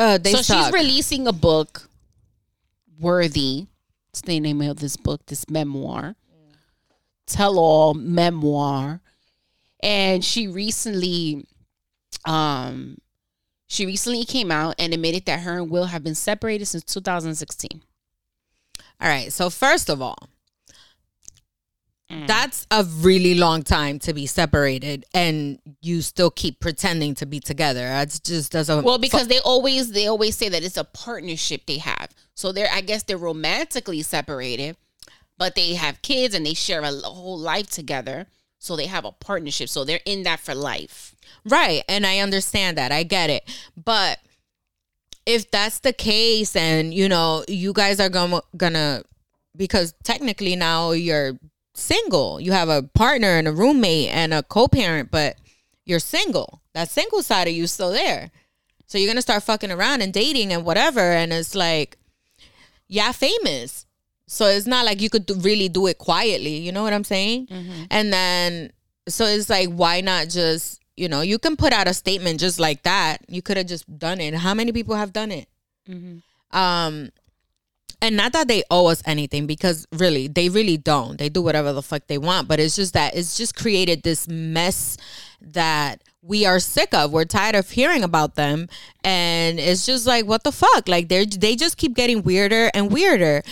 Uh, 0.00 0.18
they 0.18 0.32
so 0.32 0.40
suck. 0.40 0.64
she's 0.64 0.72
releasing 0.72 1.26
a 1.26 1.32
book, 1.32 1.88
Worthy. 2.98 3.66
It's 4.10 4.22
the 4.22 4.40
name 4.40 4.60
of 4.62 4.78
this 4.78 4.96
book, 4.96 5.26
this 5.26 5.48
memoir, 5.48 6.16
tell 7.26 7.58
all 7.58 7.94
memoir. 7.94 9.00
And 9.82 10.24
she 10.24 10.48
recently, 10.48 11.46
um, 12.24 12.98
she 13.66 13.86
recently 13.86 14.24
came 14.24 14.50
out 14.50 14.74
and 14.78 14.92
admitted 14.92 15.26
that 15.26 15.40
her 15.40 15.58
and 15.58 15.70
Will 15.70 15.86
have 15.86 16.02
been 16.02 16.14
separated 16.14 16.66
since 16.66 16.82
2016. 16.84 17.82
All 19.00 19.08
right. 19.08 19.32
So 19.32 19.48
first 19.48 19.88
of 19.88 20.02
all, 20.02 20.28
Mm. 22.10 22.26
that's 22.26 22.66
a 22.72 22.82
really 22.82 23.36
long 23.36 23.62
time 23.62 24.00
to 24.00 24.12
be 24.12 24.26
separated, 24.26 25.04
and 25.14 25.60
you 25.80 26.02
still 26.02 26.30
keep 26.30 26.58
pretending 26.58 27.14
to 27.14 27.26
be 27.26 27.38
together. 27.38 27.86
It 27.86 28.20
just 28.24 28.50
doesn't. 28.50 28.82
Well, 28.82 28.98
because 28.98 29.28
they 29.28 29.38
always 29.38 29.92
they 29.92 30.08
always 30.08 30.36
say 30.36 30.48
that 30.48 30.64
it's 30.64 30.76
a 30.76 30.84
partnership 30.84 31.66
they 31.66 31.78
have. 31.78 32.08
So 32.34 32.50
they're 32.50 32.70
I 32.72 32.80
guess 32.80 33.04
they're 33.04 33.16
romantically 33.16 34.02
separated, 34.02 34.76
but 35.38 35.54
they 35.54 35.74
have 35.74 36.02
kids 36.02 36.34
and 36.34 36.44
they 36.44 36.54
share 36.54 36.82
a 36.82 36.90
whole 36.90 37.38
life 37.38 37.70
together. 37.70 38.26
So 38.58 38.76
they 38.76 38.86
have 38.86 39.04
a 39.04 39.12
partnership. 39.12 39.68
So 39.68 39.84
they're 39.84 40.00
in 40.04 40.24
that 40.24 40.40
for 40.40 40.54
life. 40.54 41.14
Right. 41.44 41.82
And 41.88 42.06
I 42.06 42.18
understand 42.18 42.76
that. 42.76 42.92
I 42.92 43.04
get 43.04 43.30
it. 43.30 43.48
But 43.82 44.18
if 45.26 45.50
that's 45.50 45.78
the 45.80 45.92
case 45.92 46.56
and 46.56 46.92
you 46.92 47.08
know, 47.08 47.44
you 47.48 47.72
guys 47.72 48.00
are 48.00 48.08
gonna 48.08 48.42
gonna 48.56 49.02
because 49.56 49.94
technically 50.04 50.56
now 50.56 50.92
you're 50.92 51.38
single. 51.80 52.40
You 52.40 52.52
have 52.52 52.68
a 52.68 52.82
partner 52.82 53.28
and 53.38 53.48
a 53.48 53.52
roommate 53.52 54.10
and 54.10 54.32
a 54.32 54.42
co-parent, 54.42 55.10
but 55.10 55.36
you're 55.84 55.98
single. 55.98 56.62
That 56.74 56.88
single 56.88 57.22
side 57.22 57.48
of 57.48 57.54
you 57.54 57.64
is 57.64 57.72
still 57.72 57.90
there. 57.90 58.30
So 58.86 58.98
you're 58.98 59.08
gonna 59.08 59.22
start 59.22 59.42
fucking 59.42 59.70
around 59.72 60.02
and 60.02 60.12
dating 60.12 60.52
and 60.52 60.64
whatever. 60.64 61.00
And 61.00 61.32
it's 61.32 61.54
like, 61.54 61.96
yeah, 62.88 63.12
famous. 63.12 63.86
So 64.26 64.46
it's 64.46 64.66
not 64.66 64.84
like 64.84 65.00
you 65.00 65.10
could 65.10 65.26
do, 65.26 65.34
really 65.34 65.68
do 65.68 65.86
it 65.86 65.98
quietly. 65.98 66.56
You 66.56 66.70
know 66.72 66.82
what 66.82 66.92
I'm 66.92 67.04
saying? 67.04 67.48
And 67.90 68.12
then, 68.12 68.72
so 69.08 69.24
it's 69.24 69.50
like, 69.50 69.68
why 69.70 70.00
not 70.00 70.28
just, 70.28 70.80
you 70.96 71.08
know, 71.08 71.20
you 71.20 71.38
can 71.38 71.56
put 71.56 71.72
out 71.72 71.88
a 71.88 71.94
statement 71.94 72.38
just 72.38 72.60
like 72.60 72.82
that. 72.84 73.18
You 73.28 73.42
could 73.42 73.56
have 73.56 73.66
just 73.66 73.98
done 73.98 74.20
it. 74.20 74.34
How 74.34 74.54
many 74.54 74.70
people 74.70 74.94
have 74.94 75.12
done 75.12 75.32
it? 75.32 75.48
Um, 76.52 77.10
and 78.02 78.16
not 78.16 78.32
that 78.32 78.48
they 78.48 78.62
owe 78.70 78.86
us 78.86 79.02
anything 79.04 79.46
because 79.46 79.86
really, 79.92 80.28
they 80.28 80.48
really 80.48 80.76
don't. 80.76 81.18
They 81.18 81.28
do 81.28 81.42
whatever 81.42 81.72
the 81.72 81.82
fuck 81.82 82.06
they 82.06 82.18
want. 82.18 82.48
But 82.48 82.60
it's 82.60 82.76
just 82.76 82.94
that 82.94 83.14
it's 83.14 83.36
just 83.36 83.54
created 83.54 84.02
this 84.02 84.26
mess 84.28 84.96
that 85.40 86.02
we 86.22 86.46
are 86.46 86.60
sick 86.60 86.94
of. 86.94 87.12
We're 87.12 87.24
tired 87.24 87.54
of 87.54 87.70
hearing 87.70 88.02
about 88.02 88.34
them, 88.34 88.68
and 89.04 89.58
it's 89.58 89.86
just 89.86 90.06
like, 90.06 90.26
what 90.26 90.44
the 90.44 90.52
fuck? 90.52 90.88
Like 90.88 91.08
they 91.08 91.24
they 91.24 91.56
just 91.56 91.76
keep 91.76 91.94
getting 91.94 92.22
weirder 92.22 92.70
and 92.74 92.90
weirder. 92.90 93.42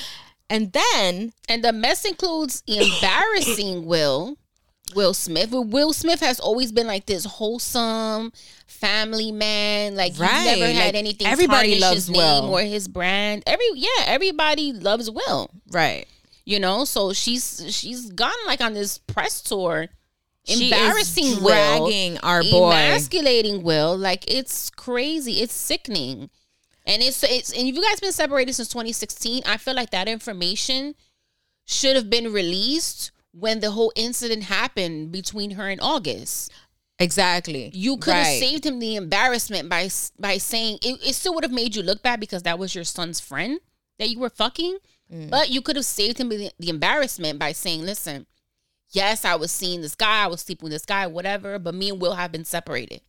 And 0.50 0.72
then 0.72 1.32
And 1.48 1.62
the 1.62 1.72
mess 1.72 2.04
includes 2.04 2.62
embarrassing 2.66 3.84
Will. 3.84 4.37
Will 4.94 5.14
Smith. 5.14 5.51
Will 5.51 5.92
Smith 5.92 6.20
has 6.20 6.40
always 6.40 6.72
been 6.72 6.87
like 6.87 7.07
this 7.07 7.24
wholesome 7.24 8.33
family 8.66 9.33
man. 9.33 9.94
Like 9.96 10.12
he's 10.12 10.20
Right, 10.20 10.59
never 10.59 10.72
had 10.72 10.94
anything. 10.94 11.27
everybody 11.27 11.79
loves 11.79 11.94
his 12.07 12.11
name 12.11 12.44
Will. 12.44 12.55
or 12.55 12.61
his 12.62 12.88
brand. 12.88 13.42
Every 13.46 13.66
yeah, 13.74 14.05
everybody 14.07 14.72
loves 14.72 15.11
Will. 15.11 15.51
right, 15.70 16.07
you 16.44 16.59
know 16.59 16.85
so 16.85 17.12
she's 17.12 17.64
she's 17.68 18.11
gone 18.11 18.33
like 18.46 18.61
on 18.61 18.72
this 18.74 18.98
press 18.98 19.40
tour 19.42 19.88
She 20.46 20.64
embarrassing 20.70 21.42
Will, 21.42 21.48
dragging 21.88 22.18
our 22.18 22.42
boy. 22.42 22.70
emasculating 22.72 23.62
Will. 23.62 23.96
Like 23.96 24.24
it's 24.33 24.70
crazy. 24.70 25.40
It's 25.42 25.55
sickening. 25.55 26.31
And 26.87 27.03
it's 27.03 27.22
it's 27.22 27.53
and 27.53 27.68
if 27.68 27.74
you 27.74 27.83
guys 27.83 28.01
been 28.01 28.12
separated 28.12 28.55
since 28.55 28.68
2016, 28.68 29.42
I 29.44 29.59
feel 29.59 29.74
like 29.74 29.90
that 29.90 30.09
information 30.09 30.94
should 31.66 31.96
have 31.96 32.09
been 32.09 32.33
released 32.33 33.11
when 33.33 33.61
the 33.61 33.71
whole 33.73 33.93
incident 33.97 34.45
happened 34.45 35.12
between 35.12 35.53
her 35.53 35.69
and 35.69 35.81
August. 35.81 36.51
Exactly. 36.99 37.71
You 37.75 37.97
could 37.97 38.14
have 38.14 38.27
Right. 38.27 38.41
saved 38.41 38.67
him 38.67 38.81
the 38.81 38.97
embarrassment 38.97 39.69
by 39.69 39.88
by 40.19 40.38
saying 40.38 40.79
it, 40.83 40.99
it 41.07 41.14
still 41.14 41.35
would 41.35 41.45
have 41.45 41.53
made 41.53 41.77
you 41.77 41.83
look 41.83 42.03
bad 42.03 42.19
because 42.19 42.43
that 42.43 42.59
was 42.59 42.75
your 42.75 42.85
son's 42.85 43.21
friend 43.21 43.61
that 43.99 44.09
you 44.11 44.19
were 44.19 44.31
fucking. 44.31 44.79
Mm. 45.12 45.31
But 45.31 45.49
you 45.51 45.62
could 45.62 45.77
have 45.77 45.85
saved 45.85 46.19
him 46.19 46.29
the, 46.29 46.51
the 46.59 46.69
embarrassment 46.69 47.38
by 47.38 47.53
saying, 47.53 47.83
"Listen, 47.83 48.27
yes, 48.91 49.25
I 49.25 49.37
was 49.37 49.53
seeing 49.53 49.81
this 49.81 49.95
guy, 49.95 50.25
I 50.25 50.27
was 50.27 50.41
sleeping 50.41 50.64
with 50.64 50.73
this 50.73 50.85
guy, 50.85 51.07
whatever. 51.07 51.59
But 51.59 51.75
me 51.75 51.91
and 51.91 52.01
Will 52.01 52.14
have 52.14 52.33
been 52.33 52.45
separated 52.45 53.01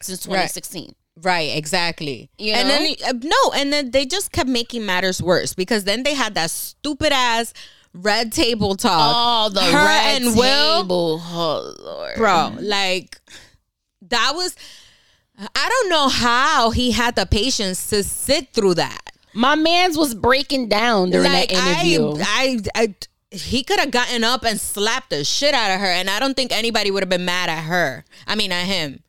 since 0.00 0.20
2016." 0.20 0.94
Right, 1.16 1.54
exactly. 1.56 2.30
You 2.38 2.54
and 2.54 2.68
know? 2.68 2.74
then 2.78 2.94
uh, 3.04 3.12
no, 3.22 3.52
and 3.54 3.72
then 3.72 3.90
they 3.90 4.06
just 4.06 4.32
kept 4.32 4.48
making 4.48 4.86
matters 4.86 5.20
worse 5.20 5.52
because 5.52 5.84
then 5.84 6.04
they 6.04 6.14
had 6.14 6.34
that 6.36 6.50
stupid 6.50 7.12
ass 7.12 7.52
red 7.94 8.32
table 8.32 8.74
talk. 8.76 9.14
Oh, 9.16 9.48
the 9.50 9.60
Her 9.62 9.84
red 9.86 10.22
and 10.22 10.36
Will? 10.36 10.82
table. 10.82 11.20
Oh 11.22 11.74
Lord, 11.78 12.16
Bro, 12.16 12.56
like 12.60 13.18
that 14.08 14.32
was 14.34 14.56
I 15.54 15.68
don't 15.68 15.88
know 15.90 16.08
how 16.08 16.70
he 16.70 16.92
had 16.92 17.16
the 17.16 17.26
patience 17.26 17.88
to 17.90 18.02
sit 18.02 18.52
through 18.52 18.74
that. 18.74 19.00
My 19.34 19.54
man's 19.54 19.96
was 19.96 20.14
breaking 20.14 20.68
down 20.68 21.10
during 21.10 21.32
like 21.32 21.48
that 21.50 21.80
interview. 21.80 22.14
I, 22.18 22.58
I, 22.74 22.82
I 22.82 22.94
he 23.30 23.64
could 23.64 23.80
have 23.80 23.90
gotten 23.90 24.24
up 24.24 24.44
and 24.44 24.60
slapped 24.60 25.08
the 25.08 25.24
shit 25.24 25.54
out 25.54 25.70
of 25.70 25.80
her, 25.80 25.86
and 25.86 26.10
I 26.10 26.18
don't 26.20 26.34
think 26.34 26.52
anybody 26.52 26.90
would 26.90 27.02
have 27.02 27.08
been 27.08 27.24
mad 27.24 27.48
at 27.48 27.62
her. 27.64 28.04
I 28.26 28.34
mean, 28.34 28.52
at 28.52 28.64
him. 28.66 29.02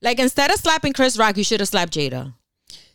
Like 0.00 0.20
instead 0.20 0.50
of 0.52 0.58
slapping 0.58 0.92
Chris 0.92 1.18
Rock, 1.18 1.36
you 1.36 1.42
should 1.44 1.58
have 1.60 1.68
slapped 1.68 1.92
Jada. 1.92 2.32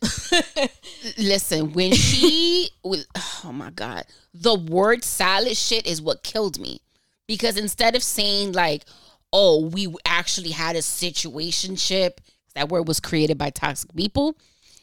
Listen, 1.18 1.72
when 1.72 1.92
she 1.92 2.70
was, 2.84 3.06
oh 3.44 3.52
my 3.52 3.70
God, 3.70 4.04
the 4.34 4.54
word 4.54 5.04
salad 5.04 5.56
shit 5.56 5.86
is 5.86 6.00
what 6.02 6.22
killed 6.22 6.58
me. 6.58 6.80
Because 7.26 7.56
instead 7.56 7.94
of 7.96 8.02
saying, 8.02 8.52
like, 8.52 8.84
oh, 9.32 9.66
we 9.66 9.92
actually 10.04 10.50
had 10.50 10.76
a 10.76 10.80
situationship, 10.80 12.18
that 12.54 12.68
word 12.68 12.88
was 12.88 13.00
created 13.00 13.36
by 13.36 13.50
toxic 13.50 13.94
people. 13.94 14.36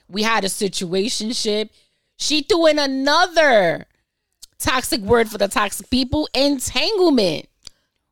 We 0.10 0.24
had 0.24 0.44
a 0.44 0.48
situationship. 0.48 1.70
She 2.18 2.42
threw 2.44 2.68
in 2.68 2.80
another 2.80 3.86
toxic 4.60 5.02
word 5.02 5.30
for 5.30 5.38
the 5.38 5.48
toxic 5.48 5.90
people 5.90 6.28
entanglement. 6.34 7.48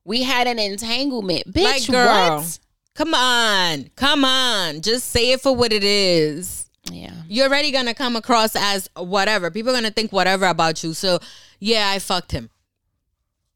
We 0.03 0.23
had 0.23 0.47
an 0.47 0.57
entanglement. 0.59 1.53
Bitch, 1.53 1.63
Like, 1.63 1.87
girl. 1.87 2.37
what? 2.37 2.59
Come 2.93 3.13
on, 3.13 3.89
come 3.95 4.25
on, 4.25 4.81
just 4.81 5.09
say 5.09 5.31
it 5.31 5.41
for 5.41 5.55
what 5.55 5.71
it 5.71 5.83
is. 5.83 6.60
Yeah. 6.89 7.13
You're 7.27 7.47
already 7.47 7.71
gonna 7.71 7.93
come 7.93 8.15
across 8.15 8.55
as 8.55 8.89
whatever. 8.95 9.51
People 9.51 9.71
are 9.71 9.75
gonna 9.75 9.91
think 9.91 10.11
whatever 10.11 10.47
about 10.47 10.83
you. 10.83 10.93
So 10.93 11.19
yeah, 11.59 11.89
I 11.89 11.99
fucked 11.99 12.31
him. 12.31 12.49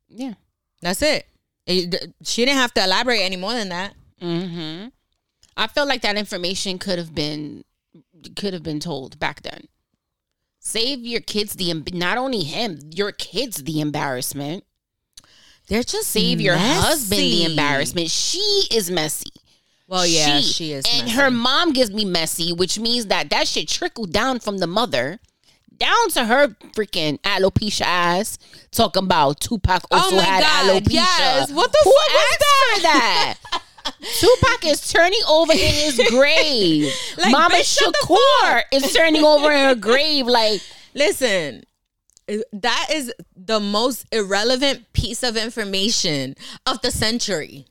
Yeah. 0.10 0.34
That's 0.82 1.02
it. 1.02 1.26
It- 1.66 2.14
She 2.24 2.46
didn't 2.46 2.58
have 2.58 2.74
to 2.76 2.84
elaborate 2.84 3.22
any 3.22 3.36
more 3.38 3.54
than 3.54 3.70
that. 3.70 3.94
Mm-hmm. 4.22 4.90
I 5.58 5.68
feel 5.68 5.88
like 5.88 6.02
that 6.02 6.18
information 6.18 6.78
could 6.78 7.00
have 7.00 7.16
been 7.16 7.64
could 8.36 8.54
have 8.54 8.64
been 8.64 8.80
told 8.80 9.20
back 9.20 9.42
then. 9.42 9.68
Save 10.60 11.06
your 11.06 11.22
kids 11.22 11.54
the 11.54 11.74
not 11.94 12.18
only 12.18 12.42
him, 12.42 12.80
your 12.94 13.12
kids 13.12 13.64
the 13.64 13.80
embarrassment. 13.82 14.64
They're 15.68 15.84
just 15.84 16.08
Save 16.10 16.42
your 16.42 16.58
husband 16.58 17.22
the 17.22 17.46
embarrassment. 17.46 18.10
She 18.12 18.68
is 18.72 18.92
messy. 18.92 19.30
Well, 19.88 20.06
yeah, 20.08 20.40
she, 20.40 20.72
is. 20.74 20.86
and 20.92 21.06
messy. 21.06 21.16
her 21.20 21.30
mom 21.30 21.74
gives 21.74 21.92
me 21.92 22.06
messy, 22.06 22.52
which 22.54 22.80
means 22.80 23.06
that 23.08 23.30
that 23.30 23.48
shit 23.48 23.68
trickled 23.68 24.12
down 24.12 24.40
from 24.40 24.58
the 24.58 24.68
mother 24.68 25.20
down 25.78 26.10
to 26.10 26.26
her 26.26 26.48
freaking 26.76 27.20
alopecia 27.22 27.82
ass. 27.82 28.38
Talking 28.72 29.04
about 29.04 29.40
Tupac 29.40 29.84
oh 29.92 29.98
also 29.98 30.16
Oh 30.16 30.18
my 30.18 30.24
had 30.24 30.42
God, 30.42 30.82
alopecia. 30.84 30.94
yes. 30.94 31.52
What 31.52 31.72
the 31.72 31.80
Who 31.84 31.92
fuck 31.92 32.10
was 32.10 32.26
asked 32.32 32.76
for 32.76 32.82
that? 32.82 33.36
Tupac 34.20 34.66
is 34.66 34.92
turning 34.92 35.20
over 35.28 35.52
in 35.54 35.60
his 35.60 36.02
grave. 36.10 36.92
Like, 37.18 37.32
Mama 37.32 37.58
Shakur 37.58 38.62
is 38.72 38.92
turning 38.94 39.24
over 39.24 39.52
in 39.52 39.66
her 39.66 39.76
grave. 39.90 40.26
Like, 40.28 40.62
Listen, 40.96 41.64
that 42.54 42.88
is 42.92 43.14
the 43.36 43.60
most 43.60 44.06
irrelevant 44.14 44.92
piece 44.94 45.24
of 45.24 45.36
information 45.36 46.36
of 46.66 46.82
the 46.82 46.90
century. 46.90 47.66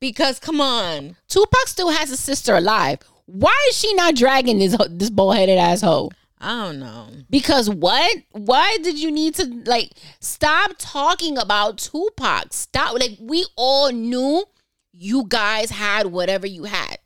Because 0.00 0.38
come 0.38 0.60
on, 0.60 1.16
Tupac 1.28 1.68
still 1.68 1.90
has 1.90 2.10
a 2.10 2.16
sister 2.16 2.54
alive. 2.54 2.98
Why 3.26 3.54
is 3.68 3.78
she 3.78 3.94
not 3.94 4.16
dragging 4.16 4.58
this 4.58 4.76
this 4.88 5.10
bullheaded 5.10 5.58
asshole? 5.58 6.12
I 6.40 6.64
don't 6.64 6.80
know. 6.80 7.08
Because 7.28 7.68
what? 7.68 8.16
Why 8.32 8.78
did 8.82 8.98
you 8.98 9.10
need 9.10 9.34
to 9.34 9.62
like 9.66 9.90
stop 10.20 10.72
talking 10.78 11.36
about 11.36 11.78
Tupac? 11.78 12.52
Stop. 12.52 12.98
Like 12.98 13.18
we 13.20 13.44
all 13.56 13.92
knew 13.92 14.44
you 14.92 15.24
guys 15.28 15.70
had 15.70 16.06
whatever 16.06 16.46
you 16.46 16.64
had. 16.64 16.96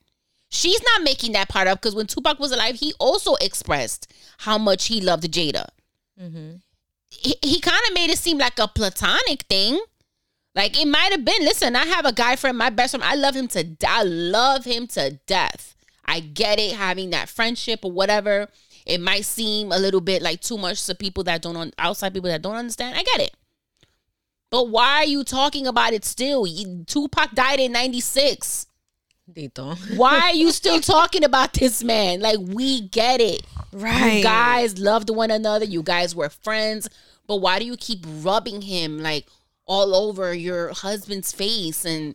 She's 0.51 0.81
not 0.83 1.03
making 1.03 1.33
that 1.33 1.49
part 1.49 1.67
up 1.67 1.81
because 1.81 1.97
when 1.97 2.07
Tupac 2.07 2.39
was 2.39 2.53
alive, 2.53 2.77
he 2.77 2.95
also 3.01 3.35
expressed 3.41 4.13
how 4.39 4.57
much 4.57 4.87
he 4.87 5.01
loved 5.01 5.25
Jada. 5.25 5.67
Mm-hmm. 6.21 6.57
He, 7.11 7.35
he 7.43 7.61
kind 7.61 7.81
of 7.89 7.95
made 7.95 8.11
it 8.11 8.19
seem 8.19 8.39
like 8.39 8.59
a 8.61 8.69
platonic 8.69 9.43
thing. 9.43 9.81
Like 10.55 10.81
it 10.81 10.87
might 10.87 11.13
have 11.13 11.25
been. 11.25 11.43
Listen, 11.43 11.75
I 11.75 11.87
have 11.87 12.07
a 12.07 12.13
guy 12.13 12.37
friend, 12.37 12.57
my 12.57 12.71
best 12.71 12.93
friend. 12.93 13.05
I 13.05 13.17
love 13.17 13.35
him 13.35 13.49
to. 13.49 13.77
I 13.87 14.03
love 14.05 14.65
him 14.65 14.87
to 14.89 15.19
death. 15.27 15.75
I 16.05 16.21
get 16.21 16.61
it, 16.61 16.77
having 16.77 17.11
that 17.11 17.29
friendship 17.29 17.81
or 17.83 17.91
whatever. 17.91 18.49
It 18.87 19.01
might 19.01 19.25
seem 19.25 19.73
a 19.73 19.79
little 19.79 20.03
bit 20.03 20.23
like 20.23 20.41
too 20.41 20.59
much 20.59 20.85
to 20.87 20.95
people 20.95 21.25
that 21.25 21.43
don't, 21.43 21.57
on 21.57 21.73
outside 21.79 22.13
people 22.13 22.29
that 22.29 22.43
don't 22.43 22.57
understand. 22.57 22.97
I 22.97 23.03
get 23.03 23.21
it. 23.21 23.35
But 24.51 24.69
why 24.69 24.99
are 24.99 25.07
you 25.07 25.25
talking 25.25 25.67
about 25.67 25.95
it 25.95 26.05
still? 26.05 26.47
Tupac 26.87 27.35
died 27.35 27.59
in 27.61 27.73
'96. 27.73 28.67
Dito. 29.33 29.97
Why 29.97 30.21
are 30.21 30.35
you 30.35 30.53
still 30.53 30.81
talking 30.83 31.25
about 31.25 31.55
this 31.55 31.83
man? 31.83 32.21
Like 32.21 32.39
we 32.39 32.83
get 32.83 33.21
it. 33.21 33.43
Right. 33.73 34.19
You 34.19 34.23
guys 34.23 34.79
loved 34.79 35.11
one 35.11 35.31
another. 35.31 35.65
You 35.65 35.83
guys 35.83 36.15
were 36.15 36.29
friends. 36.29 36.89
But 37.27 37.37
why 37.37 37.59
do 37.59 37.65
you 37.65 37.77
keep 37.77 38.05
rubbing 38.07 38.63
him 38.63 38.99
like 38.99 39.27
all 39.67 39.95
over 39.95 40.35
your 40.35 40.73
husband's 40.73 41.33
face 41.33 41.85
and 41.85 42.15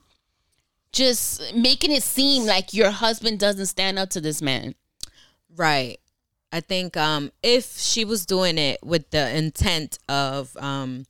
just 0.91 1.53
making 1.55 1.91
it 1.91 2.03
seem 2.03 2.45
like 2.45 2.73
your 2.73 2.91
husband 2.91 3.39
doesn't 3.39 3.67
stand 3.67 3.99
up 3.99 4.09
to 4.09 4.21
this 4.21 4.41
man? 4.41 4.75
Right. 5.55 5.99
I 6.51 6.61
think 6.61 6.97
um 6.97 7.31
if 7.43 7.77
she 7.77 8.05
was 8.05 8.25
doing 8.25 8.57
it 8.57 8.79
with 8.83 9.09
the 9.11 9.35
intent 9.35 9.99
of 10.07 10.55
um 10.57 11.05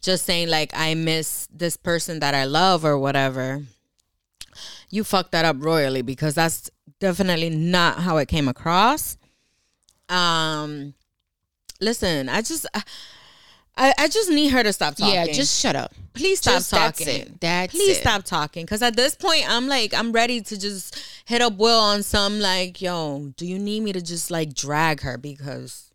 just 0.00 0.26
saying 0.26 0.48
like 0.48 0.72
I 0.74 0.94
miss 0.94 1.48
this 1.50 1.76
person 1.76 2.20
that 2.20 2.34
I 2.34 2.44
love 2.44 2.84
or 2.84 2.98
whatever, 2.98 3.62
you 4.90 5.04
fucked 5.04 5.32
that 5.32 5.44
up 5.44 5.56
royally 5.58 6.02
because 6.02 6.34
that's 6.34 6.70
definitely 7.00 7.50
not 7.50 8.00
how 8.00 8.18
it 8.18 8.28
came 8.28 8.48
across. 8.48 9.16
Um 10.08 10.94
listen, 11.80 12.28
I 12.28 12.42
just 12.42 12.66
I, 12.74 12.82
I 13.76 14.08
just 14.08 14.30
need 14.30 14.48
her 14.48 14.62
to 14.62 14.72
stop 14.72 14.94
talking. 14.94 15.14
Yeah, 15.14 15.26
just 15.26 15.60
shut 15.60 15.74
up. 15.76 15.92
please 16.14 16.38
stop 16.38 16.54
just- 16.54 16.70
that's 16.70 16.98
talking. 17.00 17.20
it. 17.22 17.40
That's 17.40 17.72
please 17.72 17.98
it. 17.98 18.00
stop 18.00 18.22
talking 18.24 18.64
because 18.64 18.82
at 18.82 18.94
this 18.94 19.16
point 19.16 19.44
i'm 19.48 19.66
like 19.66 19.92
i'm 19.92 20.12
ready 20.12 20.40
to 20.40 20.56
just 20.56 20.96
hit 21.24 21.42
up 21.42 21.54
will 21.56 21.80
on 21.80 22.04
some 22.04 22.38
like 22.38 22.80
yo 22.80 23.32
do 23.36 23.44
you 23.44 23.58
need 23.58 23.80
me 23.82 23.92
to 23.92 24.00
just 24.00 24.30
like 24.30 24.54
drag 24.54 25.00
her 25.00 25.18
because 25.18 25.90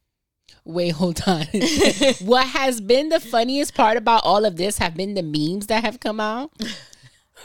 Wait, 0.65 0.89
hold 0.89 1.21
on. 1.25 1.45
what 2.19 2.45
has 2.49 2.79
been 2.79 3.09
the 3.09 3.19
funniest 3.19 3.73
part 3.73 3.97
about 3.97 4.21
all 4.23 4.45
of 4.45 4.55
this 4.55 4.77
have 4.77 4.93
been 4.95 5.15
the 5.15 5.23
memes 5.23 5.65
that 5.67 5.83
have 5.83 5.99
come 5.99 6.19
out. 6.19 6.51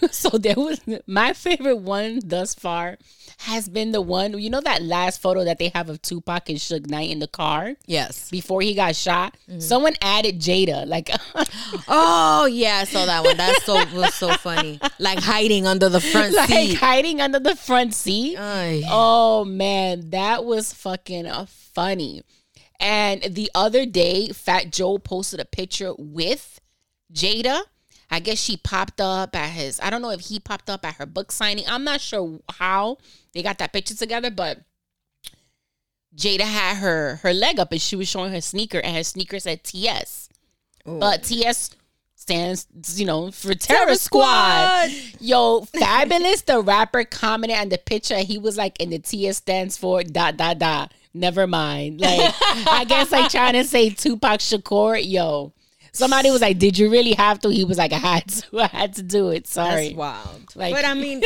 so 0.10 0.30
there 0.30 0.56
was 0.56 0.80
my 1.06 1.32
favorite 1.32 1.76
one 1.76 2.20
thus 2.24 2.54
far 2.54 2.98
has 3.40 3.68
been 3.68 3.92
the 3.92 4.00
one 4.00 4.38
you 4.38 4.48
know 4.48 4.60
that 4.60 4.82
last 4.82 5.20
photo 5.20 5.44
that 5.44 5.58
they 5.58 5.68
have 5.68 5.88
of 5.88 6.00
Tupac 6.02 6.48
and 6.48 6.58
Suge 6.58 6.88
Knight 6.88 7.10
in 7.10 7.18
the 7.18 7.28
car 7.28 7.74
yes 7.86 8.30
before 8.30 8.62
he 8.62 8.74
got 8.74 8.96
shot. 8.96 9.36
Mm-hmm. 9.48 9.60
Someone 9.60 9.94
added 10.00 10.40
Jada 10.40 10.86
like 10.86 11.10
oh 11.88 12.46
yeah 12.46 12.78
i 12.78 12.84
saw 12.84 13.04
that 13.06 13.24
one 13.24 13.36
that's 13.36 13.64
so 13.64 13.74
was 13.94 14.14
so 14.14 14.32
funny 14.34 14.80
like 14.98 15.18
hiding 15.18 15.66
under 15.66 15.88
the 15.88 16.00
front 16.00 16.34
like 16.34 16.48
seat 16.48 16.74
hiding 16.74 17.20
under 17.20 17.38
the 17.38 17.56
front 17.56 17.94
seat. 17.94 18.36
Ay. 18.38 18.82
Oh 18.88 19.44
man, 19.44 20.10
that 20.10 20.44
was 20.44 20.72
fucking 20.72 21.26
uh, 21.26 21.46
funny. 21.48 22.22
And 22.80 23.22
the 23.22 23.50
other 23.54 23.86
day, 23.86 24.28
Fat 24.28 24.70
Joe 24.70 24.98
posted 24.98 25.40
a 25.40 25.44
picture 25.44 25.92
with 25.96 26.60
Jada. 27.12 27.62
I 28.14 28.20
guess 28.20 28.38
she 28.38 28.56
popped 28.56 29.00
up 29.00 29.34
at 29.34 29.50
his. 29.50 29.80
I 29.82 29.90
don't 29.90 30.00
know 30.00 30.10
if 30.10 30.20
he 30.20 30.38
popped 30.38 30.70
up 30.70 30.86
at 30.86 30.94
her 30.94 31.06
book 31.06 31.32
signing. 31.32 31.64
I'm 31.66 31.82
not 31.82 32.00
sure 32.00 32.38
how 32.48 32.98
they 33.32 33.42
got 33.42 33.58
that 33.58 33.72
picture 33.72 33.96
together, 33.96 34.30
but 34.30 34.60
Jada 36.16 36.42
had 36.42 36.76
her 36.76 37.16
her 37.16 37.34
leg 37.34 37.58
up 37.58 37.72
and 37.72 37.82
she 37.82 37.96
was 37.96 38.08
showing 38.08 38.30
her 38.30 38.40
sneaker, 38.40 38.78
and 38.78 38.94
her 38.94 39.02
sneaker 39.02 39.40
said 39.40 39.64
TS. 39.64 40.28
But 40.86 41.24
TS 41.24 41.70
stands, 42.14 42.68
you 43.00 43.04
know, 43.04 43.32
for 43.32 43.54
Terror, 43.54 43.96
Squad. 43.96 44.90
Yo, 45.18 45.62
Fabolous, 45.62 46.44
the 46.44 46.60
rapper, 46.60 47.02
commented 47.02 47.58
on 47.58 47.68
the 47.68 47.78
picture. 47.78 48.18
He 48.18 48.38
was 48.38 48.56
like, 48.56 48.76
and 48.80 48.92
the 48.92 49.00
TS 49.00 49.38
stands 49.38 49.76
for 49.76 50.04
dot 50.04 50.36
dot 50.36 50.60
dot. 50.60 50.92
Never 51.12 51.48
mind. 51.48 52.00
Like, 52.00 52.32
I 52.40 52.84
guess 52.86 53.10
like 53.10 53.30
trying 53.30 53.54
to 53.54 53.64
say 53.64 53.90
Tupac 53.90 54.38
Shakur. 54.38 55.02
Yo, 55.04 55.52
somebody 55.94 56.30
was 56.30 56.40
like, 56.40 56.58
"Did 56.58 56.76
you 56.78 56.90
really 56.90 57.12
have 57.14 57.40
to?" 57.40 57.48
He 57.48 57.64
was 57.64 57.78
like, 57.78 57.92
"I 57.92 57.98
had 57.98 58.28
to. 58.28 58.60
I 58.60 58.66
had 58.66 58.94
to 58.96 59.02
do 59.02 59.30
it. 59.30 59.46
Sorry." 59.46 59.88
That's 59.88 59.96
wild. 59.96 60.56
Like- 60.56 60.74
but 60.74 60.84
I 60.84 60.94
mean, 61.04 61.22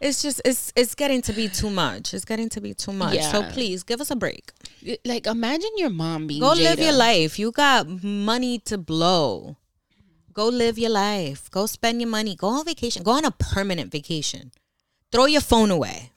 it's 0.00 0.20
just 0.22 0.42
it's 0.44 0.72
it's 0.76 0.94
getting 0.94 1.22
to 1.22 1.32
be 1.32 1.48
too 1.48 1.70
much. 1.70 2.12
It's 2.14 2.24
getting 2.24 2.48
to 2.50 2.60
be 2.60 2.74
too 2.74 2.92
much. 2.92 3.20
So 3.22 3.42
please 3.44 3.82
give 3.82 4.00
us 4.00 4.10
a 4.10 4.16
break. 4.16 4.52
Like, 5.04 5.26
imagine 5.26 5.70
your 5.76 5.90
mom 5.90 6.26
being 6.26 6.40
Go 6.40 6.52
live 6.52 6.78
your 6.78 6.92
life. 6.92 7.38
You 7.38 7.52
got 7.52 7.88
money 8.02 8.58
to 8.60 8.76
blow. 8.76 9.56
Go 10.34 10.48
live 10.48 10.78
your 10.78 10.90
life. 10.90 11.50
Go 11.50 11.66
spend 11.66 12.00
your 12.00 12.10
money. 12.10 12.34
Go 12.34 12.48
on 12.48 12.64
vacation. 12.64 13.02
Go 13.02 13.12
on 13.12 13.24
a 13.24 13.30
permanent 13.30 13.92
vacation. 13.92 14.50
Throw 15.12 15.26
your 15.26 15.40
phone 15.40 15.70
away. 15.70 16.10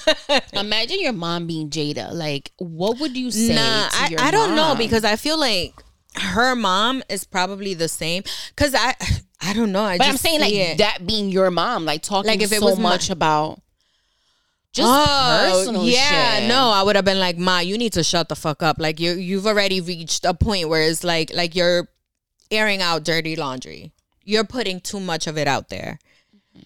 Imagine 0.52 1.00
your 1.00 1.12
mom 1.12 1.48
being 1.48 1.70
Jada. 1.70 2.12
Like, 2.12 2.52
what 2.58 3.00
would 3.00 3.16
you 3.16 3.32
say? 3.32 3.56
Nah, 3.56 3.88
to 3.88 3.96
I, 3.96 4.06
your 4.10 4.20
I 4.20 4.30
don't 4.30 4.54
know 4.54 4.76
because 4.78 5.04
I 5.04 5.16
feel 5.16 5.38
like 5.38 5.74
her 6.16 6.54
mom 6.54 7.02
is 7.08 7.24
probably 7.24 7.74
the 7.74 7.88
same. 7.88 8.22
Cause 8.56 8.74
I 8.74 8.94
I 9.40 9.52
don't 9.52 9.72
know. 9.72 9.82
I 9.84 9.98
But 9.98 10.04
just 10.06 10.24
I'm 10.24 10.30
saying 10.30 10.40
like 10.40 10.52
it. 10.54 10.78
that 10.78 11.06
being 11.06 11.28
your 11.30 11.50
mom, 11.50 11.84
like 11.84 12.02
talking 12.02 12.28
Like, 12.30 12.40
if 12.42 12.52
it 12.52 12.60
so 12.60 12.66
was 12.66 12.78
my- 12.78 12.90
much 12.90 13.10
about 13.10 13.60
just 14.72 14.88
oh, 14.90 15.50
personal 15.52 15.84
yeah, 15.86 16.40
shit. 16.40 16.48
no, 16.48 16.68
I 16.70 16.82
would 16.82 16.96
have 16.96 17.04
been 17.04 17.20
like, 17.20 17.38
Ma, 17.38 17.60
you 17.60 17.78
need 17.78 17.92
to 17.92 18.02
shut 18.02 18.28
the 18.28 18.34
fuck 18.34 18.60
up. 18.62 18.78
Like 18.80 18.98
you 18.98 19.12
you've 19.12 19.46
already 19.46 19.80
reached 19.80 20.24
a 20.24 20.34
point 20.34 20.68
where 20.68 20.82
it's 20.82 21.04
like 21.04 21.32
like 21.32 21.54
you're 21.54 21.88
airing 22.50 22.82
out 22.82 23.04
dirty 23.04 23.36
laundry. 23.36 23.92
You're 24.24 24.44
putting 24.44 24.80
too 24.80 24.98
much 25.00 25.26
of 25.26 25.36
it 25.38 25.46
out 25.46 25.68
there. 25.68 25.98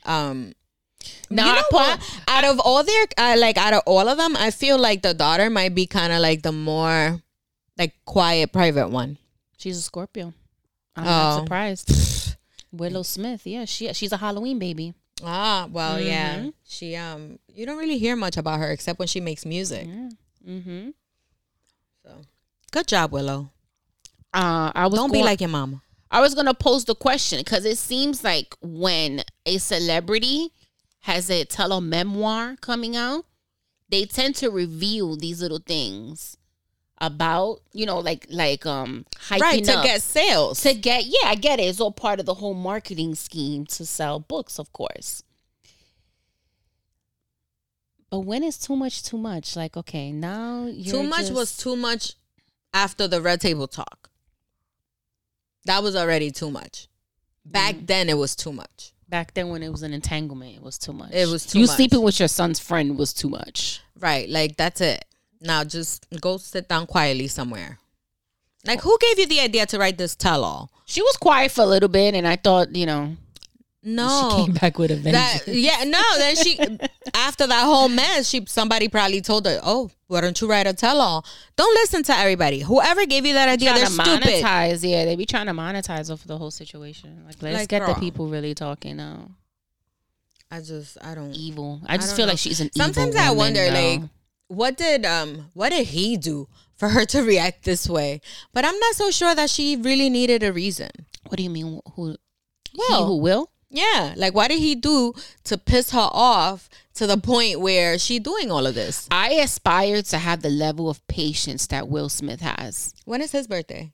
Um 0.04 0.54
Now, 1.30 1.48
you 1.48 1.54
know 1.56 1.62
put- 1.70 2.00
Out 2.28 2.44
of 2.44 2.60
all 2.60 2.82
their, 2.84 3.06
uh, 3.18 3.36
like 3.38 3.58
out 3.58 3.72
of 3.74 3.82
all 3.86 4.08
of 4.08 4.16
them, 4.16 4.36
I 4.36 4.50
feel 4.52 4.78
like 4.78 5.02
the 5.02 5.12
daughter 5.14 5.50
might 5.50 5.74
be 5.74 5.86
kind 5.86 6.12
of 6.12 6.20
like 6.20 6.42
the 6.42 6.52
more, 6.52 7.20
like 7.76 7.94
quiet, 8.04 8.52
private 8.52 8.88
one. 8.88 9.18
She's 9.58 9.76
a 9.76 9.82
Scorpio. 9.82 10.32
I'm 10.96 11.04
Oh. 11.04 11.06
not 11.06 11.40
surprised. 11.42 12.36
Willow 12.72 13.02
Smith, 13.02 13.46
yeah, 13.46 13.64
she 13.66 13.92
she's 13.92 14.12
a 14.12 14.16
Halloween 14.18 14.58
baby. 14.58 14.94
Ah, 15.24 15.68
well, 15.70 16.00
yeah. 16.00 16.36
Mm-hmm. 16.36 16.48
She 16.64 16.96
um, 16.96 17.38
you 17.48 17.66
don't 17.66 17.78
really 17.78 17.98
hear 17.98 18.14
much 18.16 18.36
about 18.36 18.60
her 18.60 18.70
except 18.70 18.98
when 18.98 19.08
she 19.08 19.20
makes 19.20 19.44
music. 19.44 19.86
Mm-hmm. 20.46 20.90
So, 22.04 22.10
good 22.70 22.86
job, 22.86 23.12
Willow. 23.12 23.50
Uh, 24.32 24.70
I 24.74 24.86
was 24.86 24.94
Don't 24.98 25.12
be 25.12 25.22
like 25.22 25.40
your 25.40 25.48
mama. 25.50 25.82
I 26.10 26.20
was 26.20 26.34
gonna 26.34 26.54
pose 26.54 26.84
the 26.84 26.94
question 26.94 27.38
because 27.40 27.64
it 27.64 27.78
seems 27.78 28.22
like 28.22 28.54
when 28.60 29.22
a 29.46 29.58
celebrity 29.58 30.50
has 31.00 31.30
a 31.30 31.44
telememoir 31.46 32.60
coming 32.60 32.96
out, 32.96 33.24
they 33.88 34.04
tend 34.04 34.36
to 34.36 34.50
reveal 34.50 35.16
these 35.16 35.40
little 35.42 35.58
things 35.64 36.36
about 37.00 37.60
you 37.72 37.86
know 37.86 37.98
like 38.00 38.26
like 38.28 38.66
um 38.66 39.04
hyping 39.28 39.40
Right 39.40 39.64
to 39.64 39.76
up. 39.78 39.84
get 39.84 40.02
sales. 40.02 40.60
to 40.62 40.74
get 40.74 41.04
yeah 41.06 41.26
i 41.28 41.34
get 41.36 41.60
it 41.60 41.64
it's 41.64 41.80
all 41.80 41.92
part 41.92 42.18
of 42.20 42.26
the 42.26 42.34
whole 42.34 42.54
marketing 42.54 43.14
scheme 43.14 43.66
to 43.66 43.86
sell 43.86 44.18
books 44.18 44.58
of 44.58 44.72
course 44.72 45.22
but 48.10 48.20
when 48.20 48.42
is 48.42 48.58
too 48.58 48.74
much 48.74 49.02
too 49.02 49.18
much 49.18 49.54
like 49.56 49.76
okay 49.76 50.10
now 50.12 50.70
too 50.86 51.02
much 51.02 51.20
just- 51.20 51.34
was 51.34 51.56
too 51.56 51.76
much 51.76 52.14
after 52.74 53.08
the 53.08 53.20
red 53.22 53.40
table 53.40 53.66
talk. 53.66 54.10
That 55.64 55.82
was 55.82 55.96
already 55.96 56.30
too 56.30 56.50
much. 56.50 56.86
Back 57.44 57.74
Mm. 57.76 57.86
then, 57.86 58.08
it 58.10 58.18
was 58.18 58.36
too 58.36 58.52
much. 58.52 58.92
back 59.08 59.32
then 59.32 59.48
when 59.48 59.62
it 59.62 59.70
was 59.70 59.82
an 59.82 59.94
entanglement 59.94 60.54
it 60.54 60.62
was 60.62 60.76
too 60.76 60.92
much 60.92 61.10
It 61.12 61.26
was 61.28 61.46
too 61.46 61.60
you 61.60 61.66
much. 61.66 61.76
sleeping 61.76 62.02
with 62.02 62.18
your 62.20 62.28
son's 62.28 62.58
friend 62.60 62.98
was 62.98 63.14
too 63.14 63.30
much 63.30 63.80
Right, 63.98 64.28
like 64.28 64.58
that's 64.58 64.82
it. 64.82 65.02
Now 65.40 65.64
just 65.64 66.06
go 66.20 66.36
sit 66.36 66.68
down 66.68 66.86
quietly 66.86 67.28
somewhere. 67.28 67.78
Like, 68.66 68.80
oh. 68.84 68.90
who 68.90 68.98
gave 69.00 69.18
you 69.18 69.26
the 69.26 69.40
idea 69.40 69.66
to 69.66 69.78
write 69.78 69.98
this 69.98 70.14
tell 70.16 70.44
all? 70.44 70.70
she 70.86 71.02
was 71.02 71.16
quiet 71.18 71.52
for 71.52 71.60
a 71.62 71.66
little 71.66 71.88
bit 71.90 72.14
and 72.14 72.26
i 72.26 72.34
thought 72.34 72.74
you 72.74 72.86
know 72.86 73.14
No, 73.82 74.30
she 74.38 74.44
came 74.46 74.54
back 74.54 74.78
with 74.78 74.90
a 74.90 74.96
vengeance 74.96 75.44
that 75.44 75.54
yeah, 75.54 75.84
no. 75.84 76.02
Then 76.18 76.34
she 76.34 76.58
after 77.14 77.46
that 77.46 77.64
whole 77.64 77.88
mess, 77.88 78.28
she 78.28 78.44
somebody 78.46 78.88
probably 78.88 79.20
told 79.20 79.46
her, 79.46 79.60
"Oh, 79.62 79.90
why 80.08 80.20
don't 80.22 80.38
you 80.40 80.48
write 80.50 80.66
a 80.66 80.72
tell 80.74 81.00
all? 81.00 81.24
Don't 81.56 81.72
listen 81.74 82.02
to 82.04 82.14
everybody. 82.14 82.60
Whoever 82.60 83.06
gave 83.06 83.24
you 83.24 83.34
that 83.34 83.48
idea, 83.48 83.72
they're 83.74 83.84
to 83.86 83.90
stupid." 83.92 84.22
monetize 84.22 84.82
yeah 84.82 85.04
they 85.04 85.14
be 85.14 85.24
trying 85.26 85.46
to 85.46 85.52
monetize 85.52 86.10
off 86.10 86.24
the 86.24 86.36
whole 86.36 86.50
situation 86.50 87.22
like 87.26 87.36
let's 87.40 87.54
Like, 87.58 87.68
get 87.68 87.86
the 87.86 87.94
people 87.94 88.28
really 88.28 88.54
talking 88.54 88.96
now 88.96 89.30
I 90.50 90.60
just, 90.60 90.96
I 91.02 91.14
don't. 91.14 91.32
evil 91.34 91.80
i 91.86 91.96
just 91.96 92.08
don't 92.08 92.16
feel 92.16 92.26
know. 92.26 92.32
like 92.32 92.38
she's 92.40 92.60
an 92.60 92.70
Sometimes 92.74 93.14
I 93.14 93.28
woman 93.28 93.36
wonder, 93.38 93.70
now. 93.70 93.80
like, 93.80 94.00
what 94.48 94.76
did 94.76 95.04
um, 95.06 95.50
what 95.54 95.70
did 95.70 95.86
he 95.88 96.16
do 96.16 96.48
for 96.74 96.88
her 96.90 97.04
to 97.06 97.22
react 97.22 97.64
this 97.64 97.88
way? 97.88 98.20
But 98.52 98.64
I'm 98.64 98.78
not 98.78 98.94
so 98.94 99.10
sure 99.10 99.34
that 99.34 99.50
she 99.50 99.76
really 99.76 100.10
needed 100.10 100.42
a 100.42 100.52
reason. 100.52 100.90
What 101.28 101.36
do 101.36 101.42
you 101.42 101.50
mean? 101.50 101.80
Who? 101.94 102.16
he 102.70 102.78
Well- 102.78 103.06
who 103.06 103.16
will? 103.18 103.50
Yeah, 103.70 104.14
like 104.16 104.34
what 104.34 104.48
did 104.48 104.60
he 104.60 104.74
do 104.74 105.12
to 105.44 105.58
piss 105.58 105.90
her 105.90 106.08
off 106.10 106.70
to 106.94 107.06
the 107.06 107.18
point 107.18 107.60
where 107.60 107.98
she 107.98 108.18
doing 108.18 108.50
all 108.50 108.64
of 108.66 108.74
this? 108.74 109.06
I 109.10 109.32
aspire 109.32 110.00
to 110.00 110.16
have 110.16 110.40
the 110.40 110.48
level 110.48 110.88
of 110.88 111.06
patience 111.06 111.66
that 111.66 111.86
Will 111.86 112.08
Smith 112.08 112.40
has. 112.40 112.94
When 113.04 113.20
is 113.20 113.32
his 113.32 113.46
birthday? 113.46 113.92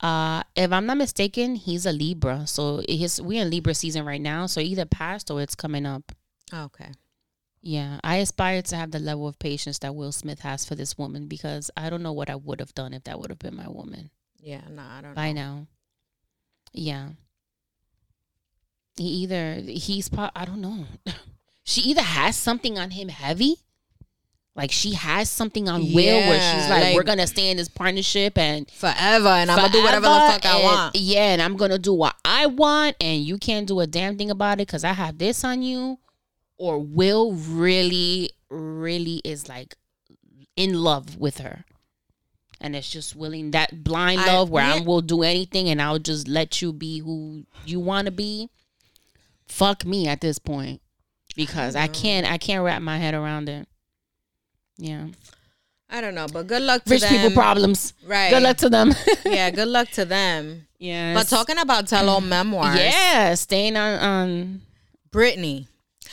Uh, 0.00 0.42
if 0.54 0.72
I'm 0.72 0.86
not 0.86 0.96
mistaken, 0.96 1.56
he's 1.56 1.84
a 1.84 1.92
Libra, 1.92 2.46
so 2.46 2.82
his 2.88 3.20
we're 3.20 3.42
in 3.42 3.50
Libra 3.50 3.74
season 3.74 4.06
right 4.06 4.20
now. 4.20 4.46
So 4.46 4.60
either 4.60 4.86
past 4.86 5.30
or 5.30 5.42
it's 5.42 5.54
coming 5.54 5.84
up. 5.84 6.12
Okay. 6.52 6.92
Yeah, 7.68 7.98
I 8.04 8.18
aspire 8.18 8.62
to 8.62 8.76
have 8.76 8.92
the 8.92 9.00
level 9.00 9.26
of 9.26 9.40
patience 9.40 9.80
that 9.80 9.92
Will 9.96 10.12
Smith 10.12 10.38
has 10.40 10.64
for 10.64 10.76
this 10.76 10.96
woman 10.96 11.26
because 11.26 11.68
I 11.76 11.90
don't 11.90 12.00
know 12.04 12.12
what 12.12 12.30
I 12.30 12.36
would 12.36 12.60
have 12.60 12.72
done 12.76 12.94
if 12.94 13.02
that 13.04 13.18
would 13.18 13.30
have 13.30 13.40
been 13.40 13.56
my 13.56 13.68
woman 13.68 14.10
Yeah, 14.38 14.60
no, 14.70 14.82
I 14.82 15.00
don't 15.02 15.14
by 15.14 15.32
know. 15.32 15.40
now. 15.40 15.66
Yeah. 16.72 17.08
He 18.96 19.02
either 19.04 19.54
he's 19.54 20.08
pro- 20.08 20.30
I 20.36 20.44
don't 20.44 20.60
know. 20.60 20.84
she 21.64 21.80
either 21.82 22.02
has 22.02 22.36
something 22.36 22.78
on 22.78 22.92
him 22.92 23.08
heavy, 23.08 23.56
like 24.54 24.70
she 24.70 24.94
has 24.94 25.28
something 25.28 25.68
on 25.68 25.92
Will 25.92 26.20
where 26.28 26.40
she's 26.40 26.70
like, 26.70 26.82
like- 26.84 26.94
we're 26.94 27.02
gonna 27.02 27.26
stay 27.26 27.50
in 27.50 27.56
this 27.56 27.68
partnership 27.68 28.38
and 28.38 28.70
Forever, 28.70 29.28
and 29.28 29.50
I'm 29.50 29.56
gonna 29.58 29.72
do 29.72 29.82
whatever 29.82 30.06
the 30.06 30.14
forever, 30.14 30.32
fuck 30.34 30.46
I 30.46 30.62
want. 30.62 30.94
Yeah, 30.96 31.32
and 31.32 31.42
I'm 31.42 31.56
gonna 31.56 31.78
do 31.80 31.92
what 31.92 32.14
I 32.24 32.46
want, 32.46 32.94
and 33.00 33.22
you 33.24 33.38
can't 33.38 33.66
do 33.66 33.80
a 33.80 33.88
damn 33.88 34.16
thing 34.16 34.30
about 34.30 34.54
it 34.60 34.68
because 34.68 34.84
I 34.84 34.92
have 34.92 35.18
this 35.18 35.42
on 35.42 35.62
you. 35.62 35.98
Or 36.58 36.78
Will 36.78 37.32
really, 37.32 38.30
really 38.48 39.20
is 39.24 39.48
like 39.48 39.76
in 40.56 40.74
love 40.74 41.16
with 41.16 41.38
her. 41.38 41.64
And 42.60 42.74
it's 42.74 42.90
just 42.90 43.14
willing 43.14 43.50
that 43.50 43.84
blind 43.84 44.22
I- 44.22 44.26
love 44.34 44.50
where 44.50 44.64
I 44.64 44.80
will 44.80 45.02
do 45.02 45.22
anything 45.22 45.68
and 45.68 45.80
I'll 45.80 45.98
just 45.98 46.26
let 46.26 46.62
you 46.62 46.72
be 46.72 47.00
who 47.00 47.44
you 47.66 47.80
want 47.80 48.06
to 48.06 48.12
be. 48.12 48.48
Fuck 49.46 49.84
me 49.84 50.08
at 50.08 50.20
this 50.20 50.38
point 50.38 50.80
because 51.36 51.76
I 51.76 51.84
mm-hmm. 51.84 52.02
can't 52.02 52.26
I 52.26 52.38
can't 52.38 52.64
wrap 52.64 52.82
my 52.82 52.98
head 52.98 53.14
around 53.14 53.48
it. 53.48 53.68
Yeah, 54.78 55.06
I 55.88 56.00
don't 56.00 56.14
know, 56.14 56.26
but 56.32 56.46
good 56.46 56.62
luck 56.62 56.84
to 56.84 56.90
rich 56.90 57.02
them. 57.02 57.10
people 57.10 57.30
problems. 57.30 57.94
Right. 58.04 58.30
Good 58.30 58.42
luck 58.42 58.56
to 58.58 58.68
them. 58.68 58.92
yeah, 59.24 59.50
good 59.50 59.68
luck 59.68 59.88
to 59.90 60.04
them. 60.04 60.66
yeah, 60.78 61.14
But 61.14 61.28
talking 61.28 61.58
about 61.58 61.86
tell 61.86 62.08
all 62.08 62.20
memoirs, 62.20 62.78
Yeah, 62.78 63.34
staying 63.34 63.76
on 63.76 63.98
on 64.00 64.62
Britney. 65.10 65.68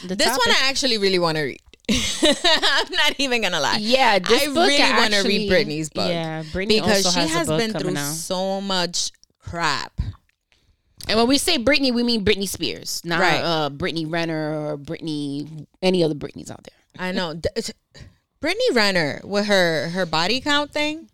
The 0.06 0.16
This 0.16 0.28
topic. 0.28 0.46
one 0.46 0.56
I 0.56 0.70
actually 0.70 0.98
really 0.98 1.20
want 1.20 1.38
to 1.38 1.44
read. 1.44 1.60
I'm 1.90 2.92
not 2.92 3.16
even 3.18 3.42
gonna 3.42 3.60
lie. 3.60 3.78
yeah, 3.80 4.18
this 4.20 4.44
I 4.44 4.48
book 4.48 4.68
really 4.68 4.94
want 4.94 5.14
to 5.14 5.24
read 5.24 5.52
Britney's 5.52 5.90
book. 5.90 6.08
Yeah, 6.10 6.44
Britney 6.44 6.82
because 6.82 7.12
she 7.14 7.20
has, 7.20 7.32
has 7.32 7.48
been 7.48 7.74
through 7.74 7.98
out. 7.98 8.14
so 8.14 8.62
much 8.62 9.12
crap. 9.40 10.00
And 11.10 11.20
when 11.20 11.28
we 11.28 11.38
say 11.38 11.58
Britney, 11.58 11.94
we 11.94 12.02
mean 12.02 12.24
Britney 12.24 12.48
Spears, 12.48 13.02
not 13.04 13.20
Right. 13.20 13.42
uh, 13.42 13.70
Brittany 13.70 14.06
Renner 14.06 14.54
or 14.72 14.78
Brittany 14.78 15.68
any 15.82 16.02
other 16.04 16.16
Britneys 16.16 16.50
out 16.50 16.64
there. 16.64 17.06
I 17.06 17.12
know. 17.12 17.34
Brittany 18.40 18.72
Renner 18.72 19.20
with 19.26 19.46
her 19.48 19.90
her 19.90 20.06
body 20.06 20.40
count 20.40 20.72
thing. 20.72 21.10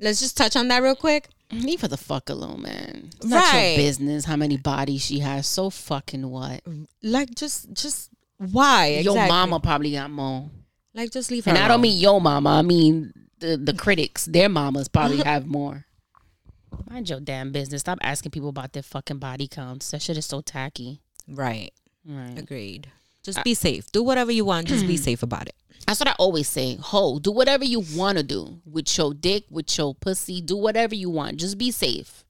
Let's 0.00 0.20
just 0.20 0.36
touch 0.38 0.56
on 0.56 0.68
that 0.68 0.82
real 0.82 0.96
quick. 0.96 1.28
Leave 1.50 1.80
her 1.80 1.88
the 1.88 1.96
fuck 1.96 2.28
alone, 2.28 2.62
man. 2.62 3.10
It's 3.16 3.26
not 3.26 3.54
your 3.54 3.76
business 3.76 4.26
how 4.26 4.36
many 4.36 4.58
bodies 4.58 5.02
she 5.02 5.20
has. 5.20 5.46
So 5.46 5.70
fucking 5.70 6.28
what? 6.28 6.62
Like 7.02 7.34
just 7.34 7.72
just 7.72 8.10
why? 8.36 8.88
Your 8.88 9.14
exactly. 9.14 9.28
mama 9.28 9.60
probably 9.60 9.92
got 9.92 10.10
more. 10.10 10.50
Like 10.94 11.10
just 11.10 11.30
leave 11.30 11.46
her. 11.46 11.50
And 11.50 11.58
I 11.58 11.68
don't 11.68 11.80
mean 11.80 11.98
your 11.98 12.20
mama. 12.20 12.50
I 12.50 12.62
mean 12.62 13.12
the 13.38 13.56
the 13.56 13.72
critics. 13.72 14.26
Their 14.26 14.48
mamas 14.48 14.88
probably 14.88 15.18
have 15.18 15.46
more. 15.46 15.86
Mind 16.90 17.08
your 17.08 17.20
damn 17.20 17.50
business. 17.50 17.80
Stop 17.80 17.98
asking 18.02 18.30
people 18.30 18.50
about 18.50 18.74
their 18.74 18.82
fucking 18.82 19.18
body 19.18 19.48
counts. 19.48 19.90
That 19.90 20.02
shit 20.02 20.18
is 20.18 20.26
so 20.26 20.42
tacky. 20.42 21.00
Right. 21.26 21.72
Right. 22.06 22.38
Agreed. 22.38 22.90
Just 23.28 23.44
be 23.44 23.54
safe. 23.54 23.92
Do 23.92 24.02
whatever 24.02 24.32
you 24.32 24.44
want. 24.46 24.68
Just 24.68 24.86
be 24.86 24.96
safe 24.96 25.22
about 25.22 25.48
it. 25.48 25.54
That's 25.86 26.00
what 26.00 26.08
I 26.08 26.14
always 26.18 26.48
say. 26.48 26.76
Ho, 26.80 27.18
do 27.18 27.30
whatever 27.30 27.64
you 27.64 27.82
want 27.94 28.18
to 28.18 28.24
do 28.24 28.60
with 28.64 28.96
your 28.96 29.12
dick, 29.12 29.44
with 29.50 29.76
your 29.76 29.94
pussy. 29.94 30.40
Do 30.40 30.56
whatever 30.56 30.94
you 30.94 31.10
want. 31.10 31.36
Just 31.36 31.58
be 31.58 31.70
safe. 31.70 32.24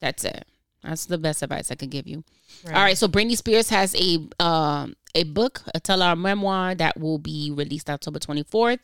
That's 0.00 0.24
it. 0.24 0.46
That's 0.82 1.06
the 1.06 1.18
best 1.18 1.42
advice 1.42 1.70
I 1.70 1.74
could 1.74 1.90
give 1.90 2.06
you. 2.06 2.24
All 2.66 2.72
right, 2.72 2.96
so 2.96 3.08
Britney 3.08 3.36
Spears 3.36 3.70
has 3.70 3.94
a 3.94 4.26
um 4.42 4.94
a 5.14 5.24
book, 5.24 5.62
a 5.74 5.80
tell 5.80 6.02
our 6.02 6.14
memoir 6.14 6.74
that 6.74 6.98
will 7.00 7.18
be 7.18 7.50
released 7.50 7.88
October 7.90 8.18
24th 8.18 8.80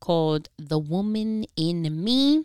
called 0.00 0.48
The 0.58 0.78
Woman 0.78 1.44
in 1.56 2.04
Me. 2.04 2.44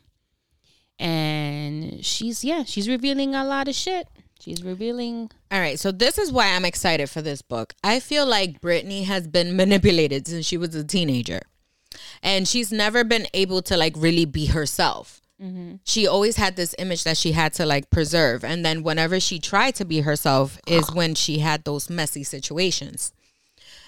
And 0.99 2.03
she's 2.05 2.43
yeah, 2.43 2.63
she's 2.63 2.89
revealing 2.89 3.35
a 3.35 3.43
lot 3.45 3.67
of 3.67 3.75
shit. 3.75 4.07
She's 4.39 4.63
revealing 4.63 5.31
All 5.51 5.59
right, 5.59 5.79
so 5.79 5.91
this 5.91 6.17
is 6.17 6.31
why 6.31 6.53
I'm 6.53 6.65
excited 6.65 7.09
for 7.09 7.21
this 7.21 7.41
book. 7.41 7.73
I 7.83 7.99
feel 7.99 8.25
like 8.25 8.61
Britney 8.61 9.05
has 9.05 9.27
been 9.27 9.55
manipulated 9.55 10.27
since 10.27 10.45
she 10.45 10.57
was 10.57 10.75
a 10.75 10.83
teenager. 10.83 11.41
And 12.21 12.47
she's 12.47 12.71
never 12.71 13.03
been 13.03 13.27
able 13.33 13.61
to 13.63 13.77
like 13.77 13.93
really 13.97 14.25
be 14.25 14.47
herself. 14.47 15.21
Mm-hmm. 15.41 15.75
She 15.83 16.07
always 16.07 16.37
had 16.37 16.55
this 16.55 16.73
image 16.79 17.03
that 17.03 17.17
she 17.17 17.33
had 17.33 17.53
to 17.53 17.65
like 17.65 17.89
preserve. 17.89 18.43
And 18.43 18.65
then 18.65 18.83
whenever 18.83 19.19
she 19.19 19.39
tried 19.39 19.75
to 19.75 19.85
be 19.85 20.01
herself 20.01 20.59
is 20.67 20.91
when 20.91 21.15
she 21.15 21.39
had 21.39 21.63
those 21.63 21.89
messy 21.89 22.23
situations. 22.23 23.11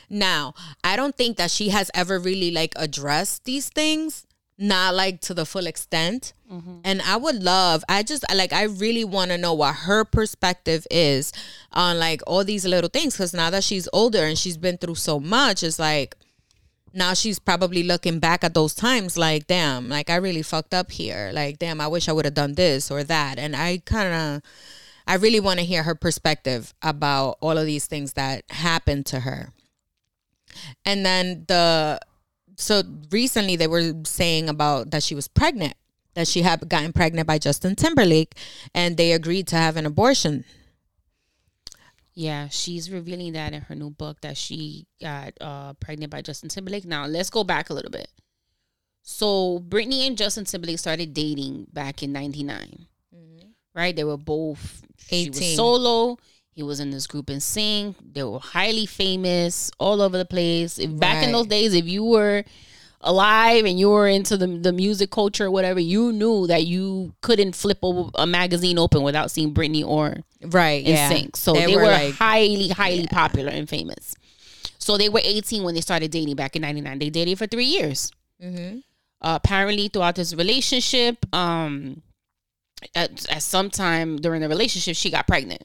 Now, 0.09 0.53
I 0.83 0.95
don't 0.95 1.15
think 1.15 1.37
that 1.37 1.51
she 1.51 1.69
has 1.69 1.91
ever 1.93 2.19
really 2.19 2.51
like 2.51 2.73
addressed 2.75 3.45
these 3.45 3.69
things, 3.69 4.25
not 4.59 4.93
like 4.93 5.21
to 5.21 5.33
the 5.33 5.45
full 5.45 5.65
extent. 5.65 6.33
And 6.83 7.01
I 7.03 7.15
would 7.15 7.41
love, 7.43 7.83
I 7.87 8.03
just 8.03 8.25
like, 8.35 8.51
I 8.51 8.63
really 8.63 9.05
want 9.05 9.31
to 9.31 9.37
know 9.37 9.53
what 9.53 9.75
her 9.75 10.03
perspective 10.03 10.85
is 10.89 11.31
on 11.71 11.99
like 11.99 12.21
all 12.27 12.43
these 12.43 12.65
little 12.65 12.89
things. 12.89 13.15
Cause 13.15 13.33
now 13.33 13.49
that 13.51 13.63
she's 13.63 13.87
older 13.93 14.23
and 14.23 14.37
she's 14.37 14.57
been 14.57 14.77
through 14.77 14.95
so 14.95 15.19
much, 15.19 15.63
it's 15.63 15.79
like, 15.79 16.15
now 16.91 17.13
she's 17.13 17.37
probably 17.37 17.83
looking 17.83 18.19
back 18.19 18.43
at 18.43 18.55
those 18.55 18.73
times 18.73 19.15
like, 19.15 19.45
damn, 19.45 19.89
like 19.89 20.09
I 20.09 20.15
really 20.15 20.41
fucked 20.41 20.73
up 20.73 20.91
here. 20.91 21.29
Like, 21.33 21.59
damn, 21.59 21.79
I 21.79 21.87
wish 21.87 22.09
I 22.09 22.13
would 22.13 22.25
have 22.25 22.33
done 22.33 22.55
this 22.55 22.89
or 22.89 23.03
that. 23.03 23.37
And 23.37 23.55
I 23.55 23.81
kind 23.85 24.13
of, 24.13 24.41
I 25.05 25.15
really 25.15 25.39
want 25.39 25.59
to 25.59 25.65
hear 25.65 25.83
her 25.83 25.95
perspective 25.95 26.73
about 26.81 27.37
all 27.41 27.57
of 27.57 27.65
these 27.65 27.85
things 27.85 28.13
that 28.13 28.43
happened 28.49 29.05
to 29.07 29.21
her. 29.21 29.53
And 30.83 31.05
then 31.05 31.45
the 31.47 31.99
so 32.59 32.83
recently 33.09 33.55
they 33.55 33.67
were 33.67 33.93
saying 34.03 34.49
about 34.49 34.91
that 34.91 35.01
she 35.01 35.15
was 35.15 35.27
pregnant, 35.27 35.75
that 36.13 36.27
she 36.27 36.41
had 36.41 36.67
gotten 36.67 36.91
pregnant 36.93 37.25
by 37.27 37.37
Justin 37.39 37.75
Timberlake, 37.75 38.35
and 38.75 38.97
they 38.97 39.13
agreed 39.13 39.47
to 39.47 39.55
have 39.55 39.77
an 39.77 39.85
abortion. 39.85 40.43
Yeah, 42.13 42.49
she's 42.49 42.91
revealing 42.91 43.31
that 43.33 43.53
in 43.53 43.61
her 43.61 43.75
new 43.75 43.91
book 43.91 44.19
that 44.21 44.35
she 44.35 44.87
got 45.01 45.33
uh, 45.39 45.73
pregnant 45.75 46.11
by 46.11 46.21
Justin 46.21 46.49
Timberlake. 46.49 46.83
Now, 46.83 47.05
let's 47.05 47.29
go 47.29 47.45
back 47.45 47.69
a 47.69 47.73
little 47.73 47.91
bit. 47.91 48.09
So, 49.03 49.59
Britney 49.59 50.05
and 50.05 50.17
Justin 50.17 50.43
Timberlake 50.43 50.79
started 50.79 51.13
dating 51.13 51.67
back 51.71 52.03
in 52.03 52.11
99. 52.11 52.87
Right? 53.73 53.95
They 53.95 54.03
were 54.03 54.17
both 54.17 54.81
She 54.97 55.29
was 55.29 55.37
18. 55.37 55.55
solo. 55.55 56.17
He 56.51 56.63
was 56.63 56.79
in 56.79 56.89
this 56.89 57.07
group 57.07 57.27
NSYNC. 57.27 57.95
They 58.13 58.23
were 58.23 58.39
highly 58.39 58.85
famous 58.85 59.71
all 59.79 60.01
over 60.01 60.17
the 60.17 60.25
place. 60.25 60.77
If, 60.77 60.97
Back 60.99 61.23
in 61.23 61.31
those 61.31 61.47
days, 61.47 61.73
if 61.73 61.85
you 61.85 62.03
were 62.03 62.43
alive 63.01 63.63
and 63.63 63.79
you 63.79 63.89
were 63.89 64.07
into 64.09 64.35
the 64.35 64.45
the 64.45 64.73
music 64.73 65.09
culture 65.09 65.45
or 65.45 65.51
whatever, 65.51 65.79
you 65.79 66.11
knew 66.11 66.47
that 66.47 66.65
you 66.65 67.13
couldn't 67.21 67.55
flip 67.55 67.79
a, 67.83 68.09
a 68.15 68.27
magazine 68.27 68.77
open 68.77 69.03
without 69.03 69.31
seeing 69.31 69.53
Britney 69.53 69.85
or 69.85 70.17
Right. 70.41 70.83
in 70.83 70.95
yeah. 70.95 71.09
sync. 71.09 71.37
So 71.37 71.53
they, 71.53 71.75
were, 71.75 71.83
like 71.83 72.13
highly, 72.15 72.69
highly 72.69 73.07
popular 73.07 73.51
and 73.51 73.69
famous. 73.69 74.15
So 74.79 74.97
they 74.97 75.07
were 75.09 75.21
18 75.23 75.63
when 75.63 75.75
they 75.75 75.81
started 75.81 76.11
dating 76.11 76.35
back 76.35 76.55
in 76.55 76.61
99. 76.61 76.99
They 76.99 77.09
dated 77.09 77.37
for 77.37 77.47
three 77.47 77.65
years. 77.65 78.11
Mhm. 78.43 78.83
Uh, 79.21 79.37
apparently, 79.43 79.89
throughout 79.89 80.15
this 80.15 80.33
relationship, 80.33 81.25
um, 81.35 82.01
at, 82.95 83.25
at 83.29 83.43
some 83.43 83.69
time 83.69 84.15
during 84.17 84.41
the 84.41 84.47
relationship, 84.47 84.95
she 84.95 85.09
got 85.09 85.27
pregnant. 85.27 85.63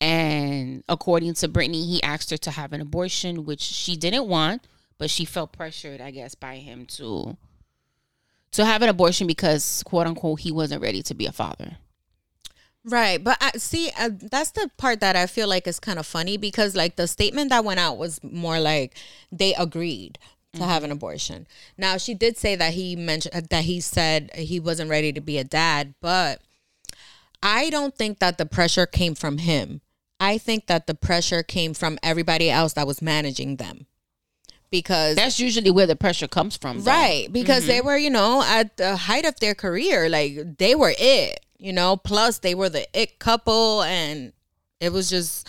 And 0.00 0.84
according 0.88 1.34
to 1.34 1.48
Britney, 1.48 1.86
he 1.86 2.02
asked 2.02 2.30
her 2.30 2.36
to 2.38 2.50
have 2.52 2.72
an 2.72 2.80
abortion, 2.80 3.44
which 3.44 3.60
she 3.60 3.96
didn't 3.96 4.28
want, 4.28 4.66
but 4.96 5.10
she 5.10 5.24
felt 5.24 5.52
pressured, 5.52 6.00
I 6.00 6.10
guess, 6.10 6.34
by 6.34 6.56
him 6.56 6.86
to 6.86 7.36
to 8.52 8.64
have 8.64 8.80
an 8.82 8.88
abortion 8.88 9.26
because, 9.26 9.82
quote 9.84 10.06
unquote, 10.06 10.40
he 10.40 10.50
wasn't 10.50 10.80
ready 10.82 11.02
to 11.02 11.14
be 11.14 11.26
a 11.26 11.32
father. 11.32 11.76
Right, 12.84 13.22
but 13.22 13.36
I, 13.40 13.50
see, 13.58 13.90
uh, 13.98 14.10
that's 14.14 14.52
the 14.52 14.70
part 14.78 15.00
that 15.00 15.16
I 15.16 15.26
feel 15.26 15.48
like 15.48 15.66
is 15.66 15.78
kind 15.78 15.98
of 15.98 16.06
funny 16.06 16.38
because, 16.38 16.74
like, 16.74 16.96
the 16.96 17.06
statement 17.06 17.50
that 17.50 17.64
went 17.64 17.80
out 17.80 17.98
was 17.98 18.22
more 18.24 18.58
like 18.58 18.96
they 19.30 19.54
agreed 19.54 20.18
to 20.54 20.64
have 20.64 20.84
an 20.84 20.90
abortion. 20.90 21.46
Now, 21.76 21.98
she 21.98 22.14
did 22.14 22.38
say 22.38 22.56
that 22.56 22.72
he 22.72 22.96
mentioned 22.96 23.48
that 23.50 23.64
he 23.64 23.80
said 23.80 24.30
he 24.34 24.58
wasn't 24.58 24.90
ready 24.90 25.12
to 25.12 25.20
be 25.20 25.36
a 25.36 25.44
dad, 25.44 25.94
but 26.00 26.40
I 27.42 27.68
don't 27.68 27.94
think 27.94 28.20
that 28.20 28.38
the 28.38 28.46
pressure 28.46 28.86
came 28.86 29.14
from 29.14 29.38
him. 29.38 29.82
I 30.20 30.38
think 30.38 30.66
that 30.66 30.86
the 30.86 30.94
pressure 30.94 31.42
came 31.42 31.74
from 31.74 31.98
everybody 32.02 32.50
else 32.50 32.72
that 32.74 32.86
was 32.86 33.00
managing 33.00 33.56
them 33.56 33.86
because 34.70 35.16
That's 35.16 35.40
usually 35.40 35.70
where 35.70 35.86
the 35.86 35.96
pressure 35.96 36.28
comes 36.28 36.56
from. 36.56 36.80
though. 36.82 36.90
Right, 36.90 37.28
because 37.32 37.66
they 37.66 37.80
were, 37.80 37.96
you 37.96 38.10
know, 38.10 38.42
at 38.46 38.76
the 38.76 38.96
height 38.96 39.24
of 39.24 39.38
their 39.40 39.54
career, 39.54 40.08
like 40.08 40.58
they 40.58 40.74
were 40.74 40.92
it, 40.98 41.40
you 41.58 41.72
know, 41.72 41.96
plus 41.96 42.38
they 42.38 42.54
were 42.54 42.68
the 42.68 42.86
it 42.98 43.18
couple 43.18 43.82
and 43.82 44.32
it 44.80 44.92
was 44.92 45.08
just 45.08 45.48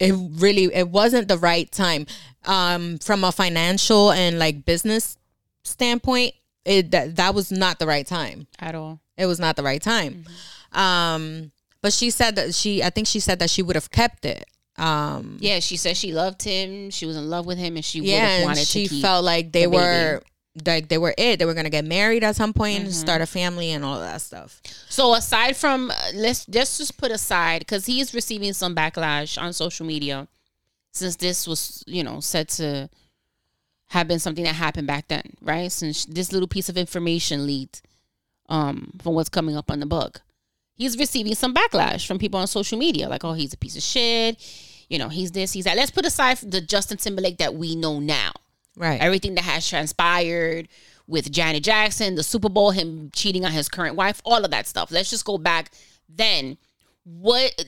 it 0.00 0.14
really 0.16 0.72
it 0.74 0.88
wasn't 0.88 1.28
the 1.28 1.38
right 1.38 1.70
time. 1.70 2.06
Um 2.44 2.98
from 2.98 3.24
a 3.24 3.32
financial 3.32 4.12
and 4.12 4.38
like 4.38 4.64
business 4.64 5.18
standpoint, 5.64 6.34
it 6.64 6.90
that, 6.92 7.16
that 7.16 7.34
was 7.34 7.50
not 7.52 7.78
the 7.78 7.86
right 7.86 8.06
time. 8.06 8.46
At 8.58 8.74
all. 8.74 9.00
It 9.16 9.26
was 9.26 9.40
not 9.40 9.56
the 9.56 9.62
right 9.62 9.82
time. 9.82 10.24
Um 10.72 11.52
but 11.88 11.92
she 11.94 12.10
said 12.10 12.36
that 12.36 12.54
she 12.54 12.82
I 12.82 12.90
think 12.90 13.06
she 13.06 13.20
said 13.20 13.38
that 13.40 13.50
she 13.50 13.62
would 13.62 13.76
have 13.76 13.90
kept 13.90 14.24
it. 14.24 14.44
Um 14.76 15.38
Yeah, 15.40 15.58
she 15.60 15.76
said 15.76 15.96
she 15.96 16.12
loved 16.12 16.42
him. 16.42 16.90
She 16.90 17.06
was 17.06 17.16
in 17.16 17.28
love 17.30 17.46
with 17.46 17.58
him, 17.58 17.76
and 17.76 17.84
she 17.84 18.00
would 18.00 18.10
yeah, 18.10 18.26
have 18.26 18.36
and 18.40 18.44
wanted 18.44 18.66
she 18.66 18.84
to 18.84 18.94
keep. 18.94 19.02
felt 19.02 19.24
like 19.24 19.52
they 19.52 19.64
the 19.66 19.70
were 19.70 20.22
like 20.66 20.88
they 20.88 20.98
were 20.98 21.14
it. 21.16 21.38
They 21.38 21.46
were 21.46 21.54
gonna 21.54 21.70
get 21.78 21.84
married 21.84 22.22
at 22.24 22.34
some 22.36 22.52
point, 22.52 22.78
Mm-hmm. 22.78 22.86
and 22.86 22.94
start 23.06 23.20
a 23.22 23.26
family, 23.26 23.70
and 23.74 23.84
all 23.84 23.98
that 24.00 24.20
stuff. 24.20 24.60
so 24.88 25.14
aside 25.14 25.56
from 25.56 25.90
uh, 25.90 25.94
let's 26.14 26.48
let's 26.48 26.78
just 26.78 26.96
put 26.98 27.10
aside 27.12 27.60
because 27.60 27.86
he 27.86 28.00
is 28.00 28.12
receiving 28.14 28.52
some 28.52 28.74
backlash 28.74 29.40
on 29.40 29.52
social 29.52 29.86
media 29.86 30.26
since 30.92 31.16
this 31.16 31.46
was 31.46 31.84
you 31.86 32.02
know 32.02 32.18
said 32.20 32.48
to 32.48 32.88
have 33.90 34.06
been 34.08 34.18
something 34.18 34.44
that 34.44 34.54
happened 34.54 34.86
back 34.86 35.08
then, 35.08 35.22
right? 35.40 35.70
Since 35.72 36.04
this 36.06 36.30
little 36.32 36.48
piece 36.48 36.68
of 36.68 36.76
information 36.76 37.46
leaked 37.46 37.80
um, 38.48 38.92
from 39.02 39.14
what's 39.14 39.30
coming 39.30 39.56
up 39.56 39.70
on 39.70 39.80
the 39.80 39.86
book, 39.86 40.20
he's 40.78 40.96
receiving 40.96 41.34
some 41.34 41.52
backlash 41.52 42.06
from 42.06 42.18
people 42.18 42.40
on 42.40 42.46
social 42.46 42.78
media, 42.78 43.08
like, 43.08 43.24
oh, 43.24 43.34
he's 43.34 43.52
a 43.52 43.58
piece 43.58 43.76
of 43.76 43.82
shit. 43.82 44.38
You 44.88 44.98
know, 44.98 45.10
he's 45.10 45.32
this, 45.32 45.52
he's 45.52 45.64
that. 45.64 45.76
Let's 45.76 45.90
put 45.90 46.06
aside 46.06 46.38
the 46.38 46.62
Justin 46.62 46.96
Timberlake 46.96 47.38
that 47.38 47.54
we 47.54 47.76
know 47.76 48.00
now. 48.00 48.32
Right. 48.76 49.00
everything 49.00 49.34
that 49.34 49.42
has 49.42 49.68
transpired 49.68 50.68
with 51.08 51.32
Janet 51.32 51.64
Jackson, 51.64 52.14
the 52.14 52.22
Super 52.22 52.48
Bowl, 52.48 52.70
him 52.70 53.10
cheating 53.12 53.44
on 53.44 53.50
his 53.50 53.68
current 53.68 53.96
wife, 53.96 54.22
all 54.24 54.44
of 54.44 54.52
that 54.52 54.68
stuff. 54.68 54.92
Let's 54.92 55.10
just 55.10 55.24
go 55.24 55.36
back 55.36 55.72
then. 56.08 56.58
What 57.02 57.60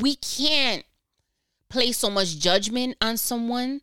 we 0.00 0.16
can't 0.16 0.84
place 1.68 1.98
so 1.98 2.10
much 2.10 2.38
judgment 2.38 2.96
on 3.00 3.16
someone 3.16 3.80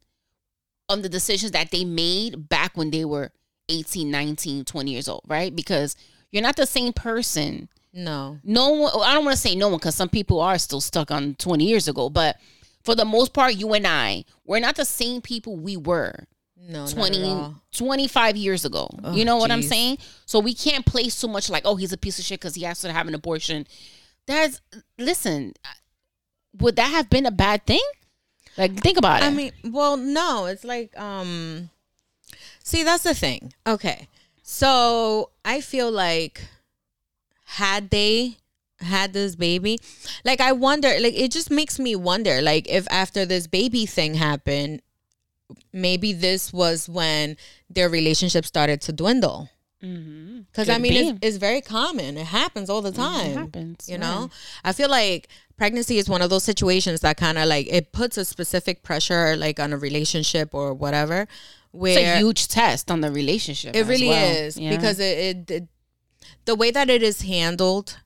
on 0.89 1.03
the 1.03 1.09
decisions 1.09 1.53
that 1.53 1.71
they 1.71 1.85
made 1.85 2.49
back 2.49 2.75
when 2.75 2.91
they 2.91 3.05
were 3.05 3.31
18, 3.69 4.11
19, 4.11 4.65
20 4.65 4.91
years 4.91 5.07
old, 5.07 5.21
right? 5.25 5.55
Because 5.55 5.95
you're 6.31 6.43
not 6.43 6.57
the 6.57 6.65
same 6.65 6.91
person 6.91 7.69
no. 7.93 8.39
no 8.43 8.69
one 8.71 8.91
i 9.03 9.13
don't 9.13 9.25
want 9.25 9.35
to 9.35 9.41
say 9.41 9.55
no 9.55 9.67
one 9.69 9.77
because 9.79 9.95
some 9.95 10.09
people 10.09 10.39
are 10.39 10.57
still 10.57 10.81
stuck 10.81 11.11
on 11.11 11.35
20 11.35 11.63
years 11.65 11.87
ago 11.87 12.09
but 12.09 12.37
for 12.83 12.95
the 12.95 13.05
most 13.05 13.33
part 13.33 13.55
you 13.55 13.73
and 13.73 13.85
i 13.87 14.23
we're 14.45 14.59
not 14.59 14.75
the 14.75 14.85
same 14.85 15.21
people 15.21 15.55
we 15.57 15.75
were 15.77 16.13
No. 16.55 16.85
20 16.87 17.19
not 17.19 17.25
at 17.25 17.31
all. 17.31 17.61
25 17.73 18.35
years 18.37 18.65
ago 18.65 18.89
you 19.13 19.25
know 19.25 19.37
what 19.37 19.51
i'm 19.51 19.63
saying 19.63 19.97
so 20.25 20.39
we 20.39 20.53
can't 20.53 20.85
place 20.85 21.15
so 21.15 21.27
much 21.27 21.49
like 21.49 21.63
oh 21.65 21.75
he's 21.75 21.93
a 21.93 21.97
piece 21.97 22.19
of 22.19 22.25
shit 22.25 22.39
because 22.39 22.55
he 22.55 22.63
has 22.63 22.79
to 22.81 22.91
have 22.91 23.07
an 23.07 23.15
abortion 23.15 23.65
that's 24.25 24.61
listen 24.97 25.53
would 26.59 26.75
that 26.75 26.91
have 26.91 27.09
been 27.09 27.25
a 27.25 27.31
bad 27.31 27.65
thing 27.65 27.81
like 28.57 28.75
think 28.81 28.97
about 28.97 29.21
it 29.21 29.25
I 29.25 29.29
mean, 29.29 29.51
well, 29.63 29.95
no. 29.95 30.45
It's 30.45 30.65
like, 30.65 30.97
um, 30.99 31.69
see, 32.61 32.83
that's 32.83 33.03
the 33.03 33.13
thing. 33.13 33.53
Okay, 33.65 34.09
so 34.43 35.29
I 35.45 35.61
feel 35.61 35.89
like 35.89 36.41
had 37.49 37.89
they 37.89 38.37
had 38.79 39.11
this 39.11 39.35
baby 39.35 39.77
like 40.23 40.39
i 40.39 40.51
wonder 40.51 40.87
like 40.99 41.13
it 41.13 41.31
just 41.31 41.51
makes 41.51 41.79
me 41.79 41.95
wonder 41.95 42.41
like 42.41 42.69
if 42.69 42.87
after 42.89 43.25
this 43.25 43.47
baby 43.47 43.85
thing 43.85 44.13
happened 44.13 44.81
maybe 45.73 46.13
this 46.13 46.53
was 46.53 46.87
when 46.87 47.35
their 47.69 47.89
relationship 47.89 48.45
started 48.45 48.79
to 48.79 48.93
dwindle 48.93 49.49
mm-hmm. 49.83 50.41
because 50.41 50.69
I 50.69 50.77
mean, 50.77 50.93
it's, 50.93 51.19
it's 51.21 51.37
very 51.37 51.61
common. 51.61 52.17
It 52.17 52.27
happens 52.27 52.69
all 52.69 52.81
the 52.81 52.91
time. 52.91 53.33
happens, 53.33 53.89
You 53.89 53.97
know, 53.97 54.29
I 54.63 54.73
feel 54.73 54.89
like 54.89 55.27
pregnancy 55.57 55.97
is 55.97 56.07
one 56.07 56.21
of 56.21 56.29
those 56.29 56.43
situations 56.43 57.01
that 57.01 57.17
kind 57.17 57.37
of 57.37 57.47
like 57.47 57.67
it 57.69 57.91
puts 57.91 58.17
a 58.17 58.25
specific 58.25 58.83
pressure, 58.83 59.35
like 59.35 59.59
on 59.59 59.73
a 59.73 59.77
relationship 59.77 60.53
or 60.53 60.73
whatever. 60.73 61.27
Where 61.71 61.97
it's 61.97 62.07
a 62.07 62.17
huge 62.17 62.47
test 62.47 62.89
on 62.89 63.01
the 63.01 63.11
relationship 63.11 63.75
it 63.75 63.85
really 63.85 64.09
well. 64.09 64.35
is 64.35 64.57
Yeah. 64.57 64.75
because 64.75 64.99
it, 64.99 65.17
it, 65.17 65.51
it 65.51 65.67
the 66.49 66.55
way 66.55 66.71
that 66.71 66.89
it 66.89 67.03
is 67.03 67.21
handled 67.21 67.99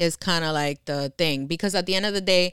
is 0.00 0.16
kind 0.16 0.44
of 0.44 0.52
like 0.52 0.84
the 0.86 1.12
thing 1.16 1.46
because 1.46 1.76
at 1.76 1.86
the 1.86 1.94
end 1.94 2.04
of 2.04 2.12
the 2.12 2.20
day 2.20 2.52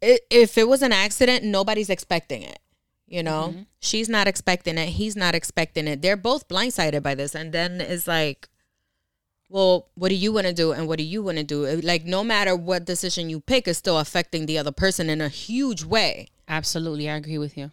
if 0.00 0.58
it 0.58 0.66
was 0.66 0.82
an 0.82 0.90
accident 0.90 1.44
nobody's 1.44 1.88
expecting 1.88 2.42
it 2.42 2.58
you 3.06 3.22
know? 3.22 3.54
She's 3.78 4.08
not 4.08 4.26
expecting 4.26 4.76
it 4.76 4.88
he's 4.88 5.14
not 5.14 5.36
expecting 5.36 5.86
it. 5.86 6.02
They're 6.02 6.16
both 6.16 6.48
blindsided 6.48 7.02
by 7.02 7.14
this 7.14 7.36
and 7.36 7.52
then 7.52 7.80
it's 7.80 8.08
like 8.08 8.48
well 9.48 9.86
what 9.94 10.08
do 10.08 10.16
you 10.16 10.32
want 10.32 10.48
to 10.48 10.52
do 10.52 10.72
and 10.72 10.88
what 10.88 10.98
do 10.98 11.04
you 11.04 11.22
want 11.22 11.38
to 11.38 11.44
do 11.44 11.80
like 11.82 12.04
no 12.04 12.24
matter 12.24 12.56
what 12.56 12.84
decision 12.84 13.30
you 13.30 13.38
pick 13.38 13.68
is 13.68 13.78
still 13.78 13.98
affecting 13.98 14.46
the 14.46 14.58
other 14.58 14.72
person 14.72 15.08
in 15.08 15.20
a 15.20 15.28
huge 15.28 15.84
way. 15.84 16.26
Absolutely, 16.48 17.08
I 17.08 17.16
agree 17.16 17.38
with 17.38 17.56
you. 17.56 17.70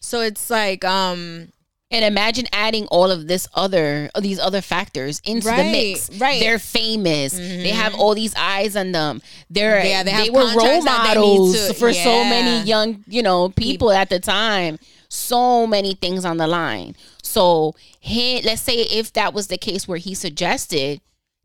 so 0.00 0.22
it's 0.22 0.48
like 0.48 0.86
um 0.86 1.52
And 1.90 2.04
imagine 2.04 2.46
adding 2.52 2.86
all 2.88 3.12
of 3.12 3.28
this 3.28 3.46
other, 3.54 4.10
of 4.14 4.24
these 4.24 4.40
other 4.40 4.60
factors 4.60 5.20
into 5.24 5.46
the 5.46 5.56
mix. 5.56 6.10
right. 6.18 6.34
Mm-hmm. 6.34 6.40
They're 6.40 6.58
famous. 6.58 7.36
They 7.36 7.68
have 7.68 7.94
all 7.94 8.14
these 8.14 8.34
eyes 8.34 8.74
on 8.74 8.90
them. 8.90 9.22
They're 9.48 9.84
Yeah, 9.84 10.02
they 10.02 10.24
they, 10.24 10.30
were 10.30 10.40
role 10.40 10.82
contracts 10.82 10.84
that 10.84 11.14
they 11.14 11.20
need 11.20 11.38
models 11.38 11.68
to- 11.68 11.74
for 11.74 11.92
so 11.92 12.24
many 12.24 12.66
young, 12.66 13.04
you 13.06 13.22
know, 13.22 13.50
people 13.50 13.92
at 13.92 14.08
the 14.08 14.18
time. 14.18 14.78
So 15.08 15.66
many 15.66 15.94
things 15.94 16.24
on 16.24 16.38
the 16.38 16.48
line. 16.48 16.96
So, 17.22 17.76
he, 18.00 18.42
let's 18.42 18.62
say 18.62 18.78
if 18.80 19.12
that 19.12 19.32
was 19.32 19.46
the 19.46 19.56
case 19.58 19.86
where 19.86 19.98
he 19.98 20.14
suggested 20.14 21.00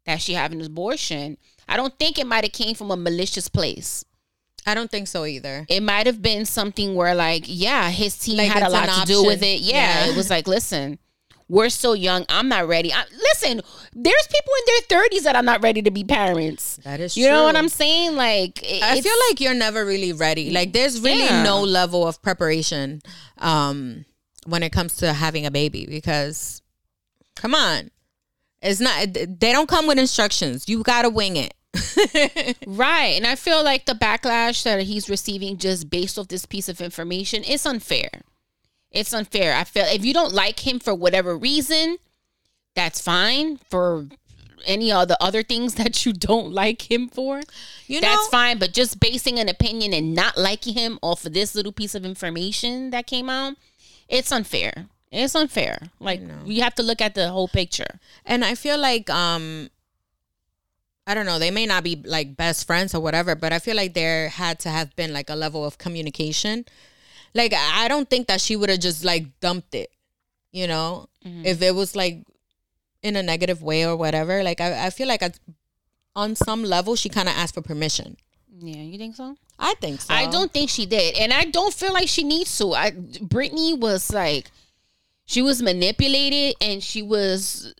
that 0.08 0.22
she 0.22 0.34
have 0.34 0.52
an 0.52 0.62
abortion, 0.62 1.38
I 1.70 1.78
don't 1.78 1.98
think 2.00 2.18
it 2.18 2.26
might 2.26 2.44
have 2.44 2.54
came 2.54 2.74
from 2.74 2.90
a 2.90 2.98
malicious 2.98 3.48
place. 3.48 4.04
I 4.66 4.74
don't 4.74 4.92
think 4.92 5.08
so 5.08 5.26
either 5.26 5.66
It 5.70 5.82
might 5.82 6.06
have 6.08 6.22
been 6.22 6.46
something 6.46 6.96
where, 6.96 7.16
like, 7.16 7.46
yeah, 7.48 7.90
his 7.90 8.18
team 8.18 8.38
Like 8.38 8.52
had 8.52 8.64
a 8.64 8.70
lot 8.70 8.90
an 8.90 9.02
to 9.02 9.06
do 9.06 9.24
with 9.26 9.42
it. 9.44 9.62
Yeah, 9.62 10.06
Yeah. 10.06 10.12
it 10.12 10.16
was 10.16 10.30
like, 10.30 10.48
listen, 10.48 11.00
we're 11.50 11.70
so 11.70 11.92
young. 11.94 12.26
I'm 12.30 12.48
not 12.48 12.66
ready. 12.68 12.94
I, 12.94 13.04
listen, 13.12 13.60
there's 13.94 14.28
people 14.36 14.54
in 14.60 14.64
their 14.72 15.00
30s 15.02 15.24
that 15.24 15.36
are 15.36 15.44
not 15.44 15.62
ready 15.62 15.82
to 15.82 15.92
be 15.92 16.04
parents. 16.06 16.78
That 16.86 17.00
is 17.02 17.18
You 17.18 17.28
know 17.28 17.44
what. 17.44 17.58
I'm 17.58 17.68
saying? 17.68 18.16
Like, 18.16 18.62
it- 18.64 18.82
I 18.84 19.02
feel 19.02 19.18
like 19.30 19.42
you're 19.42 19.54
never 19.54 19.84
really 19.86 20.14
ready. 20.14 20.50
Like 20.52 20.72
there's 20.74 21.02
really 21.02 21.26
Yeah. 21.26 21.44
no 21.44 21.62
level 21.62 22.08
of 22.08 22.22
preparation 22.22 23.02
um 23.40 24.06
when 24.46 24.64
it 24.64 24.72
comes 24.72 24.96
to 24.98 25.12
having 25.14 25.46
a 25.46 25.52
baby 25.52 25.86
because 25.90 26.62
come 27.36 27.54
on. 27.54 27.92
It's 28.62 28.80
not 28.80 29.14
they 29.14 29.52
don't 29.52 29.68
come 29.68 29.88
with 29.88 29.98
instructions. 30.00 30.70
You 30.70 30.84
got 30.84 31.02
to 31.02 31.10
wing 31.10 31.36
it. 31.36 31.54
right. 32.68 33.14
And 33.16 33.26
I 33.26 33.36
feel 33.36 33.64
like 33.64 33.86
the 33.86 33.94
backlash 33.94 34.64
that 34.64 34.82
he's 34.84 35.10
receiving 35.10 35.58
just 35.58 35.90
based 35.90 36.18
off 36.20 36.28
this 36.28 36.46
piece 36.46 36.70
of 36.70 36.82
information, 36.82 37.44
it's 37.46 37.66
unfair. 37.66 38.10
It's 38.92 39.14
unfair. 39.14 39.56
I 39.56 39.64
feel 39.64 39.86
if 39.86 40.04
you 40.04 40.14
don't 40.14 40.34
like 40.34 40.68
him 40.68 40.80
for 40.80 40.94
whatever 40.94 41.38
reason, 41.38 41.98
that's 42.76 43.00
fine. 43.02 43.58
For 43.70 44.08
any 44.66 44.92
of 44.92 45.08
the 45.08 45.22
other 45.24 45.44
things 45.44 45.76
that 45.82 46.06
you 46.06 46.14
don't 46.14 46.52
like 46.52 46.92
him 46.92 47.08
for, 47.08 47.42
You 47.88 48.02
know, 48.02 48.08
that's 48.08 48.28
fine. 48.28 48.58
But 48.60 48.74
just 48.74 49.00
basing 49.00 49.40
an 49.40 49.50
opinion 49.50 49.94
and 49.94 50.14
not 50.14 50.38
liking 50.38 50.74
him 50.74 51.00
off 51.02 51.26
of 51.26 51.34
this 51.34 51.56
little 51.56 51.72
piece 51.72 51.96
of 51.96 52.06
information 52.06 52.90
that 52.92 53.08
came 53.08 53.30
out, 53.30 53.56
it's 54.10 54.32
unfair. 54.32 54.88
It's 55.12 55.36
unfair. 55.36 55.80
Like 56.00 56.22
you 56.46 56.62
have 56.62 56.76
to 56.76 56.84
look 56.84 57.02
at 57.02 57.16
the 57.16 57.30
whole 57.30 57.48
picture. 57.48 58.00
and 58.26 58.46
I 58.46 58.56
feel 58.56 58.78
like 58.78 59.10
um 59.10 59.70
I 61.12 61.14
don't 61.14 61.26
know, 61.26 61.40
they 61.40 61.52
may 61.52 61.66
not 61.66 61.84
be 61.84 62.02
like 62.06 62.38
best 62.38 62.66
friends 62.66 62.96
or 62.96 63.02
whatever, 63.02 63.36
but 63.36 63.52
I 63.52 63.60
feel 63.60 63.76
like 63.76 63.94
there 63.94 64.30
had 64.30 64.60
to 64.60 64.70
have 64.70 64.96
been 64.96 65.12
like 65.12 65.30
a 65.30 65.36
level 65.36 65.66
of 65.66 65.78
communication. 65.78 66.64
Like 67.34 67.54
I 67.54 67.90
don't 67.90 68.10
think 68.10 68.28
that 68.28 68.40
she 68.40 68.56
would 68.56 68.70
have 68.70 68.80
just 68.80 69.04
like 69.04 69.40
dumped 69.42 69.76
it, 69.76 69.92
you 70.54 70.68
know, 70.68 71.10
mm-hmm. 71.26 71.46
if 71.46 71.62
it 71.62 71.76
was 71.76 71.98
like 71.98 72.24
in 73.04 73.18
a 73.18 73.24
negative 73.24 73.62
way 73.62 73.86
or 73.86 73.98
whatever. 73.98 74.42
Like 74.42 74.62
I, 74.62 74.86
I 74.86 74.90
feel 74.90 75.10
like 75.10 75.22
at, 75.22 75.38
on 76.16 76.36
some 76.36 76.64
level 76.64 76.96
she 76.96 77.10
kind 77.10 77.28
of 77.28 77.36
asked 77.36 77.56
for 77.56 77.62
permission. 77.62 78.16
Yeah, 78.58 78.82
you 78.82 78.98
think 78.98 79.18
so? 79.18 79.36
I 79.60 79.74
think 79.82 80.00
so. 80.00 80.14
I 80.14 80.30
don't 80.30 80.54
think 80.54 80.70
she 80.70 80.86
did, 80.86 81.18
and 81.18 81.34
I 81.34 81.44
don't 81.46 81.74
feel 81.74 81.94
like 81.94 82.08
she 82.08 82.24
needs 82.24 82.58
to. 82.60 82.74
I 82.74 82.92
Britney 82.92 83.78
was 83.78 84.14
like, 84.14 84.50
she 85.26 85.42
was 85.42 85.62
manipulated, 85.62 86.56
and 86.62 86.82
she 86.82 87.02
was, 87.02 87.74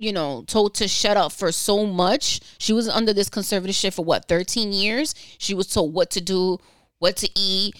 you 0.00 0.12
know, 0.12 0.42
told 0.48 0.74
to 0.76 0.88
shut 0.88 1.16
up 1.16 1.30
for 1.30 1.52
so 1.52 1.86
much. 1.86 2.40
She 2.58 2.72
was 2.72 2.88
under 2.88 3.12
this 3.12 3.28
conservative 3.28 3.76
shit 3.76 3.94
for 3.94 4.04
what 4.04 4.26
thirteen 4.26 4.72
years. 4.72 5.14
She 5.38 5.54
was 5.54 5.68
told 5.68 5.92
what 5.94 6.10
to 6.12 6.20
do, 6.20 6.58
what 6.98 7.16
to 7.18 7.28
eat. 7.36 7.74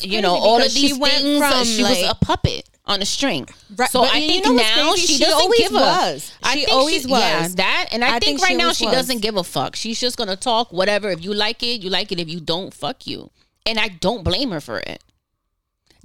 You 0.00 0.20
know, 0.22 0.34
all 0.34 0.56
of 0.56 0.62
because 0.62 0.74
she 0.74 0.88
these 0.88 0.98
things. 0.98 1.38
from, 1.38 1.64
she 1.64 1.82
was 1.82 2.02
a 2.02 2.14
puppet 2.14 2.68
on 2.84 3.02
a 3.02 3.06
string. 3.06 3.46
Right, 3.76 3.90
So 3.90 4.00
but 4.02 4.12
I 4.14 4.18
you 4.18 4.28
think 4.28 4.46
know 4.46 4.52
what's 4.54 4.76
now 4.76 4.94
she 4.96 5.06
She 5.14 5.18
doesn't 5.24 5.40
always 5.40 5.58
give 5.60 5.72
a. 5.72 5.74
was. 5.76 6.32
I 6.42 6.54
She 6.54 6.64
think 6.66 6.72
always 6.72 7.06
Yeah, 7.06 7.42
was. 7.42 7.54
that, 7.56 7.88
and 7.92 8.04
I, 8.04 8.08
I 8.08 8.10
think, 8.12 8.24
think 8.24 8.42
right 8.42 8.48
she 8.50 8.56
now 8.56 8.72
she 8.72 8.86
was. 8.86 8.94
doesn't 8.94 9.20
give 9.22 9.36
a 9.36 9.44
fuck. 9.44 9.74
She's 9.76 9.98
just 10.00 10.16
gonna 10.16 10.36
talk 10.36 10.72
whatever. 10.72 11.10
If 11.10 11.24
you 11.24 11.34
like 11.34 11.62
it, 11.62 11.82
you 11.82 11.90
like 11.90 12.12
it. 12.12 12.20
If 12.20 12.28
you 12.28 12.40
don't, 12.40 12.72
fuck 12.72 13.06
you. 13.06 13.30
And 13.66 13.78
I 13.78 13.88
don't 13.88 14.22
blame 14.24 14.50
her 14.52 14.60
for 14.60 14.78
it. 14.78 15.02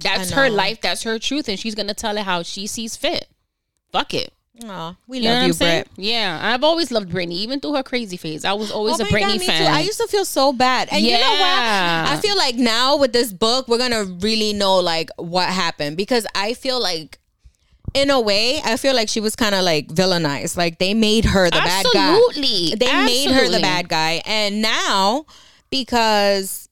That's 0.00 0.30
her 0.32 0.50
life. 0.50 0.80
That's 0.80 1.02
her 1.04 1.18
truth, 1.18 1.48
and 1.48 1.58
she's 1.58 1.74
gonna 1.74 1.94
tell 1.94 2.16
it 2.18 2.24
how 2.24 2.42
she 2.42 2.66
sees 2.66 2.96
fit. 2.96 3.28
Fuck 3.92 4.12
it. 4.14 4.33
Aw, 4.62 4.94
we 5.08 5.18
You 5.18 5.24
love 5.30 5.46
you, 5.48 5.52
saying? 5.52 5.84
Britt. 5.96 6.04
Yeah, 6.06 6.38
I've 6.40 6.62
always 6.62 6.92
loved 6.92 7.10
Britney, 7.10 7.32
even 7.32 7.58
through 7.58 7.74
her 7.74 7.82
crazy 7.82 8.16
phase. 8.16 8.44
I 8.44 8.52
was 8.52 8.70
always 8.70 9.00
Oh 9.00 9.04
a 9.04 9.06
Britney 9.08 9.38
God, 9.38 9.42
fan. 9.42 9.66
Too. 9.66 9.72
I 9.72 9.80
used 9.80 9.98
to 10.00 10.06
feel 10.06 10.24
so 10.24 10.52
bad. 10.52 10.88
And 10.92 11.04
you 11.04 11.12
know 11.12 11.18
what? 11.18 11.58
I 11.58 12.18
feel 12.22 12.36
like 12.36 12.54
now 12.54 12.96
with 12.96 13.12
this 13.12 13.32
book, 13.32 13.66
we're 13.66 13.78
gonna 13.78 14.04
really 14.04 14.52
know 14.52 14.76
like 14.76 15.10
what 15.16 15.48
happened 15.48 15.96
because 15.96 16.24
I 16.36 16.54
feel 16.54 16.80
like 16.80 17.18
in 17.94 18.10
a 18.10 18.20
way, 18.20 18.60
I 18.64 18.76
feel 18.76 18.94
like 18.94 19.08
she 19.08 19.20
was 19.20 19.34
kind 19.34 19.54
of 19.56 19.64
like 19.64 19.88
villainized. 19.88 20.56
Like 20.56 20.78
they 20.78 20.94
made 20.94 21.24
her 21.24 21.46
the 21.46 21.50
bad 21.58 21.86
guy. 21.92 22.14
Absolutely. 22.14 22.74
They 22.76 22.92
made 23.04 23.30
her 23.32 23.48
the 23.50 23.60
bad 23.60 23.88
guy. 23.88 24.22
And 24.24 24.62
now 24.62 25.26
because 25.70 26.68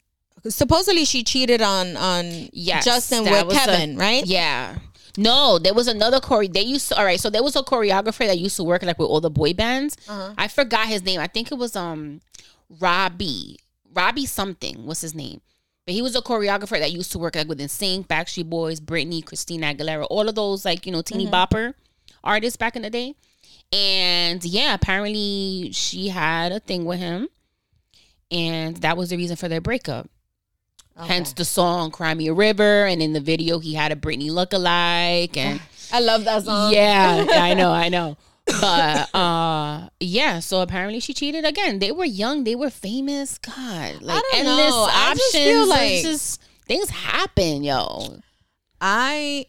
supposedly 0.48 1.04
she 1.04 1.24
cheated 1.24 1.62
on 1.62 1.96
on 1.96 2.48
Yes, 2.52 2.84
Justin 2.84 3.24
with 3.24 3.46
was 3.46 3.56
a- 3.56 3.58
Kevin, 3.58 3.96
right? 3.96 4.24
Yeah. 4.24 4.76
No, 5.16 5.58
there 5.58 5.74
was 5.74 5.88
another 5.88 6.20
chore. 6.20 6.46
They 6.46 6.62
used 6.62 6.88
to. 6.88 6.96
All 6.98 7.04
right, 7.04 7.20
so 7.20 7.28
there 7.30 7.42
was 7.42 7.54
a 7.56 7.62
choreographer 7.62 8.26
that 8.26 8.38
used 8.38 8.56
to 8.56 8.64
work 8.64 8.82
like 8.82 8.98
with 8.98 9.08
all 9.08 9.20
the 9.20 9.30
boy 9.30 9.52
bands. 9.52 9.96
Uh-huh. 10.08 10.34
I 10.38 10.48
forgot 10.48 10.88
his 10.88 11.02
name. 11.02 11.20
I 11.20 11.26
think 11.26 11.52
it 11.52 11.56
was 11.58 11.76
um 11.76 12.20
Robbie. 12.80 13.58
Robbie 13.94 14.26
something 14.26 14.86
was 14.86 15.00
his 15.02 15.14
name. 15.14 15.40
But 15.84 15.94
he 15.94 16.00
was 16.02 16.14
a 16.16 16.22
choreographer 16.22 16.78
that 16.78 16.92
used 16.92 17.10
to 17.12 17.18
work 17.18 17.34
like 17.34 17.48
with 17.48 17.58
NSYNC, 17.60 18.06
Backstreet 18.06 18.48
Boys, 18.48 18.80
Britney, 18.80 19.24
Christina 19.24 19.74
Aguilera, 19.74 20.06
all 20.08 20.28
of 20.28 20.34
those 20.34 20.64
like 20.64 20.86
you 20.86 20.92
know 20.92 21.02
teeny 21.02 21.26
Mm-hmm. 21.26 21.34
bopper 21.34 21.74
artists 22.24 22.56
back 22.56 22.76
in 22.76 22.82
the 22.82 22.90
day. 22.90 23.14
And 23.72 24.44
yeah, 24.44 24.74
apparently 24.74 25.70
she 25.72 26.08
had 26.08 26.52
a 26.52 26.60
thing 26.60 26.84
with 26.84 26.98
him, 27.00 27.28
and 28.30 28.76
that 28.78 28.96
was 28.96 29.10
the 29.10 29.16
reason 29.16 29.36
for 29.36 29.48
their 29.48 29.60
breakup. 29.60 30.08
Hence 30.96 31.32
the 31.32 31.44
song 31.44 31.90
"Cry 31.90 32.14
Me 32.14 32.28
a 32.28 32.32
River," 32.34 32.86
and 32.86 33.02
in 33.02 33.12
the 33.12 33.20
video 33.20 33.58
he 33.58 33.74
had 33.74 33.92
a 33.92 33.96
Britney 33.96 34.30
lookalike, 34.30 35.36
and 35.36 35.60
I 35.92 36.00
love 36.00 36.24
that 36.24 36.44
song. 36.44 36.72
yeah, 36.72 37.26
I 37.32 37.54
know, 37.54 37.72
I 37.72 37.88
know. 37.88 38.16
But 38.46 39.14
uh 39.14 39.88
yeah, 40.00 40.40
so 40.40 40.60
apparently 40.60 41.00
she 41.00 41.14
cheated 41.14 41.44
again. 41.44 41.78
They 41.78 41.92
were 41.92 42.04
young, 42.04 42.44
they 42.44 42.54
were 42.56 42.70
famous. 42.70 43.38
God, 43.38 44.02
like 44.02 44.22
don't 44.22 44.34
endless 44.34 44.70
know. 44.70 44.88
I 44.90 45.10
options. 45.10 45.18
just 45.20 45.32
feel 45.36 45.66
like- 45.68 46.02
just- 46.02 46.40
things 46.66 46.90
happen, 46.90 47.62
yo. 47.64 48.18
I 48.80 49.46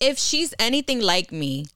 if 0.00 0.18
she's 0.18 0.52
anything 0.58 1.00
like 1.00 1.32
me, 1.32 1.66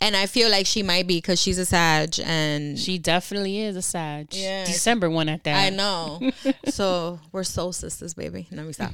and 0.00 0.16
I 0.16 0.26
feel 0.26 0.50
like 0.50 0.66
she 0.66 0.82
might 0.82 1.06
be 1.06 1.18
because 1.18 1.40
she's 1.40 1.58
a 1.58 1.66
Sag, 1.66 2.18
and 2.24 2.78
She 2.78 2.98
definitely 2.98 3.60
is 3.60 3.76
a 3.76 3.82
Sag. 3.82 4.28
Yeah. 4.32 4.64
December 4.64 5.10
one 5.10 5.28
at 5.28 5.44
that. 5.44 5.64
I 5.64 5.70
know. 5.70 6.30
so 6.66 7.20
we're 7.32 7.44
soul 7.44 7.72
sisters, 7.72 8.14
baby. 8.14 8.48
Let 8.50 8.66
me 8.66 8.72
stop. 8.72 8.92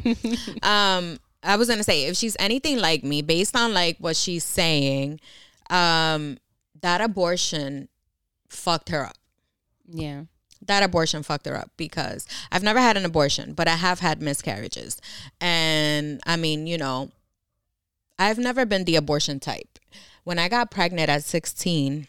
um, 0.63 1.19
I 1.43 1.57
was 1.57 1.69
gonna 1.69 1.85
say 1.85 2.05
if 2.07 2.17
she's 2.17 2.37
anything 2.39 2.79
like 2.79 3.05
me, 3.05 3.23
based 3.23 3.57
on 3.57 3.73
like 3.73 3.99
what 3.99 4.17
she's 4.17 4.45
saying, 4.45 5.21
um, 5.71 6.39
that 6.81 7.01
abortion 7.01 7.89
fucked 8.49 8.89
her 8.89 9.05
up. 9.05 9.17
Yeah. 9.89 10.25
That 10.67 10.83
abortion 10.83 11.23
fucked 11.23 11.47
her 11.47 11.57
up 11.57 11.71
because 11.77 12.27
I've 12.51 12.63
never 12.63 12.81
had 12.81 12.97
an 12.97 13.05
abortion, 13.05 13.53
but 13.53 13.69
I 13.69 13.77
have 13.77 14.01
had 14.01 14.21
miscarriages. 14.21 15.01
And 15.41 16.21
I 16.27 16.37
mean, 16.37 16.67
you 16.67 16.79
know, 16.79 17.11
I've 18.19 18.39
never 18.39 18.65
been 18.65 18.85
the 18.85 18.97
abortion 18.97 19.39
type. 19.39 19.76
When 20.27 20.41
I 20.41 20.49
got 20.49 20.72
pregnant 20.72 21.09
at 21.09 21.22
16, 21.22 22.09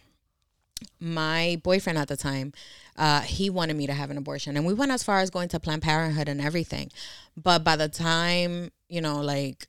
my 0.99 1.61
boyfriend 1.61 1.99
at 1.99 2.07
the 2.07 2.17
time, 2.17 2.51
uh, 2.95 3.21
he 3.21 3.51
wanted 3.51 3.77
me 3.77 3.85
to 3.85 3.93
have 3.93 4.09
an 4.09 4.17
abortion. 4.17 4.57
And 4.57 4.65
we 4.65 4.73
went 4.73 4.91
as 4.91 5.03
far 5.03 5.19
as 5.19 5.29
going 5.29 5.49
to 5.49 5.59
Planned 5.59 5.83
Parenthood 5.83 6.27
and 6.27 6.41
everything. 6.41 6.89
But 7.35 7.63
by 7.63 7.75
the 7.75 7.87
time, 7.87 8.71
you 8.89 9.01
know, 9.01 9.21
like 9.21 9.67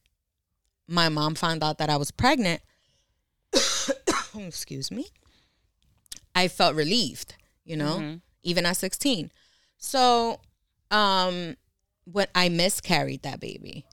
my 0.88 1.10
mom 1.10 1.34
found 1.34 1.62
out 1.62 1.76
that 1.76 1.90
I 1.90 1.98
was 1.98 2.10
pregnant, 2.10 2.62
excuse 4.34 4.90
me, 4.90 5.08
I 6.34 6.48
felt 6.48 6.74
relieved, 6.74 7.34
you 7.66 7.76
know, 7.76 8.00
even 8.42 8.64
at 8.64 8.78
16. 8.78 9.30
So, 9.76 10.40
um, 10.90 11.54
when 12.10 12.28
I 12.34 12.48
miscarried 12.48 13.24
that 13.24 13.40
baby, 13.40 13.84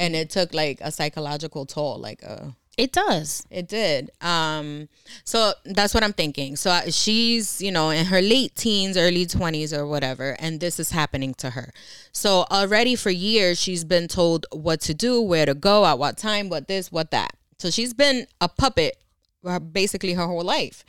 and 0.00 0.16
it 0.16 0.30
took 0.30 0.52
like 0.52 0.80
a 0.80 0.90
psychological 0.90 1.64
toll, 1.64 2.00
like 2.00 2.22
a 2.22 2.56
It 2.80 2.92
does. 2.92 3.46
It 3.50 3.68
did. 3.68 4.10
Um, 4.22 4.88
so 5.24 5.52
that's 5.66 5.92
what 5.92 6.02
I'm 6.02 6.14
thinking. 6.14 6.56
So 6.56 6.80
she's, 6.88 7.60
you 7.60 7.70
know, 7.70 7.90
in 7.90 8.06
her 8.06 8.22
late 8.22 8.54
teens, 8.54 8.96
early 8.96 9.26
20s 9.26 9.76
or 9.76 9.86
whatever, 9.86 10.34
and 10.38 10.60
this 10.60 10.80
is 10.80 10.90
happening 10.90 11.34
to 11.34 11.50
her. 11.50 11.74
So 12.12 12.46
already 12.50 12.96
for 12.96 13.10
years, 13.10 13.60
she's 13.60 13.84
been 13.84 14.08
told 14.08 14.46
what 14.50 14.80
to 14.80 14.94
do, 14.94 15.20
where 15.20 15.44
to 15.44 15.52
go, 15.52 15.84
at 15.84 15.98
what 15.98 16.16
time, 16.16 16.48
what 16.48 16.68
this, 16.68 16.90
what 16.90 17.10
that. 17.10 17.36
So 17.58 17.70
she's 17.70 17.92
been 17.92 18.26
a 18.40 18.48
puppet 18.48 18.96
uh, 19.44 19.58
basically 19.58 20.14
her 20.14 20.26
whole 20.26 20.42
life. 20.42 20.82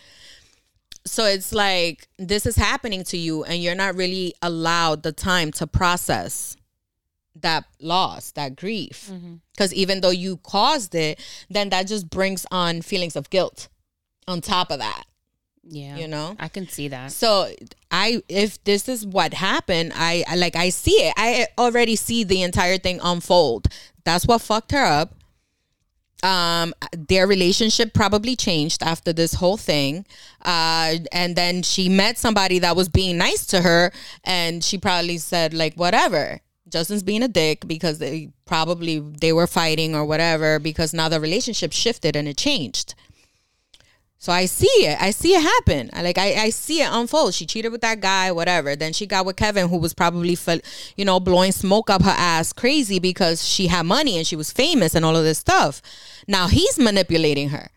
So 1.05 1.25
it's 1.25 1.51
like 1.51 2.07
this 2.17 2.45
is 2.45 2.55
happening 2.55 3.03
to 3.05 3.17
you, 3.17 3.43
and 3.43 3.61
you're 3.61 3.75
not 3.75 3.95
really 3.95 4.33
allowed 4.41 5.03
the 5.03 5.11
time 5.11 5.51
to 5.53 5.67
process 5.67 6.55
that 7.35 7.65
loss, 7.79 8.31
that 8.33 8.55
grief. 8.55 9.09
Because 9.53 9.73
even 9.73 10.01
though 10.01 10.09
you 10.11 10.37
caused 10.37 10.93
it, 10.95 11.19
then 11.49 11.69
that 11.69 11.87
just 11.87 12.09
brings 12.09 12.45
on 12.51 12.81
feelings 12.81 13.15
of 13.15 13.29
guilt 13.29 13.69
on 14.27 14.41
top 14.41 14.69
of 14.71 14.79
that, 14.79 15.03
Yeah. 15.63 15.97
you 15.97 16.07
know? 16.07 16.35
I 16.39 16.47
can 16.49 16.67
see 16.67 16.87
that. 16.89 17.11
So 17.11 17.49
I 17.89 18.21
if 18.29 18.63
this 18.65 18.87
is 18.89 19.05
what 19.05 19.33
happened, 19.33 19.93
I, 19.95 20.23
I 20.27 20.35
like 20.35 20.55
I 20.55 20.69
see 20.69 20.91
it. 21.07 21.13
I 21.17 21.47
already 21.57 21.95
see 21.95 22.23
the 22.23 22.41
entire 22.43 22.77
thing 22.77 22.99
unfold. 23.03 23.67
That's 24.03 24.25
what 24.27 24.41
fucked 24.41 24.71
her 24.71 24.83
up. 24.85 25.13
Um 26.23 26.73
their 26.95 27.25
relationship 27.25 27.93
probably 27.93 28.35
changed 28.35 28.83
after 28.83 29.11
this 29.11 29.33
whole 29.35 29.57
thing. 29.57 30.05
Uh 30.45 30.97
and 31.11 31.35
then 31.35 31.63
she 31.63 31.89
met 31.89 32.17
somebody 32.19 32.59
that 32.59 32.75
was 32.75 32.89
being 32.89 33.17
nice 33.17 33.45
to 33.47 33.61
her 33.61 33.91
and 34.23 34.63
she 34.63 34.77
probably 34.77 35.17
said 35.17 35.53
like 35.53 35.73
whatever. 35.75 36.41
Justin's 36.71 37.03
being 37.03 37.21
a 37.21 37.27
dick 37.27 37.67
because 37.67 37.99
they 37.99 38.29
probably 38.45 38.99
they 38.99 39.33
were 39.33 39.47
fighting 39.47 39.93
or 39.95 40.05
whatever 40.05 40.57
because 40.57 40.93
now 40.93 41.09
the 41.09 41.19
relationship 41.19 41.73
shifted 41.73 42.15
and 42.15 42.27
it 42.27 42.37
changed. 42.37 42.95
So 44.21 44.31
I 44.31 44.45
see 44.45 44.67
it. 44.67 45.01
I 45.01 45.09
see 45.09 45.33
it 45.33 45.41
happen. 45.41 45.89
I 45.93 46.03
like 46.03 46.19
I, 46.19 46.35
I 46.35 46.49
see 46.51 46.81
it 46.81 46.89
unfold. 46.91 47.33
She 47.33 47.47
cheated 47.47 47.71
with 47.71 47.81
that 47.81 48.01
guy, 48.01 48.31
whatever. 48.31 48.75
Then 48.75 48.93
she 48.93 49.07
got 49.07 49.25
with 49.25 49.35
Kevin, 49.35 49.67
who 49.67 49.77
was 49.77 49.95
probably 49.95 50.37
you 50.95 51.05
know 51.05 51.19
blowing 51.19 51.51
smoke 51.51 51.89
up 51.89 52.03
her 52.03 52.15
ass 52.15 52.53
crazy 52.53 52.99
because 52.99 53.43
she 53.43 53.65
had 53.65 53.85
money 53.87 54.17
and 54.17 54.27
she 54.27 54.35
was 54.35 54.51
famous 54.51 54.93
and 54.93 55.03
all 55.03 55.15
of 55.15 55.23
this 55.23 55.39
stuff. 55.39 55.81
Now 56.27 56.47
he's 56.47 56.77
manipulating 56.77 57.49
her, 57.49 57.69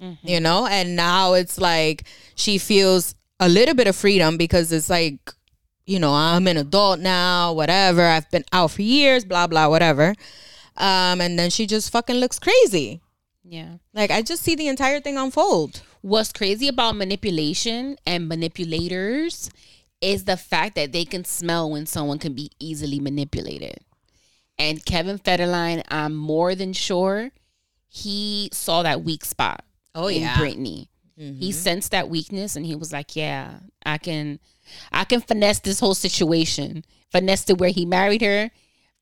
mm-hmm. 0.00 0.26
you 0.26 0.38
know, 0.38 0.66
and 0.66 0.94
now 0.94 1.34
it's 1.34 1.58
like 1.58 2.04
she 2.36 2.58
feels 2.58 3.16
a 3.40 3.48
little 3.48 3.74
bit 3.74 3.88
of 3.88 3.96
freedom 3.96 4.36
because 4.36 4.70
it's 4.70 4.88
like, 4.88 5.18
you 5.92 5.98
know, 6.00 6.12
I'm 6.14 6.46
an 6.46 6.56
adult 6.56 7.00
now, 7.00 7.52
whatever. 7.52 8.02
I've 8.02 8.30
been 8.30 8.44
out 8.52 8.70
for 8.70 8.82
years, 8.82 9.24
blah 9.24 9.46
blah, 9.46 9.68
whatever. 9.68 10.14
Um, 10.76 11.20
and 11.20 11.38
then 11.38 11.50
she 11.50 11.66
just 11.66 11.90
fucking 11.92 12.16
looks 12.16 12.38
crazy. 12.38 13.00
Yeah. 13.44 13.74
Like 13.92 14.10
I 14.10 14.22
just 14.22 14.42
see 14.42 14.54
the 14.54 14.68
entire 14.68 15.00
thing 15.00 15.18
unfold. 15.18 15.82
What's 16.00 16.32
crazy 16.32 16.68
about 16.68 16.96
manipulation 16.96 17.96
and 18.06 18.28
manipulators 18.28 19.50
is 20.00 20.24
the 20.24 20.36
fact 20.36 20.74
that 20.76 20.92
they 20.92 21.04
can 21.04 21.24
smell 21.24 21.70
when 21.70 21.86
someone 21.86 22.18
can 22.18 22.32
be 22.32 22.50
easily 22.58 22.98
manipulated. 22.98 23.76
And 24.58 24.84
Kevin 24.84 25.18
Federline, 25.18 25.82
I'm 25.88 26.14
more 26.14 26.54
than 26.54 26.72
sure 26.72 27.30
he 27.88 28.48
saw 28.52 28.82
that 28.82 29.04
weak 29.04 29.24
spot 29.24 29.64
Oh, 29.94 30.06
in 30.06 30.22
yeah. 30.22 30.36
Britney. 30.36 30.88
He 31.38 31.52
sensed 31.52 31.90
that 31.92 32.08
weakness 32.08 32.56
and 32.56 32.66
he 32.66 32.74
was 32.74 32.92
like, 32.92 33.14
Yeah, 33.16 33.60
I 33.84 33.98
can 33.98 34.38
I 34.90 35.04
can 35.04 35.20
finesse 35.20 35.60
this 35.60 35.80
whole 35.80 35.94
situation. 35.94 36.84
Finessed 37.10 37.50
it 37.50 37.58
where 37.58 37.70
he 37.70 37.84
married 37.84 38.22
her, 38.22 38.50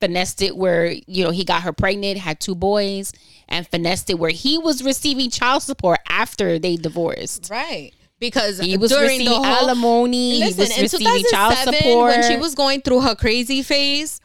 finessed 0.01 0.43
it 0.43 0.57
where, 0.57 0.87
you 0.87 1.25
know, 1.25 1.31
he 1.31 1.45
got 1.45 1.63
her 1.63 1.73
pregnant, 1.73 2.19
had 2.19 2.41
two 2.41 2.55
boys, 2.55 3.13
and 3.49 3.67
finessed 3.69 4.11
it 4.11 4.19
where 4.19 4.31
he 4.31 4.59
was 4.59 4.83
receiving 4.83 5.31
child 5.31 5.63
support 5.63 6.01
after 6.09 6.59
they 6.59 6.77
divorced. 6.77 7.49
Right. 7.51 7.93
Because 8.19 8.59
He 8.59 8.77
was 8.77 8.91
during 8.91 9.05
receiving 9.21 9.27
the 9.27 9.35
whole, 9.37 9.45
alimony. 9.45 10.41
Listen, 10.41 10.67
he 10.67 10.83
was 10.83 10.95
in 10.95 11.01
receiving 11.01 11.31
child 11.31 11.55
support. 11.57 12.11
when 12.11 12.31
she 12.31 12.37
was 12.37 12.55
going 12.55 12.83
through 12.83 13.01
her 13.01 13.15
crazy 13.15 13.63
phase, 13.63 14.21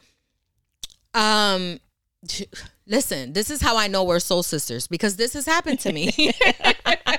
um, 1.14 1.80
listen, 2.86 3.32
this 3.32 3.50
is 3.50 3.62
how 3.62 3.76
I 3.76 3.88
know 3.88 4.04
we're 4.04 4.20
soul 4.20 4.42
sisters 4.42 4.86
because 4.86 5.16
this 5.16 5.32
has 5.32 5.46
happened 5.46 5.80
to 5.80 5.92
me. 5.92 6.12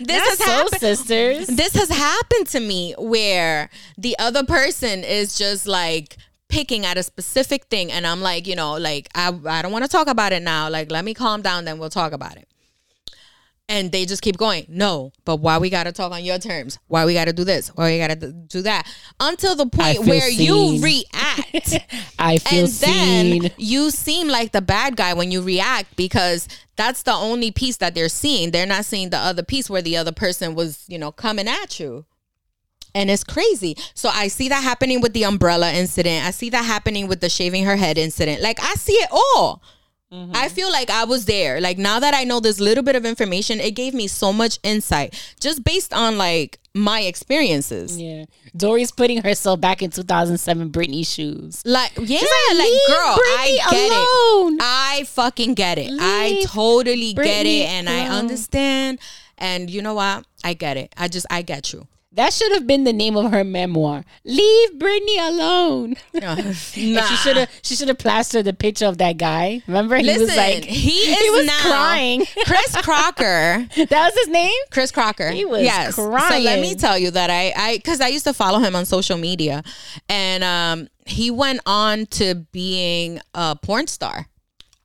this 0.00 0.16
Not 0.18 0.28
has 0.28 0.40
happened. 0.40 0.80
sisters. 0.80 1.46
This 1.48 1.74
has 1.74 1.88
happened 1.88 2.46
to 2.48 2.60
me 2.60 2.94
where 2.98 3.70
the 3.98 4.16
other 4.18 4.44
person 4.44 5.04
is 5.04 5.36
just 5.38 5.66
like 5.66 6.16
picking 6.48 6.84
at 6.86 6.96
a 6.98 7.02
specific 7.02 7.64
thing, 7.66 7.90
and 7.90 8.06
I'm 8.06 8.20
like, 8.20 8.46
you 8.46 8.54
know, 8.56 8.74
like 8.74 9.08
I 9.14 9.28
I 9.46 9.62
don't 9.62 9.72
want 9.72 9.84
to 9.84 9.90
talk 9.90 10.06
about 10.08 10.32
it 10.32 10.42
now. 10.42 10.68
Like, 10.68 10.90
let 10.90 11.04
me 11.04 11.14
calm 11.14 11.42
down, 11.42 11.64
then 11.64 11.78
we'll 11.78 11.90
talk 11.90 12.12
about 12.12 12.36
it. 12.36 12.48
And 13.66 13.90
they 13.90 14.04
just 14.04 14.20
keep 14.20 14.36
going. 14.36 14.66
No, 14.68 15.12
but 15.24 15.36
why 15.36 15.56
we 15.56 15.70
gotta 15.70 15.90
talk 15.90 16.12
on 16.12 16.22
your 16.22 16.38
terms? 16.38 16.78
Why 16.86 17.06
we 17.06 17.14
gotta 17.14 17.32
do 17.32 17.44
this? 17.44 17.68
Why 17.68 17.92
we 17.92 17.98
gotta 17.98 18.32
do 18.32 18.60
that? 18.62 18.86
Until 19.18 19.56
the 19.56 19.66
point 19.66 20.00
where 20.00 20.28
you 20.28 20.82
react. 20.82 21.78
I 22.18 22.36
feel 22.38 22.64
and 22.64 22.68
then 22.68 23.40
seen. 23.40 23.50
you 23.56 23.90
seem 23.90 24.28
like 24.28 24.52
the 24.52 24.60
bad 24.60 24.96
guy 24.96 25.14
when 25.14 25.30
you 25.30 25.40
react 25.40 25.96
because 25.96 26.46
that's 26.76 27.04
the 27.04 27.14
only 27.14 27.50
piece 27.50 27.78
that 27.78 27.94
they're 27.94 28.10
seeing. 28.10 28.50
They're 28.50 28.66
not 28.66 28.84
seeing 28.84 29.08
the 29.08 29.18
other 29.18 29.42
piece 29.42 29.70
where 29.70 29.82
the 29.82 29.96
other 29.96 30.12
person 30.12 30.54
was, 30.54 30.84
you 30.86 30.98
know, 30.98 31.10
coming 31.10 31.48
at 31.48 31.80
you. 31.80 32.04
And 32.94 33.10
it's 33.10 33.24
crazy. 33.24 33.76
So 33.94 34.08
I 34.12 34.28
see 34.28 34.48
that 34.50 34.62
happening 34.62 35.00
with 35.00 35.14
the 35.14 35.24
umbrella 35.24 35.72
incident. 35.72 36.24
I 36.26 36.30
see 36.30 36.50
that 36.50 36.64
happening 36.64 37.08
with 37.08 37.20
the 37.20 37.28
shaving 37.28 37.64
her 37.64 37.76
head 37.76 37.98
incident. 37.98 38.40
Like 38.40 38.62
I 38.62 38.74
see 38.74 38.92
it 38.92 39.08
all. 39.10 39.62
I 40.12 40.16
mm-hmm. 40.16 40.54
feel 40.54 40.70
like 40.70 40.90
I 40.90 41.04
was 41.04 41.24
there. 41.24 41.60
Like 41.60 41.76
now 41.76 41.98
that 41.98 42.14
I 42.14 42.24
know 42.24 42.38
this 42.38 42.60
little 42.60 42.84
bit 42.84 42.94
of 42.94 43.04
information, 43.04 43.58
it 43.58 43.72
gave 43.72 43.94
me 43.94 44.06
so 44.06 44.32
much 44.32 44.58
insight 44.62 45.34
just 45.40 45.64
based 45.64 45.92
on 45.92 46.16
like 46.18 46.58
my 46.74 47.00
experiences. 47.00 48.00
Yeah. 48.00 48.24
Dory's 48.56 48.92
putting 48.92 49.22
herself 49.22 49.60
back 49.60 49.82
in 49.82 49.90
2007 49.90 50.70
Britney 50.70 51.06
shoes. 51.06 51.62
Like, 51.64 51.92
yeah, 51.96 52.20
like, 52.20 52.58
"Leave 52.58 52.80
girl, 52.86 53.18
I 53.18 53.58
Britney 53.60 53.70
get 53.70 53.92
alone." 53.92 54.54
it. 54.54 54.60
I 54.62 55.04
fucking 55.08 55.54
get 55.54 55.78
it. 55.78 55.90
I 55.98 56.28
Leave 56.28 56.46
totally 56.48 57.12
get 57.14 57.46
it, 57.46 57.66
and 57.68 57.88
I 57.88 58.08
understand. 58.08 58.98
And 59.36 59.68
you 59.68 59.82
know 59.82 59.94
what? 59.94 60.26
I 60.44 60.54
get 60.54 60.76
it. 60.76 60.94
I 60.96 61.08
just, 61.08 61.26
I 61.28 61.42
get 61.42 61.72
you. 61.72 61.88
That 62.14 62.32
should 62.32 62.52
have 62.52 62.66
been 62.66 62.84
the 62.84 62.92
name 62.92 63.16
of 63.16 63.32
her 63.32 63.42
memoir. 63.42 64.04
Leave 64.24 64.72
Britney 64.74 65.18
alone. 65.18 65.96
nah. 66.14 66.36
She 66.36 67.16
should 67.16 67.36
have 67.36 67.50
she 67.62 67.74
should 67.74 67.88
have 67.88 67.98
plastered 67.98 68.44
the 68.44 68.52
picture 68.52 68.86
of 68.86 68.98
that 68.98 69.18
guy. 69.18 69.62
Remember? 69.66 69.96
He 69.96 70.04
Listen, 70.04 70.22
was 70.22 70.36
like 70.36 70.64
he 70.64 70.90
is 70.90 71.18
he 71.18 71.30
was 71.30 71.46
now 71.46 71.58
crying. 71.60 72.24
Chris 72.44 72.76
Crocker. 72.76 73.66
that 73.76 73.90
was 73.90 74.14
his 74.14 74.28
name? 74.28 74.52
Chris 74.70 74.92
Crocker. 74.92 75.30
He 75.30 75.44
was 75.44 75.62
yes. 75.62 75.96
So 75.96 76.08
let 76.08 76.60
me 76.60 76.74
tell 76.74 76.98
you 76.98 77.10
that 77.10 77.30
I, 77.30 77.52
I, 77.56 77.76
because 77.76 78.00
I 78.00 78.08
used 78.08 78.24
to 78.24 78.32
follow 78.32 78.60
him 78.60 78.76
on 78.76 78.84
social 78.84 79.18
media, 79.18 79.62
and 80.08 80.44
um, 80.44 80.88
he 81.06 81.30
went 81.30 81.60
on 81.66 82.06
to 82.06 82.34
being 82.52 83.20
a 83.34 83.56
porn 83.56 83.86
star. 83.86 84.28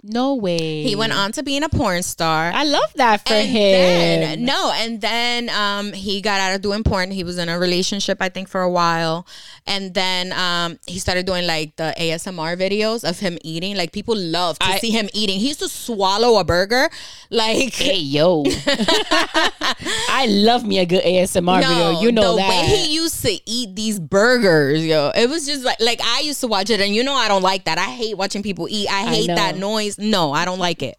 No 0.01 0.35
way. 0.35 0.83
He 0.83 0.95
went 0.95 1.11
on 1.11 1.33
to 1.33 1.43
being 1.43 1.61
a 1.63 1.67
porn 1.69 2.03
star. 2.03 2.51
I 2.53 2.63
love 2.63 2.93
that 2.95 3.27
for 3.27 3.33
and 3.33 3.49
him. 3.49 4.21
then 4.21 4.45
no, 4.45 4.71
and 4.75 5.01
then 5.01 5.49
um 5.49 5.91
he 5.91 6.21
got 6.21 6.39
out 6.39 6.55
of 6.55 6.61
doing 6.61 6.83
porn. 6.83 7.11
He 7.11 7.25
was 7.25 7.37
in 7.37 7.49
a 7.49 7.59
relationship, 7.59 8.19
I 8.21 8.29
think, 8.29 8.47
for 8.47 8.61
a 8.61 8.69
while, 8.69 9.27
and 9.67 9.93
then 9.93 10.31
um 10.31 10.79
he 10.87 10.99
started 10.99 11.25
doing 11.25 11.45
like 11.45 11.75
the 11.75 11.93
ASMR 11.99 12.55
videos 12.57 13.03
of 13.07 13.19
him 13.19 13.37
eating. 13.43 13.75
Like 13.75 13.91
people 13.91 14.15
love 14.15 14.57
to 14.59 14.65
I- 14.67 14.77
see 14.79 14.89
him 14.91 15.09
eating. 15.13 15.37
He 15.39 15.49
used 15.49 15.59
to 15.59 15.67
swallow 15.69 16.39
a 16.39 16.45
burger, 16.45 16.89
like. 17.29 17.73
hey 17.73 17.97
yo. 17.99 18.45
I 20.11 20.27
love 20.29 20.65
me 20.65 20.79
a 20.79 20.85
good 20.85 21.03
ASMR 21.03 21.59
video. 21.61 22.01
You 22.01 22.11
know 22.11 22.31
the 22.35 22.37
that. 22.37 22.49
way 22.49 22.75
he 22.77 22.93
used 22.95 23.21
to 23.25 23.37
eat 23.49 23.75
these 23.75 23.99
burgers, 23.99 24.85
yo, 24.85 25.11
it 25.15 25.29
was 25.29 25.45
just 25.45 25.63
like 25.63 25.79
like 25.81 25.99
I 26.01 26.21
used 26.21 26.39
to 26.41 26.47
watch 26.47 26.69
it, 26.69 26.79
and 26.79 26.95
you 26.95 27.03
know 27.03 27.13
I 27.13 27.27
don't 27.27 27.41
like 27.41 27.65
that. 27.65 27.77
I 27.77 27.85
hate 27.85 28.17
watching 28.17 28.43
people 28.43 28.67
eat. 28.69 28.87
I 28.89 29.03
hate 29.03 29.27
that 29.27 29.57
know. 29.57 29.88
No, 29.97 30.31
I 30.31 30.45
don't 30.45 30.59
like 30.59 30.83
it. 30.83 30.97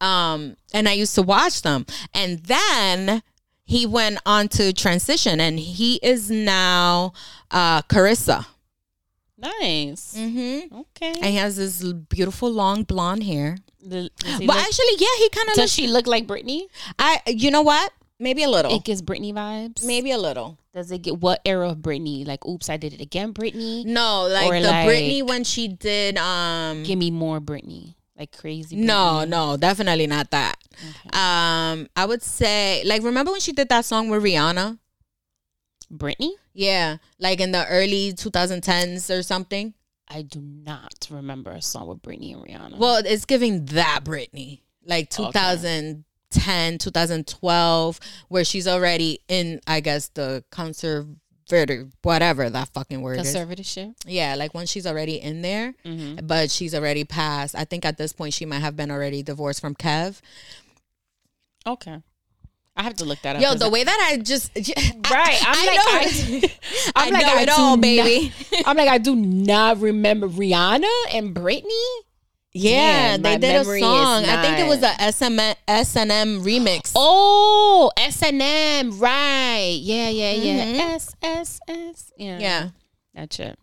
um, 0.00 0.56
and 0.72 0.88
I 0.88 0.92
used 0.92 1.14
to 1.14 1.22
watch 1.22 1.62
them, 1.62 1.86
and 2.12 2.40
then 2.40 3.22
he 3.64 3.86
went 3.86 4.18
on 4.26 4.48
to 4.48 4.72
transition, 4.72 5.40
and 5.40 5.58
he 5.58 5.96
is 6.02 6.30
now 6.30 7.12
uh 7.50 7.82
Carissa. 7.82 8.46
nice. 9.38 10.14
Mm-hmm. 10.16 10.76
Okay. 10.80 11.12
And 11.14 11.26
he 11.26 11.36
has 11.36 11.56
this 11.56 11.82
beautiful 11.92 12.50
long 12.50 12.82
blonde 12.84 13.22
hair. 13.24 13.58
The- 13.82 14.10
does 14.18 14.38
he 14.38 14.46
But 14.46 14.56
look- 14.56 14.64
actually, 14.64 14.94
yeah, 14.98 15.16
he 15.18 15.28
kind 15.30 15.48
of 15.48 15.54
does 15.54 15.58
looks. 15.64 15.72
she 15.72 15.86
look 15.86 16.06
like 16.06 16.26
Britney? 16.26 16.62
I, 16.98 17.20
you 17.26 17.50
know 17.50 17.62
what? 17.62 17.92
Maybe 18.24 18.42
a 18.42 18.48
little. 18.48 18.74
It 18.74 18.84
gives 18.84 19.02
Britney 19.02 19.34
vibes. 19.34 19.84
Maybe 19.84 20.10
a 20.10 20.16
little. 20.18 20.58
Does 20.72 20.90
it 20.90 21.02
get 21.02 21.18
what 21.20 21.42
era 21.44 21.68
of 21.68 21.76
Britney? 21.78 22.26
Like, 22.26 22.44
oops, 22.46 22.70
I 22.70 22.78
did 22.78 22.94
it 22.94 23.00
again, 23.02 23.34
Britney. 23.34 23.84
No, 23.84 24.26
like 24.26 24.46
Or 24.50 24.58
the 24.60 24.66
like- 24.66 24.88
Britney 24.88 25.22
when 25.22 25.44
she 25.44 25.68
did 25.68 26.16
um 26.16 26.82
Give 26.84 26.98
me 26.98 27.10
more 27.10 27.38
Britney. 27.38 27.94
Like 28.18 28.32
crazy. 28.36 28.76
Britney. 28.76 28.86
No, 28.86 29.24
no, 29.26 29.58
definitely 29.58 30.06
not 30.06 30.30
that. 30.30 30.56
Um 31.12 31.86
I 31.94 32.06
would 32.06 32.22
say 32.22 32.82
like 32.86 33.02
remember 33.02 33.30
when 33.30 33.40
she 33.42 33.52
did 33.52 33.68
that 33.68 33.84
song 33.84 34.08
with 34.08 34.22
Rihanna? 34.22 34.78
Britney? 35.92 36.30
Yeah, 36.54 36.96
like 37.18 37.40
in 37.40 37.52
the 37.52 37.66
early 37.66 38.14
2010s 38.14 39.10
or 39.16 39.22
something. 39.22 39.74
I 40.08 40.22
do 40.22 40.40
not 40.40 41.08
remember 41.10 41.50
a 41.50 41.60
song 41.62 41.88
with 41.88 42.00
Britney 42.02 42.32
and 42.34 42.42
Rihanna. 42.42 42.78
Well, 42.78 43.02
it's 43.04 43.24
giving 43.26 43.66
that 43.66 44.00
Britney. 44.04 44.60
like 44.86 45.10
2010, 46.34 46.78
2012, 46.78 48.00
where 48.28 48.44
she's 48.44 48.66
already 48.68 49.20
in, 49.28 49.60
I 49.66 49.80
guess, 49.80 50.08
the 50.08 50.44
conservative, 50.50 51.92
whatever 52.02 52.50
that 52.50 52.68
fucking 52.68 53.00
word 53.02 53.20
is. 53.20 53.34
Conservatorship. 53.34 53.94
Yeah, 54.06 54.34
like 54.34 54.54
when 54.54 54.66
she's 54.66 54.86
already 54.86 55.20
in 55.20 55.42
there, 55.42 55.74
Mm-hmm. 55.84 56.26
but 56.26 56.50
she's 56.50 56.74
already 56.74 57.04
passed. 57.04 57.54
I 57.54 57.64
think 57.64 57.84
at 57.84 57.98
this 57.98 58.12
point 58.12 58.34
she 58.34 58.44
might 58.46 58.60
have 58.60 58.76
been 58.76 58.90
already 58.90 59.22
divorced 59.22 59.60
from 59.60 59.74
Kev. 59.74 60.20
Okay. 61.66 61.98
I 62.76 62.82
have 62.82 62.94
to 62.94 63.04
look 63.04 63.20
that 63.22 63.36
up. 63.36 63.42
Yo, 63.42 63.54
the 63.54 63.66
I- 63.66 63.70
way 63.70 63.84
that 63.84 64.08
I 64.12 64.16
just 64.18 64.50
Right. 64.56 65.38
I'm 65.46 65.56
I 65.56 65.66
like, 65.66 65.76
know. 65.76 66.48
I, 66.48 66.52
I'm 66.96 67.12
like, 67.12 67.26
know 67.26 67.38
it 67.42 67.48
all, 67.50 67.76
not- 67.76 67.80
baby. 67.80 68.32
I'm 68.66 68.76
like, 68.76 68.88
I 68.88 68.98
do 68.98 69.14
not 69.14 69.78
remember 69.80 70.28
Rihanna 70.28 70.90
and 71.12 71.34
Britney. 71.34 71.86
Yeah, 72.56 73.16
Damn, 73.16 73.22
they 73.22 73.38
did 73.38 73.56
a 73.56 73.64
song. 73.64 74.24
I 74.24 74.40
think 74.40 74.58
it 74.60 74.68
was 74.68 74.80
not- 74.80 75.00
a 75.00 75.02
SM, 75.12 75.40
S&M 75.66 76.44
remix. 76.44 76.92
Oh, 76.94 77.90
S 77.96 78.22
and 78.22 78.40
M, 78.40 78.98
right? 79.00 79.76
Yeah, 79.82 80.08
yeah, 80.08 80.32
yeah. 80.32 80.64
Mhm. 80.64 80.94
S 80.94 81.14
S 81.20 81.60
S. 81.66 82.12
Yeah, 82.16 82.38
Yeah. 82.38 82.68
that's 83.12 83.40
it. 83.40 83.58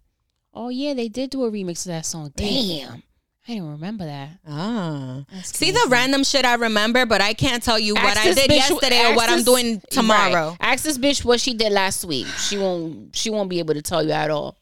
Oh 0.54 0.68
yeah, 0.68 0.94
they 0.94 1.08
did 1.08 1.30
do 1.30 1.46
a 1.46 1.52
remix 1.52 1.80
of 1.86 1.92
that 1.94 2.06
song. 2.06 2.34
Damn, 2.36 3.02
I 3.48 3.54
didn't 3.54 3.70
remember 3.72 4.04
that. 4.06 4.32
Ah. 4.46 5.22
See 5.42 5.72
the 5.72 5.86
random 5.88 6.26
shit 6.26 6.44
I 6.44 6.56
remember, 6.56 7.06
but 7.06 7.22
I 7.22 7.34
can't 7.34 7.64
tell 7.64 7.80
you 7.80 7.94
what 7.94 8.18
I 8.18 8.34
did 8.34 8.50
bitch- 8.50 8.56
yesterday 8.58 9.06
or 9.06 9.16
what 9.16 9.30
I'm 9.30 9.38
this- 9.38 9.46
doing 9.46 9.82
tomorrow. 9.90 10.50
Right. 10.50 10.58
Ask 10.60 10.84
this 10.84 10.98
bitch 10.98 11.24
what 11.24 11.40
she 11.40 11.54
did 11.54 11.72
last 11.72 12.04
week. 12.04 12.28
She 12.28 12.58
won't. 12.58 13.16
She 13.16 13.30
won't 13.30 13.48
be 13.50 13.60
able 13.60 13.74
to 13.74 13.82
tell 13.82 14.04
you 14.06 14.12
at 14.12 14.30
all. 14.30 14.58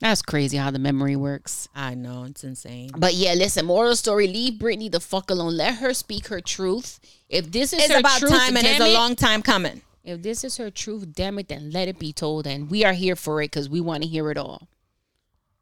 That's 0.00 0.20
crazy 0.20 0.58
how 0.58 0.70
the 0.70 0.78
memory 0.78 1.16
works. 1.16 1.68
I 1.74 1.94
know 1.94 2.24
it's 2.24 2.44
insane. 2.44 2.90
But 2.96 3.14
yeah, 3.14 3.32
listen. 3.32 3.64
Moral 3.64 3.96
story: 3.96 4.26
Leave 4.28 4.54
Britney 4.54 4.90
the 4.90 5.00
fuck 5.00 5.30
alone. 5.30 5.56
Let 5.56 5.76
her 5.76 5.94
speak 5.94 6.28
her 6.28 6.40
truth. 6.40 7.00
If 7.28 7.50
this 7.50 7.72
is 7.72 7.84
It's 7.84 7.92
her 7.92 8.00
about 8.00 8.18
truth, 8.18 8.32
time 8.32 8.56
and 8.56 8.66
it's 8.66 8.78
damn 8.78 8.88
a 8.88 8.92
long 8.92 9.16
time 9.16 9.42
coming. 9.42 9.80
If 10.04 10.22
this 10.22 10.44
is 10.44 10.58
her 10.58 10.70
truth, 10.70 11.12
damn 11.12 11.38
it, 11.38 11.48
then 11.48 11.70
let 11.70 11.88
it 11.88 11.98
be 11.98 12.12
told. 12.12 12.46
And 12.46 12.70
we 12.70 12.84
are 12.84 12.92
here 12.92 13.16
for 13.16 13.40
it 13.42 13.50
because 13.50 13.68
we 13.68 13.80
want 13.80 14.02
to 14.02 14.08
hear 14.08 14.30
it 14.30 14.36
all. 14.36 14.68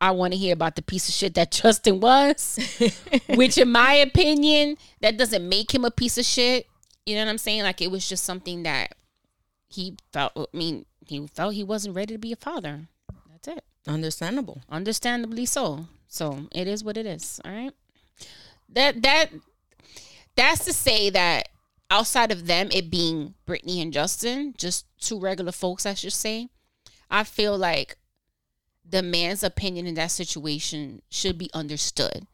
I 0.00 0.10
want 0.10 0.34
to 0.34 0.38
hear 0.38 0.52
about 0.52 0.76
the 0.76 0.82
piece 0.82 1.08
of 1.08 1.14
shit 1.14 1.34
that 1.34 1.50
Justin 1.62 2.00
was, 2.00 2.58
which, 3.28 3.56
in 3.56 3.70
my 3.70 3.94
opinion, 3.94 4.76
that 5.00 5.16
doesn't 5.16 5.48
make 5.48 5.72
him 5.74 5.84
a 5.84 5.90
piece 5.90 6.18
of 6.18 6.24
shit. 6.24 6.66
You 7.06 7.14
know 7.14 7.22
what 7.24 7.30
I'm 7.30 7.38
saying? 7.38 7.62
Like 7.62 7.80
it 7.80 7.90
was 7.90 8.08
just 8.08 8.24
something 8.24 8.64
that 8.64 8.96
he 9.68 9.96
felt. 10.12 10.32
I 10.36 10.44
mean, 10.52 10.86
he 11.06 11.26
felt 11.28 11.54
he 11.54 11.64
wasn't 11.64 11.94
ready 11.94 12.14
to 12.14 12.18
be 12.18 12.32
a 12.32 12.36
father. 12.36 12.88
That's 13.30 13.48
it. 13.48 13.64
Understandable. 13.86 14.62
Understandably 14.70 15.46
so. 15.46 15.86
So 16.08 16.46
it 16.52 16.66
is 16.66 16.84
what 16.84 16.96
it 16.96 17.06
is. 17.06 17.40
All 17.44 17.52
right. 17.52 17.72
That 18.68 19.02
that 19.02 19.30
that's 20.36 20.64
to 20.64 20.72
say 20.72 21.10
that 21.10 21.48
outside 21.90 22.32
of 22.32 22.46
them, 22.46 22.68
it 22.72 22.90
being 22.90 23.34
Britney 23.46 23.80
and 23.82 23.92
Justin, 23.92 24.54
just 24.56 24.86
two 24.98 25.18
regular 25.18 25.52
folks, 25.52 25.86
I 25.86 25.94
should 25.94 26.12
say, 26.12 26.48
I 27.10 27.24
feel 27.24 27.56
like 27.56 27.96
the 28.88 29.02
man's 29.02 29.42
opinion 29.42 29.86
in 29.86 29.94
that 29.94 30.10
situation 30.10 31.02
should 31.08 31.38
be 31.38 31.50
understood. 31.54 32.26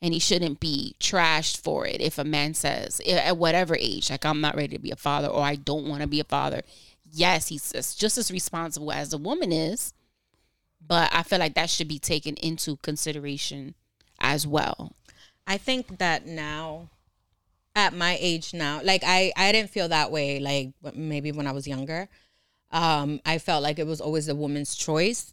And 0.00 0.12
he 0.12 0.18
shouldn't 0.18 0.58
be 0.58 0.96
trashed 0.98 1.58
for 1.58 1.86
it 1.86 2.00
if 2.00 2.18
a 2.18 2.24
man 2.24 2.54
says 2.54 3.00
eh, 3.06 3.16
at 3.16 3.36
whatever 3.36 3.76
age, 3.76 4.10
like 4.10 4.24
I'm 4.24 4.40
not 4.40 4.56
ready 4.56 4.76
to 4.76 4.82
be 4.82 4.90
a 4.90 4.96
father 4.96 5.28
or 5.28 5.42
I 5.42 5.54
don't 5.54 5.86
want 5.86 6.02
to 6.02 6.08
be 6.08 6.18
a 6.18 6.24
father. 6.24 6.62
Yes, 7.12 7.48
he's 7.48 7.70
just 7.94 8.18
as 8.18 8.32
responsible 8.32 8.90
as 8.90 9.10
the 9.10 9.18
woman 9.18 9.52
is, 9.52 9.92
but 10.86 11.10
I 11.14 11.22
feel 11.22 11.38
like 11.38 11.54
that 11.54 11.70
should 11.70 11.88
be 11.88 11.98
taken 11.98 12.36
into 12.36 12.76
consideration 12.76 13.74
as 14.20 14.46
well. 14.46 14.92
I 15.46 15.58
think 15.58 15.98
that 15.98 16.26
now, 16.26 16.90
at 17.74 17.94
my 17.94 18.16
age 18.20 18.52
now, 18.52 18.80
like 18.84 19.02
I, 19.04 19.32
I 19.36 19.52
didn't 19.52 19.70
feel 19.70 19.88
that 19.88 20.10
way. 20.10 20.38
Like 20.40 20.72
maybe 20.94 21.32
when 21.32 21.46
I 21.46 21.52
was 21.52 21.66
younger, 21.66 22.08
um, 22.70 23.20
I 23.24 23.38
felt 23.38 23.62
like 23.62 23.78
it 23.78 23.86
was 23.86 24.00
always 24.00 24.28
a 24.28 24.34
woman's 24.34 24.74
choice, 24.74 25.32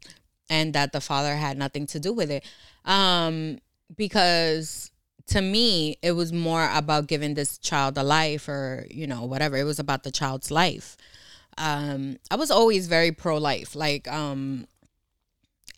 and 0.49 0.73
that 0.73 0.91
the 0.91 1.01
father 1.01 1.35
had 1.35 1.57
nothing 1.57 1.85
to 1.87 1.99
do 1.99 2.11
with 2.13 2.31
it. 2.31 2.43
Um, 2.85 3.59
because 3.95 4.91
to 5.27 5.41
me, 5.41 5.97
it 6.01 6.13
was 6.13 6.33
more 6.33 6.69
about 6.73 7.07
giving 7.07 7.35
this 7.35 7.57
child 7.57 7.97
a 7.97 8.03
life, 8.03 8.49
or 8.49 8.85
you 8.89 9.07
know, 9.07 9.25
whatever. 9.25 9.57
It 9.57 9.63
was 9.63 9.79
about 9.79 10.03
the 10.03 10.11
child's 10.11 10.51
life. 10.51 10.97
Um, 11.57 12.17
I 12.31 12.35
was 12.35 12.51
always 12.51 12.87
very 12.87 13.11
pro 13.11 13.37
life. 13.37 13.75
Like, 13.75 14.07
um, 14.07 14.65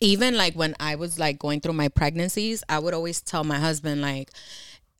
even 0.02 0.36
like 0.36 0.54
when 0.54 0.74
I 0.80 0.96
was 0.96 1.18
like 1.18 1.38
going 1.38 1.60
through 1.60 1.74
my 1.74 1.88
pregnancies, 1.88 2.64
I 2.68 2.78
would 2.78 2.94
always 2.94 3.20
tell 3.22 3.44
my 3.44 3.58
husband 3.58 4.02
like, 4.02 4.30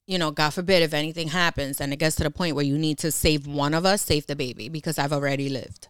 you 0.06 0.18
know, 0.18 0.30
God 0.30 0.50
forbid 0.50 0.82
if 0.82 0.94
anything 0.94 1.28
happens 1.28 1.80
and 1.80 1.92
it 1.92 1.96
gets 1.98 2.16
to 2.16 2.24
the 2.24 2.30
point 2.30 2.56
where 2.56 2.64
you 2.64 2.78
need 2.78 2.98
to 2.98 3.12
save 3.12 3.46
one 3.46 3.74
of 3.74 3.84
us, 3.84 4.02
save 4.02 4.26
the 4.26 4.36
baby 4.36 4.68
because 4.68 4.98
I've 4.98 5.12
already 5.12 5.48
lived. 5.48 5.88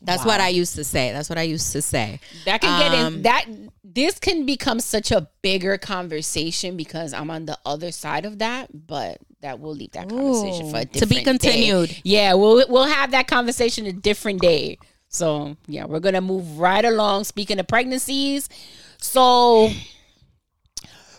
That's 0.00 0.24
what 0.24 0.40
I 0.40 0.48
used 0.48 0.76
to 0.76 0.84
say. 0.84 1.12
That's 1.12 1.28
what 1.28 1.38
I 1.38 1.42
used 1.42 1.72
to 1.72 1.82
say. 1.82 2.20
That 2.44 2.60
can 2.60 2.76
get 2.76 2.92
Um, 2.92 3.16
in 3.16 3.22
that 3.22 3.46
this 3.82 4.18
can 4.20 4.46
become 4.46 4.78
such 4.80 5.10
a 5.10 5.28
bigger 5.42 5.76
conversation 5.76 6.76
because 6.76 7.12
I'm 7.12 7.30
on 7.30 7.46
the 7.46 7.58
other 7.66 7.90
side 7.90 8.24
of 8.24 8.38
that, 8.38 8.86
but 8.86 9.18
that 9.40 9.58
we'll 9.58 9.74
leave 9.74 9.92
that 9.92 10.08
conversation 10.08 10.66
for 10.66 10.78
a 10.78 10.80
Ooh, 10.80 10.84
different 10.84 10.94
to 10.94 11.06
be 11.06 11.16
day. 11.16 11.22
continued. 11.22 11.96
Yeah, 12.04 12.34
we'll 12.34 12.64
we'll 12.68 12.84
have 12.84 13.10
that 13.10 13.26
conversation 13.26 13.86
a 13.86 13.92
different 13.92 14.40
day. 14.40 14.78
So 15.08 15.56
yeah, 15.66 15.84
we're 15.86 16.00
gonna 16.00 16.20
move 16.20 16.58
right 16.58 16.84
along. 16.84 17.24
Speaking 17.24 17.58
of 17.58 17.66
pregnancies, 17.66 18.48
so 19.00 19.70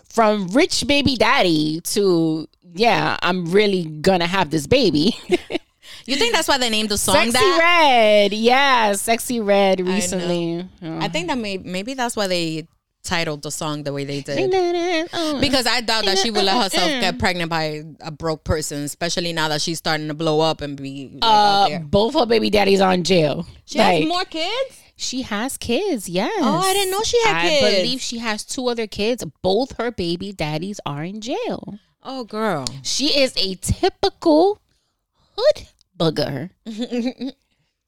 from 0.09 0.47
rich 0.49 0.85
baby 0.87 1.15
daddy 1.15 1.81
to 1.81 2.47
yeah, 2.73 3.17
I'm 3.21 3.51
really 3.51 3.85
gonna 3.85 4.27
have 4.27 4.49
this 4.49 4.67
baby. 4.67 5.15
You 6.05 6.15
think 6.15 6.33
that's 6.33 6.47
why 6.47 6.57
they 6.57 6.69
named 6.69 6.89
the 6.89 6.97
song 6.97 7.13
Sexy 7.15 7.31
that? 7.33 7.59
red, 7.59 8.33
yeah, 8.33 8.93
sexy 8.93 9.39
red. 9.39 9.79
Recently, 9.79 10.67
I 10.81 11.07
think 11.07 11.27
that 11.27 11.37
may, 11.37 11.57
maybe 11.57 11.93
that's 11.93 12.15
why 12.15 12.25
they 12.25 12.67
titled 13.03 13.41
the 13.43 13.51
song 13.51 13.83
the 13.83 13.93
way 13.93 14.03
they 14.05 14.21
did. 14.21 15.09
Oh. 15.13 15.39
Because 15.39 15.65
I 15.65 15.81
doubt 15.81 16.05
that 16.05 16.17
she 16.17 16.31
would 16.31 16.43
let 16.43 16.61
herself 16.63 16.89
get 17.01 17.17
pregnant 17.19 17.49
by 17.49 17.83
a 18.01 18.11
broke 18.11 18.43
person, 18.43 18.83
especially 18.83 19.33
now 19.33 19.47
that 19.47 19.61
she's 19.61 19.77
starting 19.77 20.07
to 20.09 20.13
blow 20.13 20.39
up 20.41 20.61
and 20.61 20.75
be 20.75 21.11
like, 21.13 21.23
out 21.23 21.63
uh, 21.65 21.69
there. 21.69 21.79
both 21.79 22.13
her 22.15 22.25
baby 22.25 22.49
daddies 22.49 22.81
are 22.81 22.93
in 22.93 23.03
jail. 23.03 23.45
She 23.65 23.79
Like, 23.79 23.99
has 24.01 24.07
more 24.07 24.25
kids. 24.25 24.81
She 24.97 25.21
has 25.21 25.57
kids. 25.57 26.09
Yes. 26.09 26.31
Oh, 26.39 26.57
I 26.59 26.73
didn't 26.73 26.91
know 26.91 27.01
she 27.03 27.17
had 27.23 27.41
kids. 27.41 27.63
I 27.63 27.69
kids. 27.69 27.77
believe 27.81 28.01
she 28.01 28.17
has 28.17 28.43
two 28.43 28.67
other 28.67 28.85
kids. 28.85 29.23
Both 29.41 29.77
her 29.77 29.91
baby 29.91 30.33
daddies 30.33 30.81
are 30.85 31.03
in 31.03 31.21
jail. 31.21 31.79
Oh, 32.03 32.25
girl. 32.25 32.65
She 32.83 33.17
is 33.17 33.33
a 33.37 33.55
typical 33.55 34.61
hood 35.37 35.67
booger. 35.97 36.49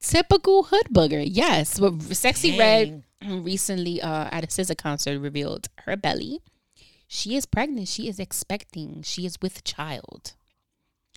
typical 0.02 0.64
hood 0.64 0.88
booger. 0.92 1.24
Yes. 1.28 1.80
But 1.80 2.02
Sexy 2.16 2.58
Red 2.58 3.04
recently 3.30 4.02
uh, 4.02 4.30
at 4.32 4.44
a 4.44 4.48
SZA 4.48 4.78
concert 4.78 5.20
revealed 5.20 5.68
her 5.86 5.96
belly. 5.96 6.40
She 7.08 7.36
is 7.36 7.46
pregnant. 7.46 7.88
She 7.88 8.08
is 8.08 8.20
expecting. 8.20 9.02
She 9.04 9.26
is 9.26 9.38
with 9.42 9.64
child. 9.64 10.34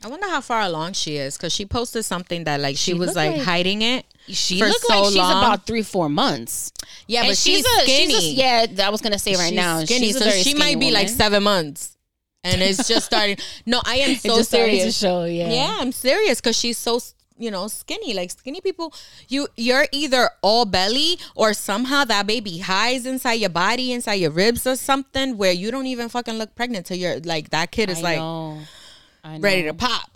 I 0.05 0.09
wonder 0.09 0.29
how 0.29 0.41
far 0.41 0.61
along 0.63 0.95
she 0.95 1.17
is 1.17 1.37
because 1.37 1.53
she 1.53 1.65
posted 1.65 2.05
something 2.05 2.45
that 2.45 2.61
like 2.61 2.77
she, 2.77 2.93
She 2.93 2.95
was 2.99 3.15
like, 3.15 3.37
like- 3.37 3.43
hiding 3.47 3.81
it. 3.83 4.05
She 4.27 4.59
For 4.59 4.67
looks 4.67 4.87
so 4.87 5.01
like 5.03 5.09
she's 5.11 5.17
long. 5.17 5.45
about 5.45 5.67
three, 5.67 5.83
four 5.83 6.09
months. 6.09 6.73
Yeah, 7.07 7.21
And 7.21 7.29
but 7.29 7.37
she's, 7.37 7.65
a, 7.65 7.81
skinny. 7.83 8.15
She's 8.15 8.39
a, 8.39 8.67
yeah, 8.77 8.87
I 8.87 8.91
was 8.91 9.01
gonna 9.03 9.19
say 9.19 9.35
right 9.35 9.49
She's 9.51 9.57
now. 9.57 9.85
skinny, 9.85 10.07
she's 10.07 10.17
a 10.17 10.21
so 10.25 10.31
she 10.31 10.55
might 10.55 10.81
be 10.81 10.91
like 10.91 11.09
seven 11.11 11.43
months, 11.43 11.97
and 12.43 12.61
it's 12.63 12.89
just 12.89 13.07
starting. 13.07 13.37
No, 13.67 13.81
I 13.85 13.97
am 13.97 14.17
so 14.17 14.41
serious. 14.43 14.85
to 14.85 14.93
show, 14.93 15.25
yeah. 15.25 15.51
Yeah, 15.51 15.77
I'm 15.79 15.93
serious 15.93 16.41
because 16.41 16.57
she's 16.59 16.79
so 16.79 16.99
you 17.37 17.51
know 17.51 17.69
skinny. 17.69 18.15
Like 18.15 18.31
skinny 18.31 18.61
people, 18.61 18.93
you 19.29 19.49
you're 19.57 19.87
either 19.93 20.31
all 20.43 20.65
belly 20.65 21.19
or 21.35 21.55
somehow 21.55 22.05
that 22.05 22.27
baby 22.27 22.59
hides 22.59 23.07
inside 23.07 23.35
your 23.35 23.51
body, 23.51 23.93
inside 23.93 24.15
your 24.15 24.31
ribs 24.31 24.67
or 24.67 24.77
something, 24.77 25.37
where 25.37 25.53
you 25.53 25.71
don't 25.71 25.87
even 25.87 26.09
fucking 26.09 26.35
look 26.35 26.55
pregnant 26.55 26.87
till 26.87 26.97
you're 26.97 27.21
like 27.21 27.51
that 27.51 27.71
kid 27.71 27.91
is 27.91 27.99
I 27.99 28.03
like 28.03 28.19
know. 28.19 28.61
I 29.23 29.39
ready 29.39 29.63
to 29.65 29.75
pop. 29.75 30.11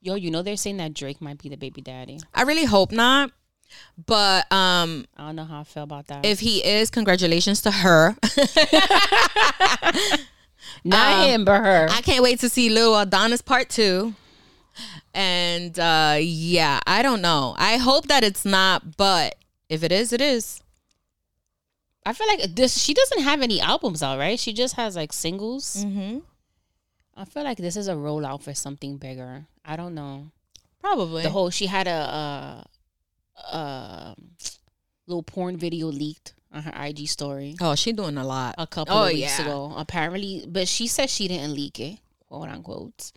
Yo, 0.00 0.14
you 0.14 0.30
know 0.30 0.42
they're 0.42 0.56
saying 0.56 0.76
that 0.78 0.94
Drake 0.94 1.20
might 1.20 1.38
be 1.42 1.48
the 1.48 1.56
baby 1.56 1.80
daddy. 1.80 2.20
I 2.34 2.42
really 2.42 2.66
hope 2.66 2.92
not, 2.92 3.30
but 4.06 4.50
um, 4.52 5.06
I 5.16 5.26
don't 5.26 5.36
know 5.36 5.44
how 5.44 5.60
I 5.60 5.64
feel 5.64 5.84
about 5.84 6.08
that. 6.08 6.26
if 6.26 6.40
he 6.40 6.64
is, 6.64 6.90
congratulations 6.90 7.62
to 7.62 7.70
her. 7.70 8.16
Not 10.84 11.18
um, 11.18 11.28
him, 11.28 11.44
but 11.44 11.60
her. 11.60 11.86
I 11.90 12.00
can't 12.02 12.22
wait 12.22 12.40
to 12.40 12.48
see 12.48 12.68
Lil 12.68 12.98
Adonis 12.98 13.40
part 13.42 13.68
two. 13.70 14.14
And 15.14 15.78
uh 15.78 16.16
yeah, 16.20 16.80
I 16.86 17.02
don't 17.02 17.22
know. 17.22 17.54
I 17.56 17.76
hope 17.76 18.08
that 18.08 18.24
it's 18.24 18.44
not, 18.44 18.96
but 18.96 19.36
if 19.68 19.82
it 19.84 19.92
is, 19.92 20.12
it 20.12 20.20
is. 20.20 20.60
I 22.06 22.12
feel 22.12 22.26
like 22.26 22.54
this. 22.54 22.76
She 22.82 22.92
doesn't 22.94 23.22
have 23.22 23.40
any 23.40 23.60
albums 23.60 24.02
out, 24.02 24.18
right? 24.18 24.38
She 24.38 24.52
just 24.52 24.74
has 24.76 24.96
like 24.96 25.12
singles. 25.12 25.84
Mm-hmm. 25.86 26.18
I 27.16 27.24
feel 27.24 27.44
like 27.44 27.58
this 27.58 27.76
is 27.76 27.88
a 27.88 27.94
rollout 27.94 28.42
for 28.42 28.52
something 28.54 28.96
bigger. 28.98 29.46
I 29.64 29.76
don't 29.76 29.94
know. 29.94 30.30
Probably. 30.80 31.22
The 31.22 31.30
whole 31.30 31.48
she 31.50 31.66
had 31.66 31.86
a, 31.86 32.66
a, 33.42 33.56
a 33.56 34.16
little 35.06 35.22
porn 35.22 35.56
video 35.56 35.86
leaked 35.86 36.34
on 36.52 36.62
her 36.64 36.84
IG 36.84 37.08
story 37.08 37.56
oh, 37.60 37.74
she 37.74 37.92
doing 37.92 38.16
a 38.16 38.24
lot. 38.24 38.54
a 38.58 38.66
couple 38.66 38.94
Oh, 38.96 39.04
of 39.06 39.12
weeks 39.12 39.38
yeah. 39.38 39.44
ago. 39.46 39.72
Apparently, 39.76 40.44
but 40.46 40.68
she 40.68 40.86
said 40.86 41.08
she 41.08 41.26
didn't 41.28 41.54
leak 41.54 41.80
it. 41.80 41.98
quote 42.28 42.48
unquote. 42.48 43.12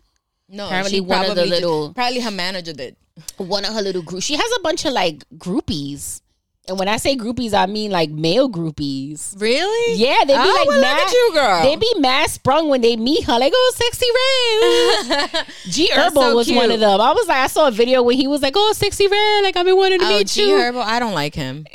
No, 0.48 0.66
Apparently 0.66 0.92
she 0.92 1.00
one 1.00 1.20
of 1.20 1.28
the 1.28 1.34
probably- 1.34 1.50
little- 1.50 1.92
probably 1.94 2.20
her 2.20 2.30
manager 2.30 2.72
did. 2.72 2.96
One 3.36 3.64
of 3.64 3.74
her 3.74 3.82
little 3.82 4.02
group. 4.02 4.22
She 4.22 4.34
has 4.36 4.50
a 4.56 4.60
bunch 4.60 4.84
of 4.84 4.92
like 4.92 5.24
groupies. 5.36 6.20
And 6.68 6.78
when 6.78 6.86
I 6.86 6.98
say 6.98 7.16
groupies, 7.16 7.54
I 7.54 7.64
mean 7.66 7.90
like 7.90 8.10
male 8.10 8.48
groupies. 8.50 9.34
Really? 9.40 9.94
Yeah, 9.98 10.18
they 10.26 10.34
be 10.34 10.38
Oh, 10.38 10.54
like 10.58 10.68
well, 10.68 10.80
mad. 10.82 10.94
look 10.98 11.06
at 11.06 11.12
you, 11.12 11.30
girl. 11.32 11.62
They 11.62 11.76
be 11.76 11.94
mad 11.98 12.28
sprung 12.30 12.68
when 12.68 12.82
they 12.82 12.94
meet 12.96 13.24
her, 13.24 13.38
like, 13.38 13.52
"Oh, 13.56 13.72
sexy 13.74 14.06
red." 15.32 15.46
G 15.70 15.88
Herbo 15.90 16.12
so 16.14 16.36
was 16.36 16.52
one 16.52 16.70
of 16.70 16.78
them. 16.78 17.00
I 17.00 17.12
was 17.12 17.26
like, 17.26 17.38
I 17.38 17.46
saw 17.46 17.68
a 17.68 17.70
video 17.70 18.02
when 18.02 18.16
he 18.18 18.26
was 18.26 18.42
like, 18.42 18.52
"Oh, 18.54 18.72
sexy 18.74 19.06
red," 19.08 19.42
like 19.44 19.56
I've 19.56 19.64
been 19.64 19.76
wanting 19.78 20.00
to 20.00 20.04
Oh, 20.06 20.18
meet 20.18 20.26
G 20.28 20.42
you. 20.50 20.56
Herbo, 20.56 20.82
I 20.82 20.98
don't 20.98 21.14
like 21.14 21.34
him. 21.34 21.66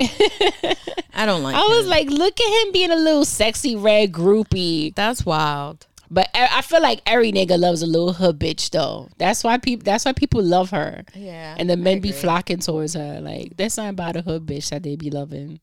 I 1.15 1.25
don't 1.25 1.41
like. 1.43 1.55
I 1.55 1.61
was 1.67 1.87
like, 1.87 2.09
look 2.09 2.39
at 2.39 2.65
him 2.65 2.71
being 2.71 2.91
a 2.91 2.95
little 2.95 3.25
sexy 3.25 3.75
red 3.75 4.11
groupie. 4.11 4.93
that's 4.95 5.25
wild. 5.25 5.87
But 6.13 6.29
I 6.35 6.61
feel 6.61 6.81
like 6.81 7.01
every 7.07 7.31
nigga 7.31 7.57
loves 7.59 7.81
a 7.81 7.87
little 7.87 8.13
hood 8.13 8.37
bitch 8.39 8.69
though. 8.69 9.09
That's 9.17 9.43
why 9.43 9.57
people. 9.57 9.83
That's 9.83 10.05
why 10.05 10.13
people 10.13 10.43
love 10.43 10.69
her. 10.69 11.03
Yeah, 11.15 11.55
And 11.57 11.67
the 11.69 11.75
men 11.77 12.01
be 12.01 12.11
flocking 12.11 12.59
towards 12.59 12.93
her. 12.93 13.19
Like 13.19 13.57
that's 13.57 13.77
not 13.77 13.89
about 13.89 14.15
a 14.15 14.21
hood 14.21 14.45
bitch 14.45 14.69
that 14.69 14.83
they 14.83 14.95
be 14.95 15.09
loving. 15.09 15.59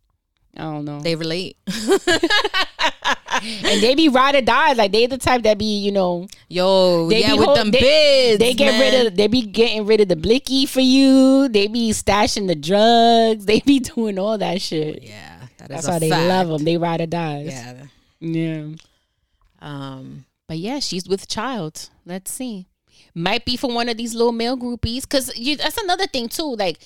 I 0.57 0.63
don't 0.63 0.85
know. 0.85 1.01
They 1.01 1.15
relate. 1.15 1.57
and 3.43 3.81
they 3.81 3.95
be 3.95 4.09
ride 4.09 4.35
or 4.35 4.41
die. 4.41 4.73
Like 4.73 4.91
they 4.93 5.07
the 5.07 5.19
type 5.19 5.43
that 5.45 5.59
be, 5.59 5.79
you 5.79 5.93
know, 5.93 6.27
Yo, 6.49 7.09
They 7.09 7.21
yeah, 7.21 7.33
be 7.33 7.39
with 7.39 7.45
hol- 7.47 7.55
them 7.55 7.71
they, 7.71 7.81
bids. 7.81 8.39
They 8.41 8.55
get 8.55 8.73
man. 8.73 8.81
rid 8.81 9.07
of. 9.07 9.17
They 9.17 9.27
be 9.29 9.43
getting 9.43 9.87
rid 9.87 10.01
of 10.01 10.09
the 10.09 10.17
blicky 10.17 10.67
for 10.67 10.81
you. 10.81 11.49
They 11.49 11.69
be 11.69 11.91
stashing 11.93 12.49
the 12.49 12.57
drugs. 12.57 13.47
They 13.51 13.61
be 13.61 13.79
doing 13.79 14.19
all 14.19 14.37
that 14.39 14.61
shit. 14.61 15.03
Yeah, 15.05 15.43
that 15.59 15.71
is 15.71 15.77
That's 15.77 15.87
why 15.89 15.99
they 16.01 16.11
fact. 16.11 16.29
love 16.29 16.49
them. 16.49 16.65
They 16.65 16.77
ride 16.77 17.01
or 17.01 17.07
die. 17.07 17.43
Yeah. 17.47 17.85
yeah. 18.21 18.67
Um. 19.61 20.25
But 20.51 20.59
yeah, 20.59 20.81
she's 20.81 21.09
with 21.09 21.29
child. 21.29 21.91
Let's 22.05 22.33
see. 22.33 22.67
Might 23.15 23.45
be 23.45 23.57
for 23.57 23.73
one 23.73 23.89
of 23.89 23.97
these 23.97 24.17
little 24.17 24.33
male 24.33 24.57
groupies. 24.57 25.09
Cause 25.09 25.31
you, 25.37 25.57
that's 25.57 25.77
another 25.77 26.09
thing 26.09 26.29
too. 26.29 26.57
Like 26.57 26.81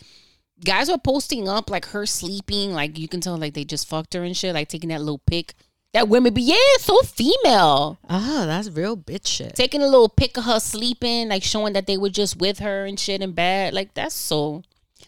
guys 0.63 0.91
were 0.91 0.99
posting 0.99 1.49
up 1.49 1.71
like 1.71 1.87
her 1.87 2.05
sleeping. 2.05 2.75
Like 2.75 2.99
you 2.99 3.09
can 3.09 3.23
tell 3.23 3.39
like 3.39 3.55
they 3.55 3.65
just 3.65 3.89
fucked 3.89 4.13
her 4.13 4.23
and 4.23 4.37
shit. 4.37 4.53
Like 4.53 4.69
taking 4.69 4.91
that 4.91 5.01
little 5.01 5.23
pic. 5.27 5.55
That 5.95 6.11
women 6.11 6.35
be 6.35 6.43
yeah, 6.43 6.57
so 6.79 7.01
female. 7.05 7.99
Oh, 8.11 8.45
that's 8.45 8.69
real 8.69 8.99
bitch 8.99 9.29
shit. 9.29 9.55
Taking 9.55 9.81
a 9.81 9.87
little 9.89 10.11
pic 10.11 10.37
of 10.37 10.45
her 10.45 10.61
sleeping, 10.61 11.31
like 11.31 11.43
showing 11.43 11.73
that 11.73 11.87
they 11.87 11.97
were 11.97 12.11
just 12.11 12.39
with 12.39 12.59
her 12.59 12.85
and 12.85 13.01
shit 13.01 13.23
in 13.23 13.33
bed. 13.33 13.73
Like 13.73 13.95
that's 13.95 14.15
so. 14.15 14.61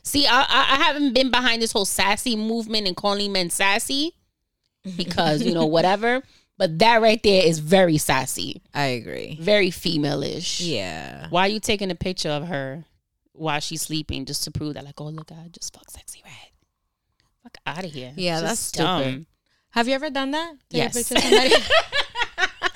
See, 0.02 0.26
I 0.26 0.40
I, 0.40 0.78
I 0.78 0.82
haven't 0.82 1.12
been 1.12 1.30
behind 1.30 1.60
this 1.60 1.72
whole 1.72 1.84
sassy 1.84 2.36
movement 2.36 2.86
and 2.86 2.96
calling 2.96 3.32
men 3.32 3.50
sassy 3.50 4.14
because 4.96 5.42
you 5.42 5.52
know 5.52 5.66
whatever. 5.66 6.22
But 6.58 6.78
that 6.78 7.02
right 7.02 7.22
there 7.22 7.44
is 7.46 7.58
very 7.58 7.98
sassy, 7.98 8.62
I 8.72 8.86
agree. 8.86 9.36
very 9.40 9.70
female-ish. 9.70 10.60
Yeah. 10.62 11.26
Why 11.28 11.42
are 11.42 11.48
you 11.48 11.60
taking 11.60 11.90
a 11.90 11.94
picture 11.94 12.30
of 12.30 12.48
her 12.48 12.84
while 13.32 13.60
she's 13.60 13.82
sleeping 13.82 14.24
just 14.24 14.44
to 14.44 14.50
prove 14.50 14.74
that, 14.74 14.84
like, 14.84 14.98
oh 15.00 15.08
look, 15.08 15.30
I 15.30 15.48
just 15.52 15.74
fuck 15.74 15.90
sexy 15.90 16.22
red. 16.24 16.32
Fuck 17.42 17.58
out 17.66 17.84
of 17.84 17.92
here. 17.92 18.12
Yeah, 18.16 18.38
It's 18.40 18.42
that's 18.48 18.72
dumb. 18.72 19.02
stupid. 19.02 19.26
Have 19.72 19.88
you 19.88 19.94
ever 19.94 20.08
done 20.08 20.30
that? 20.30 20.54
Take 20.70 20.94
Yes. 20.94 21.12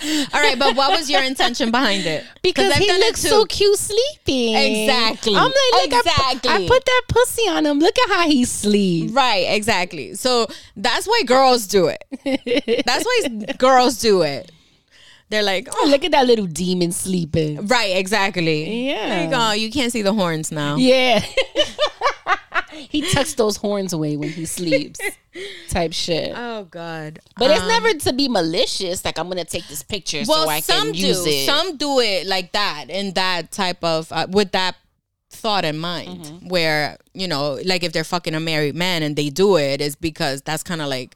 picture 0.00 0.22
of 0.22 0.28
somebody? 0.28 0.34
All 0.34 0.40
right, 0.40 0.58
but 0.58 0.76
what 0.76 0.98
was 0.98 1.10
your 1.10 1.22
intention 1.22 1.70
behind 1.70 2.06
it? 2.06 2.24
Because 2.42 2.74
he 2.74 2.90
looks 2.92 3.20
so 3.20 3.44
cute 3.44 3.78
sleeping. 3.78 4.56
Exactly. 4.56 5.34
I'm 5.34 5.44
like, 5.44 5.92
look, 5.92 6.06
I 6.06 6.32
Exactly. 6.32 6.64
I, 6.64 6.68
put 6.68 6.84
that 6.84 7.02
pussy 7.08 7.48
on 7.48 7.66
him. 7.66 7.78
Look 7.78 7.98
at 7.98 8.08
how 8.08 8.28
he 8.28 8.44
sleeps. 8.44 9.12
Right, 9.12 9.46
exactly. 9.48 10.14
So 10.14 10.46
that's 10.76 11.06
why 11.06 11.22
girls 11.26 11.66
do 11.66 11.88
it. 11.88 12.04
That's 12.86 13.04
why 13.04 13.26
girls 13.58 14.00
do 14.00 14.22
it. 14.22 14.50
They're 15.30 15.44
like, 15.44 15.68
oh, 15.70 15.84
oh. 15.84 15.88
Look 15.88 16.04
at 16.04 16.10
that 16.10 16.26
little 16.26 16.46
demon 16.46 16.90
sleeping. 16.92 17.66
right, 17.68 17.96
exactly. 17.96 18.88
Yeah. 18.88 19.08
There 19.08 19.24
you 19.24 19.30
go. 19.30 19.52
You 19.52 19.70
can't 19.70 19.92
see 19.92 20.02
the 20.02 20.12
horns 20.12 20.50
now. 20.50 20.76
Yeah. 20.76 21.24
he 22.70 23.02
tucks 23.12 23.34
those 23.34 23.56
horns 23.56 23.92
away 23.92 24.16
when 24.16 24.30
he 24.30 24.44
sleeps. 24.46 25.00
Type 25.68 25.92
shit. 25.92 26.32
Oh 26.36 26.64
God. 26.64 27.20
But 27.36 27.50
it's 27.50 27.60
Um, 27.62 27.68
never 27.68 27.92
to 27.94 28.12
be 28.12 28.28
malicious. 28.28 29.04
Like 29.04 29.18
I'm 29.18 29.28
gonna 29.28 29.44
take 29.44 29.66
this 29.68 29.82
picture 29.82 30.22
well, 30.26 30.44
so 30.44 30.48
I 30.50 30.60
some 30.60 30.84
can 30.86 30.92
do. 30.92 30.98
use 31.06 31.24
it. 31.26 31.46
Some 31.46 31.76
do 31.76 32.00
it 32.00 32.26
like 32.26 32.52
that, 32.52 32.86
in 32.88 33.12
that 33.14 33.50
type 33.52 33.82
of 33.84 34.10
uh, 34.12 34.26
with 34.30 34.52
that 34.52 34.76
thought 35.30 35.64
in 35.64 35.78
mind, 35.78 36.24
Mm-hmm. 36.24 36.48
where 36.48 36.98
you 37.14 37.28
know, 37.28 37.58
like 37.64 37.82
if 37.84 37.92
they're 37.92 38.02
fucking 38.04 38.34
a 38.34 38.40
married 38.40 38.74
man 38.74 39.02
and 39.02 39.14
they 39.16 39.30
do 39.30 39.56
it, 39.56 39.80
is 39.80 39.94
because 39.96 40.42
that's 40.42 40.62
kind 40.62 40.80
of 40.80 40.88
like 40.88 41.14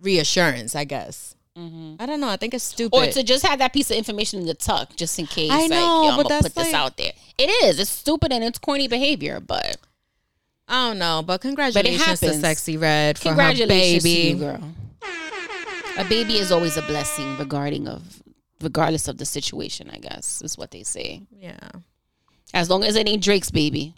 reassurance, 0.00 0.74
I 0.74 0.84
guess. 0.84 1.34
I 1.54 2.06
don't 2.06 2.20
know. 2.20 2.30
I 2.30 2.38
think 2.38 2.54
it's 2.54 2.64
stupid. 2.64 2.96
Mm-hmm. 2.96 3.08
or 3.10 3.12
to 3.12 3.22
just 3.22 3.46
have 3.46 3.58
that 3.58 3.74
piece 3.74 3.90
of 3.90 3.96
information 3.98 4.40
in 4.40 4.46
the 4.46 4.54
tuck, 4.54 4.96
just 4.96 5.18
in 5.18 5.26
case. 5.26 5.50
I 5.50 5.60
like, 5.62 5.70
know, 5.70 6.02
yo, 6.04 6.08
I'm 6.12 6.16
but 6.16 6.28
that's 6.30 6.42
put 6.44 6.54
this 6.54 6.72
like- 6.72 6.74
out 6.74 6.96
there. 6.96 7.12
It 7.36 7.50
is. 7.64 7.78
It's 7.78 7.90
stupid 7.90 8.32
and 8.32 8.42
it's 8.42 8.58
corny 8.58 8.88
behavior, 8.88 9.38
but 9.38 9.76
I 10.72 10.88
don't 10.88 10.98
know, 10.98 11.22
but 11.24 11.42
congratulations 11.42 12.20
to 12.20 12.26
happens. 12.26 12.40
Sexy 12.40 12.78
Red 12.78 13.18
for 13.18 13.28
her 13.28 13.34
congratulations 13.34 14.02
baby. 14.02 14.22
to 14.22 14.28
you, 14.30 14.36
girl. 14.36 14.74
A 15.98 16.04
baby 16.08 16.38
is 16.38 16.50
always 16.50 16.78
a 16.78 16.82
blessing, 16.82 17.36
regarding 17.36 17.86
of 17.86 18.22
regardless 18.62 19.06
of 19.06 19.18
the 19.18 19.26
situation. 19.26 19.90
I 19.92 19.98
guess 19.98 20.40
is 20.40 20.56
what 20.56 20.70
they 20.70 20.82
say. 20.82 21.24
Yeah. 21.38 21.58
As 22.54 22.70
long 22.70 22.84
as 22.84 22.96
it 22.96 23.06
ain't 23.06 23.22
Drake's 23.22 23.50
baby, 23.50 23.94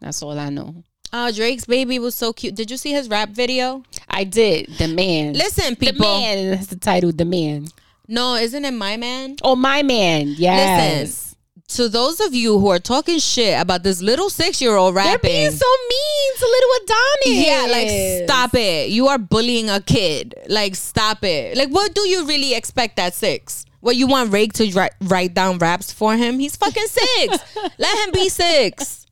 that's 0.00 0.22
all 0.22 0.38
I 0.38 0.48
know. 0.48 0.84
Uh, 1.12 1.32
Drake's 1.32 1.64
baby 1.64 1.98
was 1.98 2.14
so 2.14 2.32
cute. 2.32 2.54
Did 2.54 2.70
you 2.70 2.76
see 2.76 2.92
his 2.92 3.08
rap 3.08 3.30
video? 3.30 3.82
I 4.08 4.22
did. 4.22 4.68
The 4.78 4.86
man. 4.86 5.34
Listen, 5.34 5.74
people. 5.74 6.06
the 6.06 6.12
man. 6.12 6.50
That's 6.52 6.68
the 6.68 6.76
title. 6.76 7.10
The 7.10 7.24
man. 7.24 7.66
No, 8.06 8.36
isn't 8.36 8.64
it 8.64 8.72
my 8.72 8.96
man? 8.96 9.36
Oh, 9.42 9.56
my 9.56 9.82
man. 9.82 10.28
Yes. 10.28 11.00
Listen, 11.00 11.31
to 11.76 11.88
those 11.88 12.20
of 12.20 12.34
you 12.34 12.58
who 12.58 12.68
are 12.68 12.78
talking 12.78 13.18
shit 13.18 13.60
about 13.60 13.82
this 13.82 14.00
little 14.02 14.30
six 14.30 14.60
year 14.60 14.76
old 14.76 14.94
rapping, 14.94 15.10
They're 15.22 15.50
being 15.50 15.50
so 15.50 15.66
mean 15.88 16.36
to 16.38 16.44
little 16.46 16.70
Adonis. 16.84 17.46
yeah, 17.46 17.66
like 17.70 18.24
stop 18.28 18.54
it. 18.54 18.90
You 18.90 19.08
are 19.08 19.18
bullying 19.18 19.70
a 19.70 19.80
kid. 19.80 20.34
Like 20.48 20.74
stop 20.76 21.22
it. 21.24 21.56
Like 21.56 21.68
what 21.70 21.94
do 21.94 22.08
you 22.08 22.26
really 22.26 22.54
expect 22.54 22.98
at 22.98 23.14
six? 23.14 23.64
What 23.80 23.96
you 23.96 24.06
want 24.06 24.30
Drake 24.30 24.52
to 24.54 24.70
write, 24.72 24.92
write 25.00 25.34
down 25.34 25.58
raps 25.58 25.92
for 25.92 26.16
him? 26.16 26.38
He's 26.38 26.54
fucking 26.56 26.86
six. 26.86 27.56
Let 27.78 28.06
him 28.06 28.12
be 28.12 28.28
six. 28.28 29.06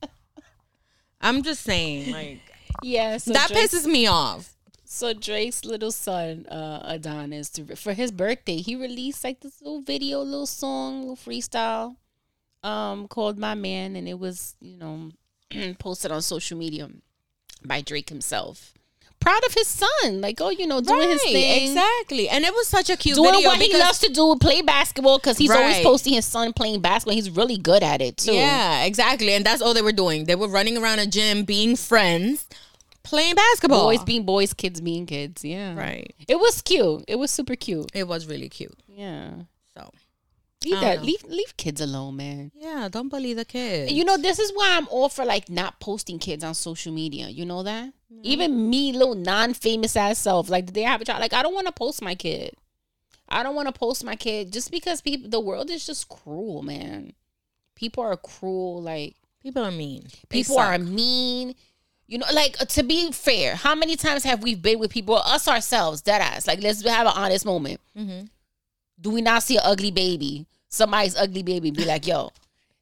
I'm 1.19 1.43
just 1.43 1.61
saying, 1.63 2.11
like 2.11 2.39
Yeah. 2.81 3.17
So 3.17 3.33
that 3.33 3.49
Drake's- 3.49 3.73
pisses 3.73 3.85
me 3.85 4.07
off. 4.07 4.47
So 4.85 5.13
Drake's 5.13 5.63
little 5.63 5.91
son, 5.91 6.45
uh, 6.47 6.81
Adonis, 6.83 7.49
for 7.77 7.93
his 7.93 8.11
birthday, 8.11 8.57
he 8.57 8.75
released 8.75 9.23
like 9.23 9.39
this 9.39 9.61
little 9.61 9.81
video, 9.81 10.19
little 10.21 10.45
song, 10.45 10.99
little 11.01 11.15
freestyle, 11.15 11.95
um, 12.63 13.07
called 13.07 13.37
"My 13.37 13.53
Man," 13.55 13.95
and 13.95 14.07
it 14.07 14.19
was, 14.19 14.55
you 14.61 14.77
know, 14.77 15.11
posted 15.79 16.11
on 16.11 16.21
social 16.21 16.57
media 16.57 16.89
by 17.65 17.81
Drake 17.81 18.09
himself. 18.09 18.73
Proud 19.19 19.43
of 19.45 19.53
his 19.53 19.67
son, 19.67 20.19
like 20.19 20.41
oh, 20.41 20.49
you 20.49 20.65
know, 20.65 20.81
doing 20.81 21.09
his 21.11 21.21
thing, 21.21 21.67
exactly. 21.69 22.27
And 22.27 22.43
it 22.43 22.51
was 22.51 22.67
such 22.67 22.89
a 22.89 22.97
cute 22.97 23.15
doing 23.17 23.31
video 23.31 23.49
what 23.49 23.59
he 23.61 23.77
loves 23.77 23.99
to 23.99 24.11
do, 24.11 24.35
play 24.41 24.63
basketball, 24.63 25.19
because 25.19 25.37
he's 25.37 25.51
always 25.51 25.75
Right. 25.75 25.85
posting 25.85 26.13
his 26.13 26.25
son 26.25 26.53
playing 26.53 26.81
basketball. 26.81 27.13
He's 27.13 27.29
really 27.29 27.57
good 27.57 27.83
at 27.83 28.01
it 28.01 28.17
too. 28.17 28.33
Yeah, 28.33 28.83
exactly. 28.83 29.33
And 29.33 29.45
that's 29.45 29.61
all 29.61 29.75
they 29.75 29.83
were 29.83 29.91
doing. 29.91 30.25
They 30.25 30.33
were 30.33 30.47
running 30.47 30.75
around 30.75 30.97
a 30.97 31.05
gym, 31.05 31.43
being 31.43 31.75
friends, 31.75 32.47
playing 33.03 33.35
basketball. 33.35 33.83
boys 33.83 34.03
being 34.03 34.25
boys, 34.25 34.55
kids 34.55 34.81
being 34.81 35.05
kids. 35.05 35.45
Yeah, 35.45 35.75
right. 35.77 36.15
It 36.27 36.39
was 36.39 36.63
cute. 36.63 37.03
It 37.07 37.17
was 37.17 37.29
super 37.29 37.55
cute. 37.55 37.91
It 37.93 38.07
was 38.07 38.25
really 38.25 38.49
cute. 38.49 38.73
Yeah. 38.87 39.29
Leave 40.63 40.79
that. 40.81 40.97
know. 40.99 41.03
Leave 41.03 41.23
leave 41.23 41.57
kids 41.57 41.81
alone, 41.81 42.15
man. 42.17 42.51
yeah, 42.55 42.87
don't 42.89 43.09
believe 43.09 43.37
the 43.37 43.45
kids. 43.45 43.91
You 43.91 44.03
know, 44.03 44.17
this 44.17 44.39
is 44.39 44.51
why 44.53 44.77
I'm 44.77 44.87
all 44.89 45.09
for 45.09 45.25
like 45.25 45.49
not 45.49 45.79
posting 45.79 46.19
kids 46.19 46.43
on 46.43 46.53
social 46.53 46.93
media. 46.93 47.27
You 47.29 47.45
know 47.45 47.63
that? 47.63 47.93
Even 48.23 48.69
me, 48.69 48.91
little 48.91 49.15
non-famous 49.15 49.95
ass 49.95 50.19
self, 50.19 50.49
like 50.49 50.65
the 50.67 50.71
day 50.73 50.85
I 50.85 50.91
have 50.91 51.01
a 51.01 51.05
child, 51.05 51.21
like 51.21 51.33
I 51.33 51.41
don't 51.41 51.53
want 51.55 51.67
to 51.67 51.73
post 51.73 52.01
my 52.01 52.13
kid. 52.13 52.53
I 53.29 53.41
don't 53.43 53.55
want 53.55 53.67
to 53.67 53.71
post 53.79 54.03
my 54.03 54.15
kid 54.15 54.51
just 54.51 54.69
because 54.71 55.01
people. 55.01 55.29
The 55.29 55.39
world 55.39 55.69
is 55.71 55.85
just 55.85 56.09
cruel, 56.09 56.61
man. 56.61 57.13
People 57.75 58.03
are 58.03 58.17
cruel. 58.17 58.81
Like 58.81 59.15
people 59.41 59.63
are 59.63 59.71
mean. 59.71 60.07
People 60.29 60.59
are 60.59 60.77
mean. 60.77 61.55
You 62.07 62.17
know, 62.17 62.25
like 62.33 62.61
uh, 62.61 62.65
to 62.65 62.83
be 62.83 63.11
fair, 63.13 63.55
how 63.55 63.73
many 63.73 63.95
times 63.95 64.25
have 64.25 64.43
we 64.43 64.53
been 64.53 64.79
with 64.79 64.91
people, 64.91 65.15
us 65.15 65.47
ourselves, 65.47 66.01
dead 66.01 66.19
ass? 66.21 66.45
Like, 66.45 66.61
let's 66.61 66.83
have 66.85 67.07
an 67.07 67.13
honest 67.15 67.45
moment. 67.45 67.79
Mhm. 67.97 68.29
Do 69.01 69.09
we 69.09 69.21
not 69.21 69.43
see 69.43 69.57
an 69.57 69.63
ugly 69.65 69.91
baby? 69.91 70.45
Somebody's 70.69 71.17
ugly 71.17 71.43
baby, 71.43 71.71
be 71.71 71.83
like, 71.85 72.07
yo, 72.07 72.31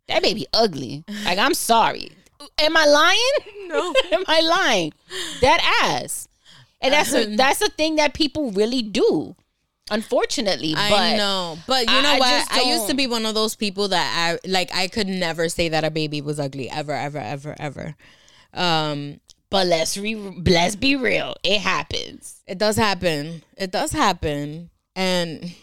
that 0.07 0.22
baby 0.22 0.45
ugly. 0.53 1.03
Like, 1.26 1.39
I'm 1.39 1.53
sorry. 1.53 2.11
Am 2.59 2.76
I 2.76 2.86
lying? 2.86 3.67
No. 3.67 3.93
Am 4.11 4.24
I 4.28 4.41
lying? 4.41 4.93
That 5.41 5.82
ass. 5.84 6.28
And 6.82 6.93
that's 6.93 7.13
a, 7.13 7.36
that's 7.36 7.59
the 7.59 7.70
thing 7.70 7.95
that 7.97 8.13
people 8.13 8.51
really 8.51 8.82
do. 8.82 9.36
Unfortunately, 9.91 10.76
but 10.76 10.93
I 10.93 11.17
know, 11.17 11.57
but 11.65 11.80
you 11.82 12.01
know 12.01 12.09
I 12.09 12.20
what? 12.20 12.30
just 12.30 12.53
I 12.53 12.61
used 12.61 12.88
to 12.89 12.95
be 12.95 13.07
one 13.07 13.26
of 13.26 13.34
those 13.34 13.55
people 13.55 13.88
that 13.88 14.38
I 14.38 14.47
like. 14.47 14.70
I 14.72 14.88
could 14.88 15.07
never 15.07 15.49
say 15.49 15.70
that 15.70 15.84
a 15.84 15.89
baby 15.89 16.22
was 16.22 16.39
ugly 16.39 16.70
ever, 16.70 16.93
ever, 16.93 17.17
ever, 17.17 17.55
ever. 17.57 17.95
Um, 18.53 19.20
but 19.49 19.65
let's 19.65 19.97
re, 19.97 20.13
let's 20.13 20.76
be 20.76 20.95
real. 20.95 21.36
It 21.43 21.61
happens. 21.61 22.41
it 22.45 22.59
does 22.59 22.76
happen. 22.76 23.41
It 23.57 23.72
does 23.72 23.91
happen, 23.91 24.70
and 24.95 25.55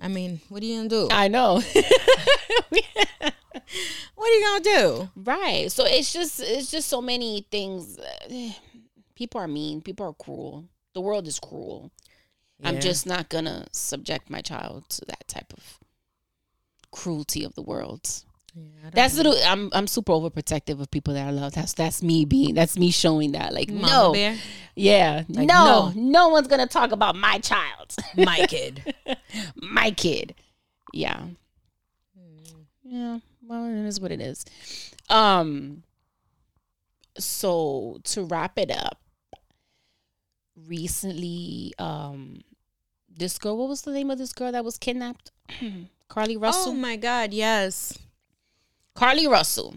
I 0.00 0.08
mean, 0.08 0.40
what 0.48 0.62
are 0.62 0.66
you 0.66 0.76
gonna 0.76 0.88
do? 0.88 1.08
I 1.10 1.28
know. 1.28 1.62
What 4.24 4.30
are 4.30 4.34
you 4.36 4.42
gonna 4.42 4.64
do? 4.64 5.10
right. 5.16 5.70
So 5.70 5.84
it's 5.84 6.10
just 6.10 6.40
it's 6.40 6.70
just 6.70 6.88
so 6.88 7.02
many 7.02 7.46
things. 7.50 7.98
People 9.14 9.40
are 9.40 9.46
mean. 9.46 9.82
People 9.82 10.06
are 10.06 10.14
cruel. 10.14 10.64
The 10.94 11.02
world 11.02 11.28
is 11.28 11.38
cruel. 11.38 11.90
I'm 12.62 12.80
just 12.80 13.06
not 13.06 13.28
gonna 13.28 13.66
subject 13.72 14.30
my 14.30 14.40
child 14.40 14.88
to 14.90 15.04
that 15.06 15.28
type 15.28 15.52
of 15.52 15.78
cruelty 16.90 17.44
of 17.44 17.54
the 17.54 17.62
world. 17.62 18.24
That's 18.92 19.16
little. 19.16 19.34
I'm 19.44 19.70
I'm 19.72 19.86
super 19.86 20.12
overprotective 20.12 20.80
of 20.80 20.90
people 20.90 21.14
that 21.14 21.26
I 21.26 21.30
love. 21.30 21.54
That's 21.54 21.72
that's 21.72 22.02
me 22.02 22.24
being. 22.24 22.54
That's 22.54 22.78
me 22.78 22.90
showing 22.90 23.32
that. 23.32 23.52
Like 23.52 23.68
Mama 23.70 23.86
no, 23.88 24.12
bear? 24.12 24.36
yeah, 24.76 25.24
Like, 25.28 25.48
no, 25.48 25.90
no. 25.90 25.92
no 25.96 26.28
one's 26.28 26.46
gonna 26.46 26.66
talk 26.68 26.92
about 26.92 27.16
my 27.16 27.38
child, 27.38 27.94
my 28.16 28.46
kid. 28.48 28.94
my 29.56 29.90
kid. 29.90 30.34
Yeah, 30.92 31.24
yeah. 32.84 33.18
Well, 33.42 33.64
it 33.66 33.86
is 33.86 34.00
what 34.00 34.12
it 34.12 34.20
is. 34.20 34.44
Um. 35.08 35.82
So 37.18 38.00
to 38.04 38.24
wrap 38.24 38.58
it 38.58 38.70
up, 38.70 39.00
recently, 40.68 41.72
um, 41.78 42.42
this 43.08 43.38
girl. 43.38 43.56
What 43.56 43.68
was 43.68 43.82
the 43.82 43.92
name 43.92 44.10
of 44.10 44.18
this 44.18 44.32
girl 44.32 44.52
that 44.52 44.64
was 44.64 44.78
kidnapped? 44.78 45.32
Carlee 46.08 46.40
Russell. 46.40 46.72
Oh 46.72 46.74
my 46.74 46.96
God! 46.96 47.32
Yes. 47.32 47.98
Carlee 48.96 49.28
Russell. 49.28 49.76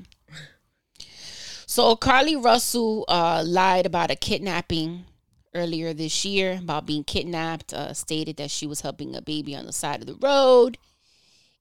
So 1.65 1.95
Carlee 1.95 2.41
Russell 2.43 3.05
uh, 3.07 3.43
lied 3.45 3.85
about 3.85 4.11
a 4.11 4.15
kidnapping 4.15 5.05
earlier 5.53 5.93
this 5.93 6.23
year 6.23 6.59
about 6.61 6.85
being 6.85 7.03
kidnapped. 7.03 7.73
Uh, 7.73 7.93
stated 7.93 8.37
that 8.37 8.51
she 8.51 8.67
was 8.67 8.81
helping 8.81 9.15
a 9.15 9.21
baby 9.21 9.55
on 9.55 9.65
the 9.65 9.73
side 9.73 10.01
of 10.01 10.07
the 10.07 10.15
road, 10.15 10.77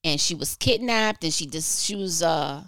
and 0.05 0.21
she 0.21 0.35
was 0.35 0.57
kidnapped, 0.57 1.25
and 1.25 1.33
she 1.33 1.47
just 1.47 1.85
she 1.85 1.97
was 1.97 2.23
uh, 2.23 2.65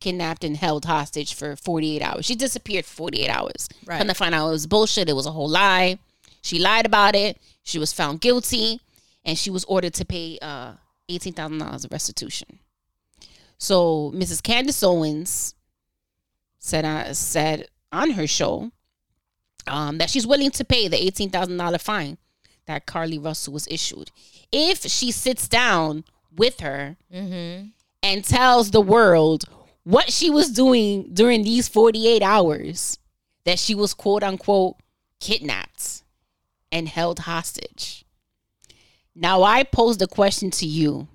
kidnapped 0.00 0.44
and 0.44 0.56
held 0.56 0.84
hostage 0.84 1.34
for 1.34 1.56
forty 1.56 1.96
eight 1.96 2.02
hours. 2.02 2.24
She 2.24 2.34
disappeared 2.34 2.84
for 2.84 2.94
forty 2.94 3.22
eight 3.22 3.30
hours. 3.30 3.68
Right. 3.84 3.98
Come 3.98 4.08
to 4.08 4.14
find 4.14 4.34
out 4.34 4.48
it 4.48 4.52
was 4.52 4.66
bullshit. 4.66 5.08
It 5.08 5.16
was 5.16 5.26
a 5.26 5.32
whole 5.32 5.48
lie. 5.48 5.98
She 6.42 6.58
lied 6.58 6.86
about 6.86 7.14
it. 7.14 7.38
She 7.62 7.78
was 7.78 7.92
found 7.92 8.20
guilty, 8.20 8.80
and 9.24 9.36
she 9.36 9.50
was 9.50 9.64
ordered 9.64 9.94
to 9.94 10.04
pay 10.04 10.38
uh, 10.40 10.72
eighteen 11.08 11.32
thousand 11.32 11.58
dollars 11.58 11.84
of 11.84 11.92
restitution. 11.92 12.60
So 13.62 14.10
Mrs. 14.12 14.42
Candace 14.42 14.82
Owens 14.82 15.54
said 16.58 16.84
uh, 16.84 17.14
said 17.14 17.68
on 17.92 18.10
her 18.10 18.26
show 18.26 18.72
um, 19.68 19.98
that 19.98 20.10
she's 20.10 20.26
willing 20.26 20.50
to 20.50 20.64
pay 20.64 20.88
the 20.88 21.00
eighteen 21.00 21.30
thousand 21.30 21.58
dollar 21.58 21.78
fine 21.78 22.18
that 22.66 22.86
Carlee 22.86 23.24
Russell 23.24 23.52
was 23.52 23.68
issued 23.68 24.10
if 24.50 24.82
she 24.82 25.12
sits 25.12 25.46
down 25.46 26.02
with 26.36 26.58
her 26.58 26.96
Mm-hmm. 27.14 27.66
and 28.02 28.24
tells 28.24 28.72
the 28.72 28.80
world 28.80 29.44
what 29.84 30.10
she 30.10 30.28
was 30.28 30.50
doing 30.50 31.10
during 31.12 31.44
these 31.44 31.68
forty 31.68 32.08
eight 32.08 32.22
hours 32.22 32.98
that 33.44 33.60
she 33.60 33.76
was 33.76 33.94
quote 33.94 34.24
unquote 34.24 34.74
kidnapped 35.20 36.02
and 36.72 36.88
held 36.88 37.20
hostage. 37.20 38.04
Now 39.14 39.44
I 39.44 39.62
pose 39.62 39.98
the 39.98 40.08
question 40.08 40.50
to 40.52 40.66
you, 40.66 41.06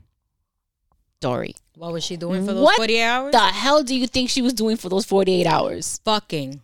Dory. 1.19 1.55
What 1.78 1.93
was 1.93 2.03
she 2.03 2.17
doing 2.17 2.43
for 2.43 2.53
those 2.53 2.63
What 2.63 2.75
forty 2.78 2.99
hours? 3.01 3.32
the 3.34 3.39
hell 3.39 3.84
do 3.84 3.95
you 3.95 4.07
think 4.07 4.32
she 4.32 4.41
was 4.41 4.53
doing 4.53 4.78
for 4.78 4.89
those 4.89 5.05
48 5.05 5.45
hours? 5.45 6.01
fucking. 6.03 6.61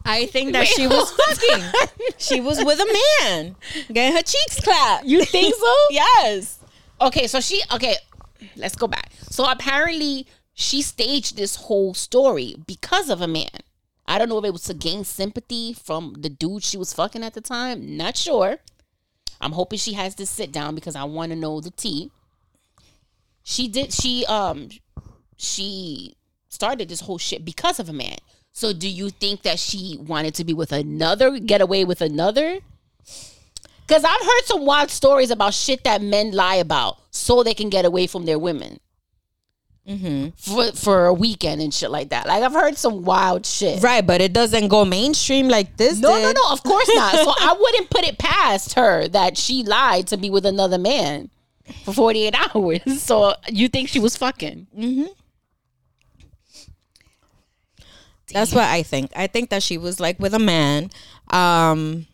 I 0.04 0.26
think 0.28 0.52
that 0.52 0.62
Wait, 0.62 0.68
she 0.68 0.88
was 0.88 1.12
fucking. 1.12 1.64
She 2.18 2.42
was 2.42 2.64
with 2.64 2.80
a 2.80 2.98
man, 3.32 3.56
getting 3.92 4.16
her 4.16 4.22
cheeks 4.22 4.60
clapped. 4.62 5.06
You 5.06 5.24
think 5.24 5.56
so? 5.56 5.76
yes. 5.90 6.60
Okay, 7.00 7.28
so 7.28 7.40
she 7.40 7.62
okay, 7.74 7.96
let's 8.58 8.76
go 8.76 8.88
back. 8.88 9.12
So 9.30 9.50
apparently 9.50 10.28
she 10.54 10.82
staged 10.82 11.38
this 11.38 11.56
whole 11.56 11.94
story 11.94 12.56
because 12.68 13.10
of 13.10 13.22
a 13.22 13.28
man. 13.28 13.50
I 14.08 14.18
don't 14.18 14.30
know 14.30 14.38
if 14.38 14.46
it 14.46 14.54
was 14.54 14.64
to 14.64 14.74
gain 14.74 15.04
sympathy 15.04 15.74
from 15.74 16.16
the 16.20 16.30
dude 16.30 16.64
she 16.64 16.78
was 16.78 16.94
fucking 16.94 17.24
at 17.24 17.34
the 17.34 17.42
time. 17.42 17.98
Not 17.98 18.16
sure. 18.16 18.58
I'm 19.42 19.52
hoping 19.52 19.80
she 19.80 19.94
has 19.94 20.16
this 20.16 20.30
sit 20.30 20.52
down 20.52 20.76
because 20.76 20.96
I 20.96 21.04
want 21.04 21.32
to 21.32 21.36
know 21.36 21.60
the 21.60 21.72
tea. 21.72 22.12
She 23.44 23.68
did 23.68 23.94
she 23.94 24.26
um 24.26 24.70
she 25.38 26.16
started 26.50 26.88
this 26.90 27.02
whole 27.02 27.18
shit 27.18 27.44
because 27.44 27.80
of 27.80 27.90
a 27.90 27.94
man. 27.94 28.18
So 28.54 28.72
do 28.72 28.88
you 28.88 29.10
think 29.10 29.42
that 29.42 29.60
she 29.60 29.98
wanted 30.00 30.34
to 30.36 30.46
be 30.46 30.54
with 30.54 30.72
another, 30.72 31.38
get 31.40 31.60
away 31.60 31.84
with 31.84 32.02
another? 32.02 32.60
Because 33.86 34.04
I've 34.04 34.22
heard 34.22 34.46
some 34.46 34.66
wild 34.66 34.90
stories 34.90 35.30
about 35.30 35.54
shit 35.54 35.84
that 35.84 36.02
men 36.02 36.32
lie 36.32 36.56
about 36.56 36.98
so 37.12 37.44
they 37.44 37.54
can 37.54 37.70
get 37.70 37.86
away 37.86 38.08
from 38.08 38.26
their 38.26 38.40
women 38.40 38.80
Mm-hmm. 39.88 40.30
for 40.36 40.72
for 40.72 41.06
a 41.06 41.14
weekend 41.14 41.62
and 41.62 41.72
shit 41.72 41.92
like 41.92 42.10
that. 42.10 42.26
Like 42.26 42.42
I've 42.42 42.54
heard 42.54 42.76
some 42.76 43.04
wild 43.04 43.46
shit. 43.46 43.84
Right, 43.84 44.06
but 44.06 44.20
it 44.20 44.34
doesn't 44.34 44.70
go 44.70 44.84
mainstream 44.84 45.48
like 45.48 45.78
this. 45.78 46.00
No, 46.00 46.16
did. 46.16 46.24
no, 46.24 46.32
no. 46.32 46.52
Of 46.54 46.64
course 46.64 46.90
not. 46.96 47.14
So 47.14 47.32
I 47.40 47.56
wouldn't 47.60 47.92
put 47.92 48.04
it 48.04 48.18
past 48.18 48.74
her 48.74 49.08
that 49.10 49.38
she 49.38 49.64
lied 49.64 50.08
to 50.08 50.18
be 50.18 50.32
with 50.32 50.44
another 50.46 50.80
man 50.80 51.30
for 51.84 51.94
forty 51.94 52.24
eight 52.26 52.34
hours. 52.56 53.04
So 53.04 53.36
you 53.48 53.68
think 53.70 53.90
she 53.90 54.00
was 54.00 54.18
fucking? 54.18 54.66
Mm-hmm. 54.76 55.06
That's 58.34 58.54
what 58.54 58.64
I 58.66 58.82
think. 58.82 59.12
I 59.16 59.28
think 59.28 59.52
that 59.52 59.62
she 59.62 59.78
was 59.78 60.00
like 60.00 60.20
with 60.20 60.34
a 60.34 60.40
man. 60.40 60.90
Um 61.30 62.08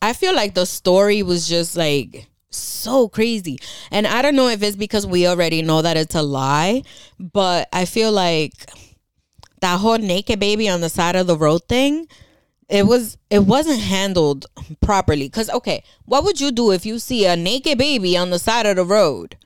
I 0.00 0.12
feel 0.12 0.34
like 0.34 0.54
the 0.54 0.64
story 0.64 1.22
was 1.24 1.48
just 1.48 1.76
like 1.76 2.28
so 2.50 3.08
crazy. 3.08 3.58
And 3.90 4.06
I 4.06 4.22
don't 4.22 4.36
know 4.36 4.48
if 4.48 4.62
it's 4.62 4.76
because 4.76 5.06
we 5.06 5.26
already 5.26 5.62
know 5.62 5.82
that 5.82 5.96
it's 5.96 6.14
a 6.14 6.22
lie, 6.22 6.82
but 7.18 7.68
I 7.72 7.84
feel 7.84 8.12
like 8.12 8.52
that 9.60 9.80
whole 9.80 9.98
naked 9.98 10.40
baby 10.40 10.68
on 10.68 10.80
the 10.80 10.88
side 10.88 11.16
of 11.16 11.26
the 11.26 11.36
road 11.36 11.64
thing, 11.68 12.06
it 12.68 12.86
was 12.86 13.18
it 13.30 13.40
wasn't 13.40 13.80
handled 13.80 14.46
properly. 14.80 15.28
Cause 15.28 15.50
okay, 15.50 15.82
what 16.04 16.24
would 16.24 16.40
you 16.40 16.50
do 16.52 16.70
if 16.72 16.86
you 16.86 16.98
see 16.98 17.26
a 17.26 17.36
naked 17.36 17.78
baby 17.78 18.16
on 18.16 18.30
the 18.30 18.38
side 18.38 18.66
of 18.66 18.76
the 18.76 18.84
road? 18.84 19.36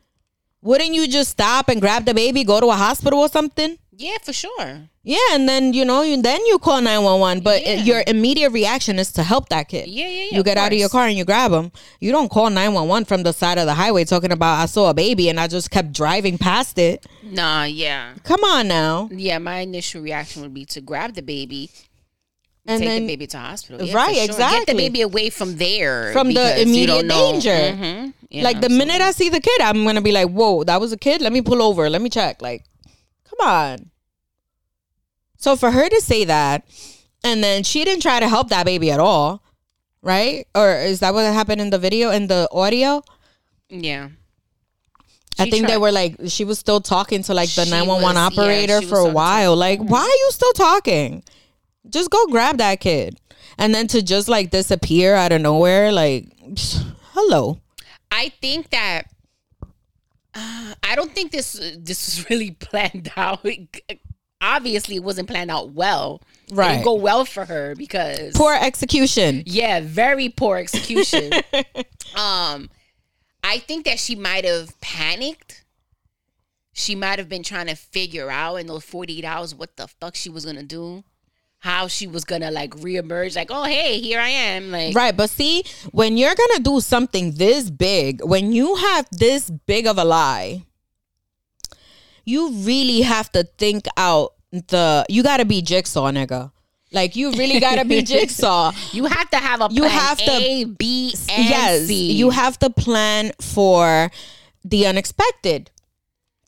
Wouldn't 0.63 0.95
you 0.95 1.07
just 1.07 1.31
stop 1.31 1.69
and 1.69 1.81
grab 1.81 2.07
the 2.07 2.15
baby, 2.15 2.43
go 2.45 2.61
to 2.61 2.69
a 2.69 2.75
hospital 2.75 3.21
or 3.21 3.29
something? 3.29 3.79
Yeah, 3.97 4.17
for 4.23 4.33
sure. 4.33 4.89
Yeah, 5.05 5.19
and 5.33 5.49
then 5.49 5.73
you 5.73 5.85
know, 5.85 6.03
you, 6.03 6.21
then 6.21 6.45
you 6.47 6.59
call 6.59 6.81
nine 6.81 7.03
one 7.03 7.21
one. 7.21 7.41
But 7.41 7.63
Yeah. 7.63 7.75
your 7.83 8.03
immediate 8.07 8.51
reaction 8.51 8.99
is 8.99 9.13
to 9.13 9.23
help 9.23 9.49
that 9.51 9.69
kid. 9.69 9.89
Yeah, 9.89 10.07
yeah, 10.09 10.23
yeah, 10.25 10.29
You 10.33 10.39
of 10.41 10.45
get 10.47 10.57
out 10.57 10.73
of 10.73 10.79
your 10.79 10.89
car 10.89 11.07
and 11.07 11.17
you 11.17 11.25
grab 11.25 11.53
him. 11.53 11.71
You 12.01 12.11
don't 12.11 12.31
call 12.31 12.51
nine 12.51 12.73
one 12.73 12.89
one 12.89 13.05
from 13.05 13.23
the 13.23 13.33
side 13.33 13.59
of 13.59 13.67
the 13.67 13.75
highway 13.75 14.05
talking 14.05 14.33
about 14.33 14.59
I 14.61 14.67
saw 14.67 14.91
a 14.91 14.95
baby 14.95 15.29
and 15.29 15.39
I 15.39 15.47
just 15.47 15.71
kept 15.71 15.93
driving 15.93 16.39
past 16.39 16.79
it. 16.79 17.07
Nah, 17.23 17.65
yeah, 17.65 18.15
Come 18.25 18.43
on 18.45 18.67
now, 18.69 19.09
yeah. 19.13 19.39
My 19.39 19.59
initial 19.59 20.03
reaction 20.03 20.43
would 20.43 20.55
be 20.55 20.65
to 20.67 20.81
grab 20.81 21.15
the 21.15 21.23
baby. 21.23 21.71
and 22.67 22.81
take 22.81 22.89
then 22.89 23.03
the 23.03 23.09
baby 23.09 23.27
to 23.27 23.39
hospital. 23.39 23.87
Yeah, 23.87 23.95
Right, 23.95 24.15
sure. 24.17 24.27
Get 24.27 24.31
exactly. 24.31 24.65
the 24.75 24.79
baby 24.79 25.01
away 25.03 25.29
from 25.29 25.57
there. 25.57 26.13
From 26.15 26.29
the 26.29 26.33
because 26.57 26.75
you 26.77 26.87
don't 26.87 27.05
immediate 27.05 27.43
danger. 27.43 27.51
Mhm. 27.77 28.13
Yeah, 28.31 28.43
like 28.43 28.61
the 28.63 28.71
minute 28.71 29.03
I 29.03 29.11
see 29.13 29.29
the 29.29 29.41
kid, 29.41 29.61
I'm 29.61 29.85
gonna 29.85 30.01
be 30.01 30.13
like, 30.13 30.31
"Whoa, 30.31 30.65
that 30.65 30.81
was 30.81 30.91
a 30.91 30.97
kid. 30.97 31.21
Let 31.21 31.33
me 31.33 31.43
pull 31.43 31.61
over. 31.63 31.89
Let 31.91 32.01
me 32.01 32.09
check." 32.09 32.41
Like, 32.41 32.65
come 33.37 33.49
on. 33.49 33.91
So 35.37 35.57
for 35.57 35.71
her 35.71 35.89
to 35.89 36.01
say 36.01 36.25
that, 36.25 36.65
and 37.23 37.43
then 37.43 37.63
she 37.65 37.85
didn't 37.85 38.03
try 38.03 38.21
to 38.21 38.29
help 38.29 38.49
that 38.49 38.65
baby 38.67 38.91
at 38.91 39.01
all, 39.01 39.43
right? 40.03 40.47
Or 40.55 40.75
is 40.75 41.01
that 41.01 41.15
what 41.15 41.23
happened 41.33 41.61
in 41.61 41.71
the 41.71 41.79
video 41.79 42.11
in 42.11 42.27
the 42.29 42.49
audio? 42.53 43.03
yeah. 43.69 44.09
I 45.37 45.47
She 45.47 45.51
think 45.51 45.67
they 45.67 45.79
were 45.79 45.91
like 45.91 46.15
she 46.29 46.45
was 46.45 46.61
still 46.61 46.81
talking 46.81 47.25
to 47.25 47.35
like 47.35 47.49
the 47.51 47.65
nine 47.67 47.89
one 47.89 48.01
one 48.03 48.15
was- 48.15 48.37
yeah, 48.37 48.43
operator 48.45 48.81
for 48.83 48.99
a 48.99 49.09
while. 49.11 49.57
Like, 49.57 49.81
why 49.81 49.99
are 50.03 50.07
you 50.25 50.29
still 50.31 50.53
talking? 50.53 51.25
Just 51.91 52.09
go 52.11 52.25
grab 52.29 52.59
that 52.59 52.79
kid, 52.79 53.19
and 53.59 53.75
then 53.75 53.89
to 53.89 54.01
just 54.01 54.29
like 54.29 54.51
disappear 54.51 55.17
out 55.17 55.33
of 55.33 55.41
nowhere, 55.41 55.91
like, 55.91 56.29
hello. 57.15 57.61
I 58.13 58.29
think 58.41 58.71
that 58.71 59.07
uh, 60.35 60.75
I 60.83 60.95
don't 60.97 61.13
think 61.13 61.33
this 61.33 61.53
this 61.79 62.07
was 62.19 62.29
really 62.31 62.53
planned 62.53 63.11
out. 63.17 63.47
Obviously, 64.41 64.97
it 64.97 65.03
wasn't 65.05 65.29
planned 65.29 65.51
out 65.51 65.71
well. 65.73 66.21
It 66.49 66.55
Right. 66.55 66.73
didn't 66.73 66.85
go 66.85 66.95
well 66.95 67.25
for 67.25 67.47
her 67.47 67.75
because 67.75 68.35
Poor 68.35 68.55
execution. 68.55 69.43
yeah, 69.47 69.81
very 69.83 70.29
poor 70.29 70.59
execution. 70.59 71.33
um, 72.17 72.69
I 73.43 73.59
think 73.59 73.87
that 73.87 73.99
she 73.99 74.15
might 74.15 74.45
have 74.45 74.79
panicked. 74.81 75.65
She 76.75 76.95
might 76.95 77.19
have 77.19 77.29
been 77.29 77.43
trying 77.45 77.69
to 77.69 77.75
figure 77.77 78.31
out 78.31 78.57
in 78.57 78.67
those 78.67 78.85
48 78.85 79.25
hours 79.25 79.55
what 79.55 79.77
the 79.77 79.87
fuck 79.89 80.17
she 80.17 80.29
was 80.29 80.45
gonna 80.45 80.63
do, 80.65 81.05
how 81.65 81.89
she 81.89 82.07
was 82.07 82.25
gonna 82.27 82.51
like 82.51 82.77
reemerge, 82.77 83.35
like, 83.35 83.49
oh 83.51 83.65
hey, 83.65 83.99
here 83.99 84.21
I 84.21 84.29
am. 84.29 84.71
Like 84.71 84.95
Right, 84.95 85.17
but 85.17 85.31
see, 85.31 85.65
when 85.93 86.19
you're 86.19 86.35
gonna 86.35 86.61
do 86.61 86.79
something 86.81 87.33
this 87.33 87.71
big, 87.71 88.23
when 88.23 88.53
you 88.53 88.77
have 88.77 89.07
this 89.11 89.49
big 89.49 89.87
of 89.87 89.97
a 89.97 90.05
lie, 90.05 90.63
you 92.27 92.51
really 92.51 93.01
have 93.01 93.33
to 93.33 93.45
think 93.45 93.87
out 93.97 94.35
the. 94.53 95.07
You 95.09 95.23
got 95.23 95.39
to 95.39 95.47
be 95.47 95.63
jigsaw, 95.63 96.11
nigga. 96.11 96.53
Like 96.93 97.17
you 97.17 97.33
really 97.33 97.61
gotta 97.61 97.87
be 97.87 98.03
jigsaw. 98.13 98.71
You 98.93 99.07
have 99.07 99.31
to 99.31 99.39
have 99.39 99.63
a 99.63 99.69
plan 99.69 99.77
You 99.77 99.85
have 99.89 100.19
to- 100.19 100.31
A, 100.31 100.65
B, 100.65 101.15
and 101.31 101.45
yes, 101.49 101.87
C. 101.87 102.13
you 102.13 102.29
have 102.29 102.59
to 102.59 102.69
plan 102.69 103.33
for 103.41 104.11
the 104.65 104.87
unexpected. 104.87 105.71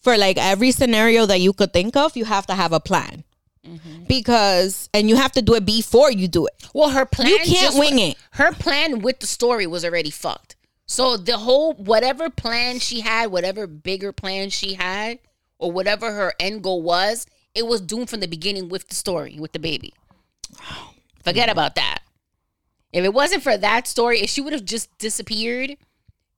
For 0.02 0.16
like 0.18 0.36
every 0.36 0.72
scenario 0.72 1.24
that 1.26 1.40
you 1.40 1.52
could 1.54 1.72
think 1.72 1.96
of, 1.96 2.16
you 2.18 2.26
have 2.26 2.46
to 2.46 2.54
have 2.54 2.72
a 2.72 2.80
plan. 2.80 3.24
Mm-hmm. 3.66 4.04
Because 4.04 4.88
and 4.94 5.08
you 5.08 5.16
have 5.16 5.32
to 5.32 5.42
do 5.42 5.54
it 5.54 5.64
before 5.64 6.10
you 6.10 6.28
do 6.28 6.46
it. 6.46 6.68
Well, 6.74 6.90
her 6.90 7.04
plan 7.04 7.28
You 7.28 7.38
can't 7.38 7.78
wing 7.78 7.98
it. 7.98 8.16
Her 8.32 8.52
plan 8.52 9.00
with 9.00 9.20
the 9.20 9.26
story 9.26 9.66
was 9.66 9.84
already 9.84 10.10
fucked. 10.10 10.56
So 10.86 11.16
the 11.16 11.38
whole 11.38 11.74
whatever 11.74 12.30
plan 12.30 12.78
she 12.78 13.00
had, 13.00 13.30
whatever 13.30 13.66
bigger 13.66 14.12
plan 14.12 14.50
she 14.50 14.74
had, 14.74 15.18
or 15.58 15.72
whatever 15.72 16.12
her 16.12 16.34
end 16.38 16.62
goal 16.62 16.82
was, 16.82 17.26
it 17.54 17.66
was 17.66 17.80
doomed 17.80 18.10
from 18.10 18.20
the 18.20 18.28
beginning 18.28 18.68
with 18.68 18.88
the 18.88 18.94
story 18.94 19.36
with 19.38 19.52
the 19.52 19.58
baby. 19.58 19.94
Forget 21.24 21.48
about 21.48 21.74
that. 21.74 22.00
If 22.92 23.04
it 23.04 23.12
wasn't 23.12 23.42
for 23.42 23.56
that 23.56 23.88
story, 23.88 24.20
if 24.20 24.30
she 24.30 24.40
would 24.40 24.52
have 24.52 24.64
just 24.64 24.96
disappeared, 24.98 25.76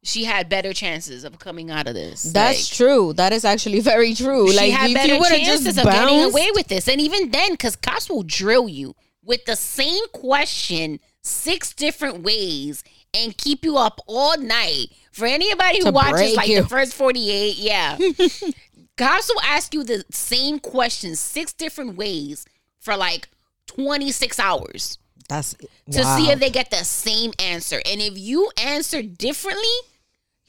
she 0.08 0.24
had 0.24 0.48
better 0.48 0.72
chances 0.72 1.22
of 1.22 1.38
coming 1.38 1.70
out 1.70 1.86
of 1.86 1.94
this. 1.94 2.22
That's 2.22 2.70
Like, 2.70 2.76
true. 2.76 3.12
That 3.12 3.32
is 3.32 3.44
actually 3.44 3.80
very 3.92 4.14
true. 4.14 4.50
she 4.50 4.56
like 4.56 4.72
had 4.72 4.94
better 4.94 5.14
you 5.14 5.20
would 5.20 5.30
have 5.30 5.40
chances 5.40 5.76
just 5.76 5.78
of 5.78 5.84
getting 5.84 6.24
away 6.24 6.48
with 6.54 6.68
this. 6.68 6.88
And 6.88 7.00
even 7.00 7.30
then, 7.30 7.52
because 7.52 7.76
cops 7.76 8.08
will 8.08 8.22
drill 8.22 8.68
you 8.68 8.96
with 9.22 9.44
the 9.44 9.56
same 9.56 10.04
question 10.12 11.00
six 11.22 11.74
different 11.74 12.22
ways 12.22 12.82
and 13.14 13.36
keep 13.36 13.64
you 13.64 13.76
up 13.76 14.00
all 14.06 14.38
night. 14.38 14.86
For 15.12 15.26
anybody 15.26 15.82
who 15.82 15.90
watches 15.90 16.36
like 16.36 16.48
you. 16.48 16.62
the 16.62 16.68
first 16.68 16.94
48, 16.94 17.56
yeah. 17.58 17.98
cops 18.96 19.28
will 19.28 19.42
ask 19.42 19.74
you 19.74 19.84
the 19.84 20.04
same 20.10 20.58
question 20.58 21.16
six 21.16 21.52
different 21.52 21.96
ways 21.96 22.46
for 22.78 22.96
like 22.96 23.28
26 23.66 24.38
hours 24.38 24.98
that's 25.28 25.54
to 25.90 26.00
wow. 26.00 26.16
see 26.16 26.30
if 26.30 26.40
they 26.40 26.50
get 26.50 26.70
the 26.70 26.84
same 26.84 27.32
answer. 27.38 27.80
And 27.84 28.00
if 28.00 28.16
you 28.16 28.50
answer 28.56 29.02
differently, 29.02 29.64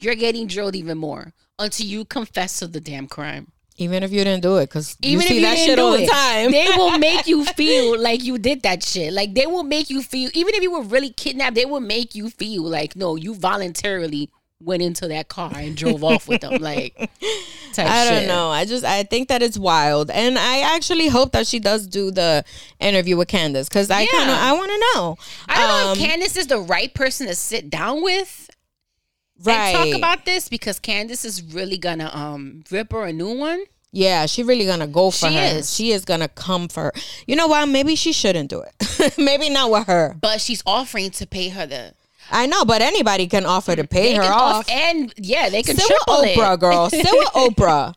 you're 0.00 0.14
getting 0.14 0.46
drilled 0.46 0.74
even 0.76 0.98
more 0.98 1.32
until 1.58 1.86
you 1.86 2.04
confess 2.04 2.58
to 2.60 2.66
the 2.66 2.80
damn 2.80 3.06
crime. 3.06 3.52
even 3.76 4.02
if 4.02 4.12
you 4.12 4.22
didn't 4.24 4.42
do 4.42 4.56
it, 4.58 4.66
because 4.68 4.96
you 5.00 5.12
Even 5.12 5.26
see 5.26 5.28
if 5.28 5.34
you 5.36 5.46
that 5.46 5.54
didn't 5.54 5.66
shit 5.66 5.76
do 5.78 5.82
all 5.84 5.92
the 5.92 6.02
it, 6.04 6.10
time. 6.10 6.50
they 6.50 6.68
will 6.76 6.98
make 6.98 7.26
you 7.26 7.44
feel 7.60 7.98
like 7.98 8.22
you 8.22 8.36
did 8.38 8.62
that 8.62 8.82
shit. 8.82 9.12
Like 9.12 9.34
they 9.34 9.46
will 9.46 9.62
make 9.62 9.88
you 9.88 10.02
feel, 10.02 10.30
even 10.34 10.54
if 10.54 10.62
you 10.62 10.70
were 10.70 10.82
really 10.82 11.10
kidnapped, 11.10 11.54
they 11.54 11.64
will 11.64 11.80
make 11.80 12.14
you 12.14 12.28
feel 12.28 12.62
like 12.64 12.94
no, 12.96 13.16
you 13.16 13.34
voluntarily 13.34 14.28
went 14.62 14.82
into 14.82 15.08
that 15.08 15.28
car 15.28 15.50
and 15.54 15.74
drove 15.76 16.04
off 16.04 16.28
with 16.28 16.40
them. 16.42 16.58
Like, 16.60 16.94
I 17.78 18.04
don't 18.04 18.18
shit. 18.20 18.28
know. 18.28 18.50
I 18.50 18.66
just 18.66 18.84
I 18.84 19.04
think 19.04 19.28
that 19.28 19.42
it's 19.42 19.56
wild, 19.58 20.10
and 20.10 20.38
I 20.38 20.74
actually 20.76 21.08
hope 21.08 21.32
that 21.32 21.46
she 21.46 21.58
does 21.58 21.86
do 21.86 22.10
the 22.10 22.44
interview 22.80 23.16
with 23.16 23.28
Candace 23.28 23.68
because 23.68 23.90
I 23.90 24.02
Yeah. 24.02 24.08
kind 24.10 24.30
of 24.30 24.36
I 24.36 24.52
want 24.52 24.70
to 24.72 24.78
know. 24.94 25.16
I 25.48 25.58
don't 25.58 25.68
know 25.68 25.92
Um, 25.92 25.98
if 25.98 26.04
Candace 26.10 26.36
is 26.36 26.48
the 26.48 26.58
right 26.60 26.92
person 26.92 27.26
to 27.28 27.34
sit 27.34 27.70
down 27.70 28.02
with 28.02 28.49
right? 29.44 29.74
and 29.74 29.90
talk 29.92 29.98
about 29.98 30.24
this 30.24 30.48
because 30.48 30.78
Candace 30.78 31.24
is 31.24 31.42
really 31.42 31.78
gonna 31.78 32.10
um 32.12 32.64
rip 32.70 32.92
her 32.92 33.04
a 33.04 33.12
new 33.12 33.36
one. 33.36 33.64
yeah, 33.92 34.26
she 34.26 34.42
really 34.42 34.66
gonna 34.66 34.86
go 34.86 35.10
for 35.10 35.28
She 35.28 35.34
her. 35.36 35.58
is. 35.58 35.74
She 35.74 35.92
is 35.92 36.04
gonna 36.04 36.28
come 36.28 36.68
for 36.68 36.84
her. 36.84 36.92
You 37.26 37.36
know 37.36 37.46
what? 37.48 37.66
Maybe 37.68 37.96
she 37.96 38.12
shouldn't 38.12 38.48
do 38.50 38.62
it. 38.62 39.14
Maybe 39.18 39.48
not 39.50 39.70
with 39.70 39.86
her. 39.86 40.16
But 40.20 40.40
she's 40.40 40.62
offering 40.66 41.10
to 41.12 41.26
pay 41.26 41.48
her 41.48 41.66
the 41.66 41.94
I 42.32 42.46
know, 42.46 42.64
but 42.64 42.80
anybody 42.80 43.26
can 43.26 43.44
offer 43.44 43.74
to 43.74 43.84
pay 43.84 44.10
they 44.12 44.14
her 44.16 44.22
off. 44.32 44.68
and 44.70 45.12
yeah, 45.16 45.48
they 45.48 45.62
can 45.64 45.76
Sit 45.76 45.84
with 45.88 45.98
triple 46.04 46.22
Oprah, 46.44 46.54
it. 46.54 46.60
girl. 46.60 46.88
Sit 46.90 47.04
with 47.10 47.28
Oprah. 47.34 47.94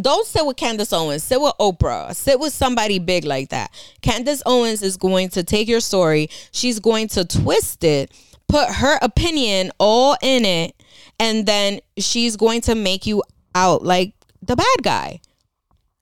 Don't 0.00 0.24
sit 0.24 0.46
with 0.46 0.56
Candace 0.56 0.92
Owens. 0.92 1.24
Sit 1.24 1.40
with 1.40 1.54
Oprah. 1.58 2.14
Sit 2.14 2.38
with 2.38 2.52
somebody 2.52 3.00
big 3.00 3.24
like 3.24 3.48
that. 3.48 3.72
Candace 4.02 4.40
Owens 4.46 4.82
is 4.82 4.96
going 4.96 5.30
to 5.30 5.42
take 5.42 5.66
your 5.66 5.80
story. 5.80 6.30
She's 6.52 6.78
going 6.78 7.08
to 7.08 7.24
twist 7.24 7.82
it, 7.82 8.12
put 8.50 8.68
her 8.68 8.98
opinion 9.02 9.70
all 9.78 10.16
in 10.22 10.44
it, 10.44 10.74
and 11.18 11.46
then 11.46 11.80
she's 11.98 12.36
going 12.36 12.60
to 12.62 12.74
make 12.74 13.06
you 13.06 13.22
out 13.54 13.84
like 13.84 14.14
the 14.42 14.56
bad 14.56 14.82
guy. 14.82 15.20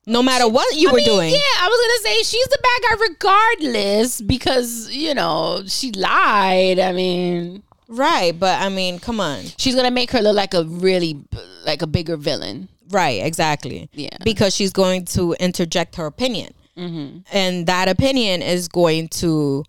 No 0.07 0.23
matter 0.23 0.49
what 0.49 0.75
you 0.75 0.89
I 0.89 0.93
were 0.93 0.97
mean, 0.97 1.07
doing. 1.07 1.31
Yeah, 1.31 1.39
I 1.61 1.69
was 1.69 1.81
gonna 1.81 2.15
say 2.15 2.23
she's 2.23 2.47
the 2.47 2.59
bad 2.63 2.83
guy 2.83 3.07
regardless 3.09 4.21
because 4.23 4.91
you 4.91 5.13
know 5.15 5.63
she 5.67 5.93
lied. 5.93 6.79
I 6.79 6.93
mean, 6.93 7.63
Right. 7.89 8.39
But 8.39 8.61
I 8.61 8.69
mean, 8.69 8.99
come 8.99 9.21
on. 9.21 9.45
she's 9.57 9.75
gonna 9.75 9.91
make 9.91 10.11
her 10.13 10.21
look 10.21 10.37
like 10.37 10.55
a 10.55 10.65
really 10.65 11.19
like 11.65 11.83
a 11.83 11.87
bigger 11.87 12.17
villain. 12.17 12.69
Right, 12.91 13.23
exactly. 13.23 13.91
Yeah. 13.93 14.17
Because 14.25 14.55
she's 14.55 14.73
going 14.73 15.05
to 15.07 15.35
interject 15.39 15.97
her 15.97 16.07
opinion. 16.07 16.55
Mm-hmm. 16.77 17.19
And 17.33 17.67
that 17.67 17.89
opinion 17.89 18.41
is 18.41 18.69
going 18.69 19.09
to, 19.09 19.65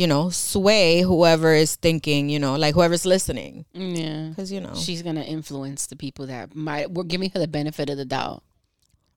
you 0.00 0.06
know, 0.06 0.30
sway 0.30 1.02
whoever 1.02 1.52
is 1.52 1.76
thinking, 1.76 2.30
you 2.30 2.38
know, 2.38 2.56
like 2.56 2.74
whoever's 2.74 3.04
listening. 3.04 3.66
Yeah, 3.74 4.28
Because, 4.30 4.50
you 4.50 4.58
know, 4.58 4.74
she's 4.74 5.02
gonna 5.02 5.20
influence 5.20 5.88
the 5.88 5.96
people 5.96 6.26
that 6.28 6.56
might. 6.56 6.90
We're 6.90 7.04
giving 7.04 7.28
her 7.32 7.38
the 7.38 7.46
benefit 7.46 7.90
of 7.90 7.98
the 7.98 8.06
doubt 8.06 8.42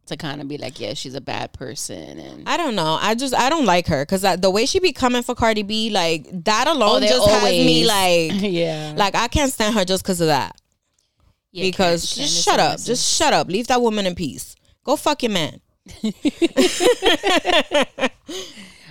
to 0.07 0.17
kind 0.17 0.41
of 0.41 0.49
be 0.49 0.57
like, 0.57 0.81
yeah, 0.81 0.93
she's 0.93 1.15
a 1.15 1.21
bad 1.21 1.53
person, 1.53 2.19
and 2.19 2.49
I 2.49 2.57
don't 2.57 2.75
know. 2.75 2.99
I 3.01 3.15
just, 3.15 3.33
I 3.33 3.49
don't 3.49 3.63
like 3.63 3.87
her 3.87 4.05
because 4.05 4.23
the 4.41 4.49
way 4.49 4.65
she 4.65 4.81
be 4.81 4.91
coming 4.91 5.23
for 5.23 5.35
Cardi 5.35 5.63
B, 5.63 5.89
like 5.89 6.27
that 6.43 6.67
oh, 6.67 6.73
alone 6.73 7.01
Oh, 7.01 7.07
just 7.07 7.29
has 7.29 7.43
me 7.43 7.85
like, 7.85 8.33
yeah, 8.41 8.93
like 8.97 9.15
I 9.15 9.29
can't 9.29 9.53
stand 9.53 9.75
her 9.75 9.85
just 9.85 10.03
because 10.03 10.19
of 10.19 10.27
that. 10.27 10.59
Yeah, 11.53 11.63
because 11.63 12.13
just 12.13 12.43
shut 12.43 12.59
up. 12.59 12.81
Just 12.81 13.09
shut 13.09 13.31
up. 13.31 13.47
Leave 13.47 13.67
that 13.67 13.81
woman 13.81 14.05
in 14.05 14.15
peace. 14.15 14.57
Go 14.83 14.97
fuck 14.97 15.23
your 15.23 15.31
man. 15.31 15.61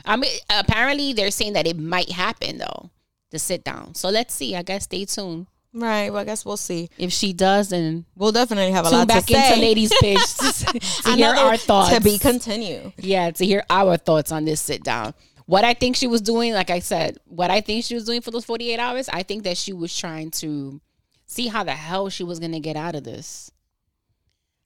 I 0.05 0.17
mean, 0.17 0.31
apparently 0.51 1.13
they're 1.13 1.31
saying 1.31 1.53
that 1.55 1.67
it 1.67 1.79
might 1.79 2.11
happen 2.11 2.59
though. 2.59 2.91
To 3.31 3.39
sit 3.39 3.65
down, 3.65 3.95
so 3.95 4.11
let's 4.11 4.35
see. 4.35 4.55
I 4.55 4.61
guess 4.63 4.85
stay 4.85 5.07
tuned. 5.07 5.47
Right. 5.73 6.11
Well, 6.11 6.21
I 6.21 6.25
guess 6.25 6.45
we'll 6.45 6.59
see. 6.59 6.91
If 6.99 7.13
she 7.15 7.33
does, 7.33 7.71
then 7.71 8.05
We'll 8.15 8.31
definitely 8.31 8.73
have 8.73 8.85
a 8.85 8.91
lot 8.91 9.09
back 9.09 9.25
to 9.25 9.33
say. 9.33 9.49
into 9.55 9.61
ladies' 9.63 9.91
pitch 10.01 10.35
to, 10.37 10.81
to 11.05 11.11
hear 11.17 11.31
our 11.31 11.57
thoughts. 11.57 11.95
to 11.95 12.01
be 12.03 12.19
continue. 12.19 12.93
yeah, 12.99 13.31
to 13.31 13.47
hear 13.47 13.65
our 13.71 13.97
thoughts 13.97 14.33
on 14.33 14.45
this 14.45 14.61
sit 14.61 14.85
down. 14.85 15.15
What 15.47 15.65
I 15.65 15.73
think 15.73 15.97
she 15.97 16.07
was 16.07 16.21
doing, 16.21 16.53
like 16.53 16.69
I 16.69 16.81
said, 16.81 17.17
what 17.25 17.51
I 17.51 17.63
think 17.63 17.85
she 17.87 17.95
was 17.95 18.05
doing 18.05 18.21
for 18.21 18.31
those 18.31 18.45
48 18.45 18.79
hours, 18.79 19.09
I 19.09 19.23
think 19.23 19.45
that 19.45 19.57
she 19.57 19.73
was 19.73 19.97
trying 19.97 20.31
to 20.33 20.79
see 21.25 21.47
how 21.47 21.65
the 21.65 21.73
hell 21.73 22.11
she 22.11 22.25
was 22.25 22.39
going 22.39 22.53
to 22.53 22.61
get 22.61 22.77
out 22.77 22.95
of 22.95 23.05
this. 23.05 23.51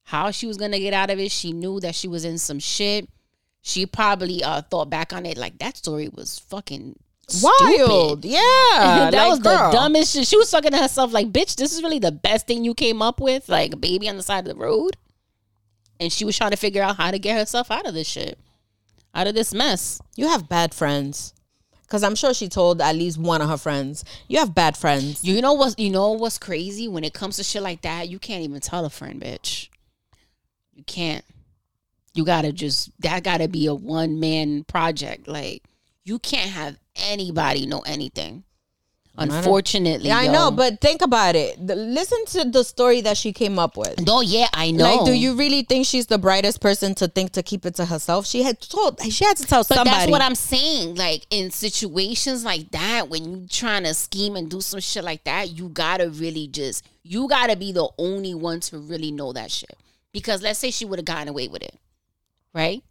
How 0.03 0.33
she 0.33 0.49
was 0.49 0.57
going 0.57 0.73
to 0.73 0.81
get 0.81 0.93
out 0.93 1.11
of 1.11 1.21
it. 1.21 1.31
She 1.31 1.53
knew 1.53 1.79
that 1.81 1.95
she 1.95 2.09
was 2.09 2.25
in 2.25 2.39
some 2.39 2.59
shit. 2.59 3.09
She 3.67 3.85
probably 3.85 4.45
uh, 4.45 4.63
thought 4.63 4.91
back 4.91 5.13
on 5.13 5.27
it 5.27 5.37
like 5.37 5.59
that 5.59 5.77
story 5.77 6.09
was 6.09 6.39
fucking 6.39 6.97
Wild, 7.43 8.23
stupid. 8.23 8.25
yeah. 8.31 9.11
that 9.11 9.13
like, 9.13 9.29
was 9.29 9.41
girl. 9.41 9.73
the 9.73 9.77
dumbest 9.77 10.13
shit. 10.13 10.29
She 10.29 10.37
was 10.37 10.49
talking 10.49 10.71
to 10.71 10.79
herself 10.79 11.13
like, 11.13 11.33
"Bitch, 11.33 11.57
this 11.57 11.73
is 11.75 11.83
really 11.83 11.99
the 11.99 12.13
best 12.13 12.47
thing 12.47 12.63
you 12.63 12.75
came 12.75 13.03
up 13.03 13.21
with, 13.21 13.49
like 13.49 13.73
a 13.73 13.77
baby 13.77 14.09
on 14.09 14.17
the 14.17 14.23
side 14.23 14.47
of 14.47 14.57
the 14.57 14.63
road." 14.63 14.97
And 15.99 16.13
she 16.13 16.25
was 16.25 16.37
trying 16.37 16.53
to 16.53 16.57
figure 16.57 16.81
out 16.81 16.97
how 16.97 17.11
to 17.11 17.19
get 17.19 17.37
herself 17.37 17.73
out 17.73 17.89
of 17.89 17.95
this 17.95 18.07
shit, 18.07 18.39
out 19.13 19.27
of 19.27 19.35
this 19.35 19.53
mess. 19.53 20.01
You 20.15 20.29
have 20.29 20.49
bad 20.49 20.73
friends, 20.73 21.35
because 21.83 22.05
I'm 22.05 22.15
sure 22.15 22.33
she 22.35 22.49
told 22.49 22.81
at 22.81 22.95
least 22.95 23.19
one 23.19 23.43
of 23.43 23.49
her 23.49 23.57
friends. 23.57 24.05
You 24.29 24.39
have 24.39 24.55
bad 24.55 24.77
friends. 24.77 25.25
You 25.25 25.43
know 25.43 25.55
what's 25.55 25.75
you 25.77 25.91
know 25.91 26.13
what's 26.13 26.39
crazy 26.39 26.87
when 26.87 27.03
it 27.03 27.15
comes 27.15 27.35
to 27.39 27.43
shit 27.43 27.63
like 27.63 27.83
that? 27.83 28.09
You 28.09 28.21
can't 28.21 28.45
even 28.45 28.61
tell 28.61 28.85
a 28.85 28.91
friend, 28.91 29.21
bitch. 29.21 29.71
You 30.73 30.85
can't. 30.85 31.25
You 32.17 32.25
gotta 32.25 32.53
just 32.53 32.91
that 33.03 33.23
gotta 33.23 33.47
be 33.49 33.67
a 33.67 33.75
one 33.75 34.19
man 34.21 34.65
project. 34.65 35.29
Like 35.29 35.63
you 36.05 36.19
can't 36.19 36.51
have 36.51 36.77
anybody 36.97 37.67
know 37.67 37.81
anything. 37.81 38.45
Unfortunately, 39.19 40.09
Yeah, 40.09 40.19
I 40.19 40.25
yo. 40.25 40.33
know, 40.33 40.51
but 40.51 40.81
think 40.83 41.01
about 41.01 41.37
it. 41.37 41.67
The- 41.67 41.75
listen 41.75 42.23
to 42.27 42.51
the 42.51 42.63
story 42.63 43.01
that 43.01 43.17
she 43.17 43.33
came 43.33 43.59
up 43.59 43.77
with. 43.79 43.99
no, 44.07 44.21
yeah, 44.21 44.47
I 44.53 44.71
know. 44.73 44.85
Like, 44.97 45.07
do 45.07 45.13
you 45.15 45.35
really 45.35 45.63
think 45.63 45.87
she's 45.87 46.07
the 46.07 46.19
brightest 46.19 46.61
person 46.61 46.95
to 46.97 47.09
think 47.09 47.33
to 47.33 47.43
keep 47.43 47.65
it 47.65 47.77
to 47.77 47.87
herself? 47.87 48.27
She 48.27 48.43
had 48.43 48.61
told. 48.61 49.01
She 49.11 49.25
had 49.25 49.39
to 49.39 49.45
tell 49.45 49.61
But 49.63 49.77
somebody. 49.77 49.91
that's 49.91 50.11
what 50.11 50.21
I'm 50.21 50.35
saying. 50.35 50.97
Like 50.97 51.27
in 51.31 51.51
situations 51.51 52.45
like 52.45 52.71
that, 52.73 53.09
when 53.09 53.25
you 53.25 53.47
trying 53.49 53.85
to 53.85 53.95
scheme 53.95 54.37
and 54.37 54.51
do 54.51 54.61
some 54.61 54.81
shit 54.81 55.03
like 55.03 55.25
that, 55.25 55.51
you 55.51 55.71
gotta 55.71 56.11
really 56.11 56.47
just 56.49 56.85
you 57.03 57.27
gotta 57.27 57.57
be 57.57 57.73
the 57.73 57.89
only 57.99 58.35
one 58.35 58.61
to 58.61 58.79
really 58.79 59.13
know 59.13 59.33
that 59.33 59.51
shit. 59.51 59.79
Because 60.13 60.43
let's 60.43 60.59
say 60.59 60.71
she 60.71 60.85
would 60.85 60.99
have 60.99 61.07
gotten 61.07 61.29
away 61.29 61.49
with 61.49 61.63
it, 61.63 61.79
right? 62.57 62.83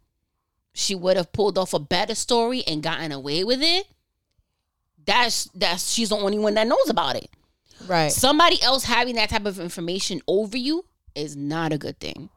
She 0.72 0.94
would 0.94 1.16
have 1.16 1.32
pulled 1.32 1.58
off 1.58 1.74
a 1.74 1.78
better 1.78 2.14
story 2.14 2.62
and 2.66 2.82
gotten 2.82 3.10
away 3.10 3.42
with 3.44 3.62
it. 3.62 3.86
That's 5.04 5.44
that's 5.54 5.92
she's 5.92 6.10
the 6.10 6.16
only 6.16 6.38
one 6.38 6.54
that 6.54 6.66
knows 6.66 6.88
about 6.88 7.16
it. 7.16 7.30
right. 7.86 8.10
Somebody 8.12 8.62
else 8.62 8.84
having 8.84 9.16
that 9.16 9.30
type 9.30 9.46
of 9.46 9.58
information 9.58 10.20
over 10.28 10.56
you 10.56 10.84
is 11.14 11.36
not 11.36 11.72
a 11.72 11.78
good 11.78 11.98
thing. 11.98 12.28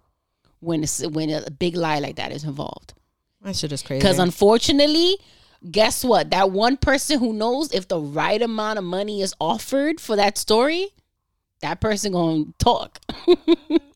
When 0.61 0.83
it's, 0.83 1.05
when 1.05 1.29
a 1.29 1.49
big 1.51 1.75
lie 1.75 1.99
like 1.99 2.17
that 2.17 2.31
is 2.31 2.43
involved. 2.43 2.93
That 3.41 3.55
shit 3.55 3.71
is 3.71 3.81
crazy. 3.81 3.99
Because 4.01 4.19
unfortunately, 4.19 5.17
guess 5.69 6.03
what? 6.03 6.31
That 6.31 6.51
one 6.51 6.75
person 6.77 7.19
who 7.19 7.31
knows 7.31 7.71
if 7.73 7.87
the 7.87 7.99
right 7.99 8.41
amount 8.41 8.77
of 8.79 8.83
money 8.85 9.21
is 9.21 9.33
offered 9.39 10.01
for 10.01 10.15
that 10.17 10.37
story, 10.37 10.89
that 11.61 11.79
person 11.79 12.11
gonna 12.11 12.45
talk. 12.57 12.99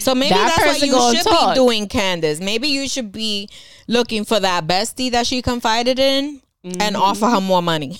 So 0.00 0.14
maybe 0.14 0.30
That 0.34 0.54
that's 0.56 0.80
what 0.80 0.80
you 1.14 1.16
should 1.18 1.26
talk. 1.30 1.54
be 1.54 1.60
doing, 1.60 1.88
Candace. 1.88 2.40
Maybe 2.40 2.68
you 2.68 2.88
should 2.88 3.12
be 3.12 3.48
looking 3.88 4.24
for 4.24 4.40
that 4.40 4.66
bestie 4.66 5.10
that 5.12 5.26
she 5.26 5.42
confided 5.42 5.98
in 5.98 6.40
Mm-hmm. 6.64 6.80
and 6.80 6.96
offer 6.96 7.26
her 7.26 7.40
more 7.40 7.60
money. 7.60 7.98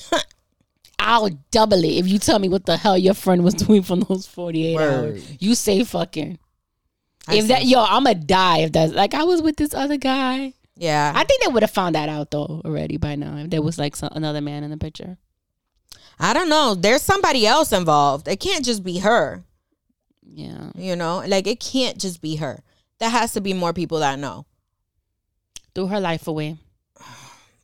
I'll 1.00 1.30
double 1.50 1.82
it 1.82 1.98
if 1.98 2.06
you 2.06 2.20
tell 2.20 2.38
me 2.38 2.48
what 2.48 2.64
the 2.64 2.76
hell 2.76 2.96
your 2.96 3.14
friend 3.14 3.42
was 3.42 3.54
doing 3.66 3.82
for 3.82 3.96
those 3.96 4.28
48 4.28 4.74
Word. 4.76 5.04
hours. 5.14 5.42
You 5.42 5.56
say 5.56 5.82
fucking. 5.82 6.38
I 7.26 7.34
if 7.34 7.48
that 7.48 7.64
yo, 7.64 7.82
I'ma 7.82 8.12
die 8.14 8.58
if 8.58 8.70
that's 8.70 8.92
like 8.92 9.14
I 9.14 9.24
was 9.24 9.42
with 9.42 9.56
this 9.56 9.74
other 9.74 9.96
guy. 9.96 10.54
yeah, 10.76 11.12
I 11.12 11.24
think 11.24 11.42
they 11.42 11.48
would 11.52 11.64
have 11.64 11.72
found 11.72 11.96
that 11.96 12.08
out 12.08 12.30
though 12.30 12.62
already 12.64 12.98
by 12.98 13.16
now 13.16 13.36
if 13.38 13.50
there 13.50 13.62
was 13.62 13.78
like 13.80 13.96
some, 13.96 14.10
another 14.12 14.40
man 14.40 14.62
in 14.62 14.70
the 14.70 14.76
picture. 14.76 15.18
I 16.20 16.32
don't 16.32 16.48
know. 16.48 16.76
There's 16.76 17.02
somebody 17.02 17.44
else 17.48 17.72
involved. 17.72 18.28
It 18.28 18.38
can't 18.38 18.64
just 18.64 18.84
be 18.84 18.98
her. 18.98 19.42
Yeah. 20.24 20.70
You 20.74 20.96
know, 20.96 21.22
like 21.26 21.46
it 21.46 21.60
can't 21.60 21.98
just 21.98 22.20
be 22.20 22.36
her. 22.36 22.62
There 22.98 23.10
has 23.10 23.32
to 23.32 23.40
be 23.40 23.52
more 23.52 23.72
people 23.72 23.98
that 24.00 24.18
know. 24.18 24.46
Threw 25.74 25.86
her 25.88 26.00
life 26.00 26.26
away. 26.26 26.56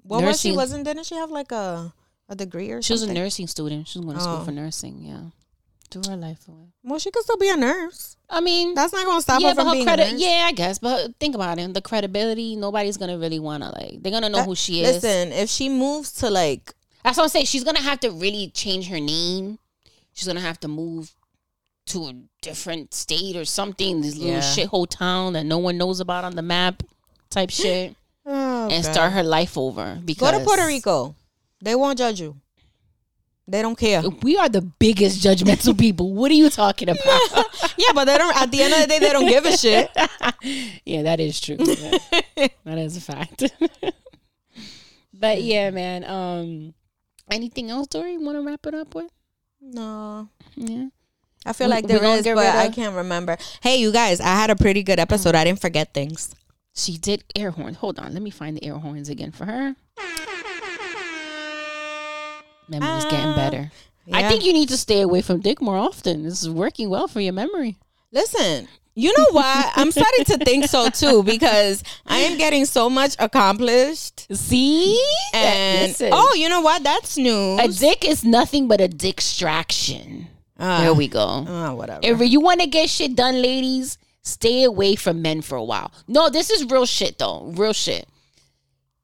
What 0.03 0.25
was 0.25 0.41
she? 0.41 0.53
Wasn't 0.53 0.85
didn't 0.85 1.05
she 1.05 1.17
have 1.17 1.31
like 1.31 1.53
a 1.53 1.93
a 2.31 2.35
degree 2.35 2.71
or 2.71 2.81
She 2.81 2.93
was 2.95 3.03
a 3.03 3.13
nursing 3.13 3.47
student. 3.47 3.89
She 3.89 3.99
was 3.99 4.07
going 4.07 4.17
to 4.17 4.23
school 4.23 4.39
Oh. 4.41 4.45
for 4.45 4.53
nursing. 4.53 5.03
Yeah. 5.03 5.21
Threw 5.91 6.03
her 6.11 6.17
life 6.17 6.47
away. 6.49 6.73
Well, 6.83 6.99
she 6.99 7.11
could 7.11 7.23
still 7.25 7.37
be 7.39 7.49
a 7.51 7.57
nurse. 7.57 8.17
I 8.29 8.41
mean, 8.41 8.75
That's 8.75 8.93
not 8.93 9.05
gonna 9.07 9.21
stop 9.23 9.41
yeah, 9.41 9.51
her 9.51 9.55
from 9.55 9.67
her 9.69 9.73
being 9.73 9.85
credit. 9.87 10.09
a 10.09 10.13
nurse. 10.13 10.21
Yeah, 10.21 10.45
I 10.47 10.53
guess. 10.53 10.79
But 10.79 11.15
think 11.21 11.35
about 11.35 11.59
it. 11.59 11.73
The 11.75 11.81
credibility. 11.83 12.57
Nobody's 12.57 12.97
gonna 12.99 13.19
really 13.19 13.39
wanna 13.39 13.71
like. 13.71 14.03
They're 14.03 14.13
gonna 14.13 14.29
know 14.29 14.39
That- 14.39 14.47
who 14.47 14.55
she 14.55 14.83
is. 14.83 15.03
Listen, 15.03 15.33
if 15.33 15.49
she 15.51 15.69
moves 15.69 16.13
to 16.21 16.31
like 16.31 16.75
That's 17.05 17.17
what 17.17 17.25
I'm 17.25 17.29
saying. 17.31 17.47
She's 17.47 17.65
gonna 17.65 17.81
have 17.83 18.01
to 18.01 18.11
really 18.11 18.49
change 18.51 18.89
her 18.89 19.01
name. 19.01 19.59
She's 20.15 20.27
gonna 20.27 20.41
have 20.41 20.61
to 20.61 20.69
move 20.69 21.15
to 21.89 22.07
a 22.09 22.15
different 22.43 22.95
state 22.95 23.37
or 23.37 23.45
something. 23.45 24.01
This 24.01 24.17
little 24.17 24.35
Yeah. 24.35 24.41
shithole 24.41 24.89
town 24.89 25.33
that 25.35 25.45
no 25.45 25.59
one 25.59 25.77
knows 25.79 26.01
about 26.01 26.25
on 26.25 26.35
the 26.37 26.43
map, 26.43 26.83
type 27.31 27.51
shit, 27.61 27.95
and 28.25 28.85
start 28.85 29.13
her 29.13 29.23
life 29.23 29.57
over. 29.59 30.01
Because 30.05 30.33
Go 30.33 30.39
to 30.39 30.45
Puerto 30.45 30.67
Rico. 30.67 31.15
They 31.63 31.75
won't 31.75 31.99
judge 31.99 32.21
you. 32.21 32.37
They 33.51 33.63
don't 33.63 33.79
care. 33.79 34.03
We 34.23 34.37
are 34.37 34.49
the 34.49 34.61
biggest 34.61 35.23
judgmental 35.25 35.77
people. 35.85 36.13
What 36.13 36.31
are 36.31 36.35
you 36.35 36.51
talking 36.51 36.89
about? 36.91 37.21
yeah, 37.79 37.93
but 37.95 38.05
they 38.05 38.19
don't. 38.19 38.37
At 38.41 38.51
the 38.51 38.63
end 38.63 38.75
of 38.75 38.81
the 38.81 38.87
day, 38.87 38.99
they 38.99 39.11
don't 39.11 39.27
give 39.27 39.45
a 39.47 39.57
shit. 39.57 39.91
yeah, 40.85 41.03
that 41.03 41.19
is 41.19 41.41
true. 41.41 41.57
Yeah. 41.59 42.49
that 42.65 42.79
is 42.79 42.97
a 42.99 43.01
fact. 43.01 43.45
but 45.15 45.43
yeah, 45.43 45.71
man. 45.71 46.05
Um, 46.05 46.75
anything 47.31 47.71
else, 47.71 47.87
Dory? 47.87 48.19
Want 48.19 48.37
to 48.37 48.43
wrap 48.43 48.67
it 48.67 48.75
up 48.75 48.95
with? 48.95 49.11
No, 49.61 50.29
Yeah. 50.55 50.89
I 51.47 51.53
feel 51.53 51.69
We- 51.69 51.75
like 51.75 51.87
there 51.87 52.03
is, 52.05 52.25
but 52.25 52.37
rid 52.37 52.47
I 52.47 52.69
can't 52.69 52.95
remember. 52.97 53.37
Hey, 53.63 53.77
you 53.77 53.93
guys, 53.93 54.21
I 54.21 54.35
had 54.35 54.51
a 54.51 54.57
pretty 54.57 54.83
good 54.83 54.99
episode. 54.99 55.35
I 55.35 55.45
didn't 55.45 55.61
forget 55.61 55.95
things. 55.95 56.35
She 56.75 56.97
did 56.99 57.25
air 57.35 57.51
horns. 57.51 57.77
Hold 57.79 57.99
on, 57.99 58.13
let 58.13 58.23
me 58.23 58.31
find 58.31 58.57
the 58.57 58.65
air 58.65 58.75
horns 58.77 59.09
again 59.09 59.33
for 59.33 59.45
her. 59.47 59.75
Memory's 62.69 63.05
getting 63.05 63.29
Uh, 63.31 63.37
better. 63.37 63.73
I 64.13 64.29
think 64.29 64.45
you 64.45 64.53
need 64.53 64.69
to 64.71 64.77
stay 64.77 65.01
away 65.01 65.21
from 65.23 65.41
dick 65.41 65.61
more 65.61 65.77
often. 65.77 66.23
This 66.23 66.43
is 66.43 66.49
working 66.51 66.89
well 66.91 67.09
for 67.09 67.21
your 67.21 67.33
memory. 67.33 67.77
Listen, 68.13 68.69
you 68.95 69.13
know 69.17 69.27
what? 69.33 69.73
I'm 69.77 69.91
starting 69.91 70.25
to 70.27 70.39
think 70.39 70.67
so 70.67 70.89
too 70.91 71.23
because 71.23 71.83
I 72.07 72.19
am 72.21 72.39
getting 72.39 72.65
so 72.65 72.89
much 72.91 73.17
accomplished. 73.19 74.27
See? 74.35 74.99
And 75.35 75.89
Listen. 75.89 76.11
oh, 76.13 76.35
you 76.35 76.49
know 76.49 76.61
what? 76.61 76.83
That's 76.83 77.17
news. 77.17 77.61
a 77.61 77.69
dick 77.69 78.05
is 78.05 78.25
nothing 78.25 78.67
but 78.69 78.81
a 78.81 78.89
distraction. 78.89 80.29
Ah, 80.59 80.81
there 80.81 80.95
we 80.95 81.09
go. 81.09 81.45
ah, 81.49 81.75
whatever. 81.75 82.01
If 82.03 82.21
you 82.31 82.41
want 82.41 82.61
to 82.61 82.67
get 82.67 82.91
shit 82.91 83.15
done, 83.15 83.41
ladies, 83.41 83.97
stay 84.23 84.65
away 84.65 84.97
from 84.97 85.23
men 85.23 85.41
for 85.43 85.57
a 85.57 85.65
while. 85.65 85.93
No, 86.09 86.29
this 86.29 86.51
is 86.51 86.65
real 86.65 86.87
shit 86.87 87.19
though. 87.19 87.45
Real 87.55 87.73
shit. 87.73 88.09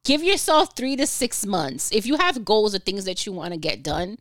Give 0.05 0.22
yourself 0.22 0.76
three 0.76 0.96
to 0.96 1.07
six 1.07 1.46
months. 1.46 1.90
If 1.92 2.05
you 2.07 2.16
have 2.16 2.44
goals 2.44 2.74
or 2.74 2.78
things 2.78 3.05
that 3.07 3.24
you 3.24 3.32
want 3.32 3.52
to 3.55 3.59
get 3.59 3.82
done, 3.82 4.18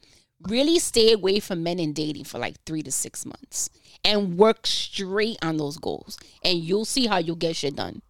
really 0.47 0.79
stay 0.79 1.11
away 1.11 1.39
from 1.39 1.61
men 1.63 1.79
and 1.79 1.93
dating 1.93 2.23
for 2.25 2.37
like 2.39 2.55
three 2.65 2.83
to 2.83 2.91
six 2.91 3.25
months 3.25 3.69
and 4.05 4.37
work 4.37 4.65
straight 4.67 5.37
on 5.41 5.57
those 5.57 5.77
goals. 5.77 6.17
And 6.43 6.59
you'll 6.59 6.85
see 6.85 7.07
how 7.07 7.17
you'll 7.17 7.35
get 7.35 7.55
shit 7.55 7.75
done. 7.75 8.01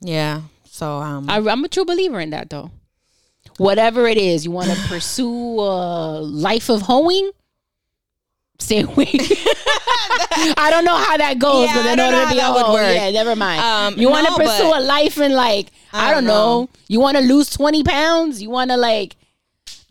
yeah. 0.00 0.42
So 0.72 0.86
um, 0.98 1.28
I, 1.28 1.38
I'm 1.38 1.64
a 1.64 1.68
true 1.68 1.84
believer 1.84 2.20
in 2.20 2.30
that 2.30 2.48
though. 2.48 2.70
Whatever 3.58 4.06
it 4.06 4.16
is, 4.16 4.44
you 4.44 4.52
want 4.52 4.70
to 4.70 4.76
pursue 4.88 5.28
a 5.60 6.20
life 6.20 6.68
of 6.70 6.82
hoeing, 6.82 7.32
stay 8.60 8.82
away. 8.82 9.10
I 10.56 10.68
don't 10.70 10.84
know 10.84 10.96
how 10.96 11.16
that 11.16 11.38
goes, 11.38 11.66
Yeah, 11.66 11.74
but 11.76 11.86
I 11.86 11.92
in 11.92 11.98
don't 11.98 12.06
order 12.14 12.16
know 12.18 12.24
to 12.28 12.30
be 12.34 12.40
that 12.40 12.54
would 12.54 12.72
work. 12.72 12.94
yeah, 12.94 13.10
never 13.10 13.34
mind. 13.36 13.60
Um, 13.60 13.98
you 13.98 14.08
want 14.08 14.26
to 14.26 14.32
no, 14.32 14.38
pursue 14.38 14.72
a 14.74 14.80
life 14.80 15.18
in 15.18 15.32
like 15.32 15.68
I, 15.92 16.08
I 16.08 16.14
don't 16.14 16.24
don't 16.24 16.34
know. 16.34 16.60
know. 16.62 16.68
You 16.88 17.00
want 17.00 17.16
to 17.16 17.22
lose 17.22 17.50
twenty 17.50 17.82
pounds. 17.82 18.40
You 18.42 18.50
want 18.50 18.70
to 18.70 18.76
like 18.76 19.16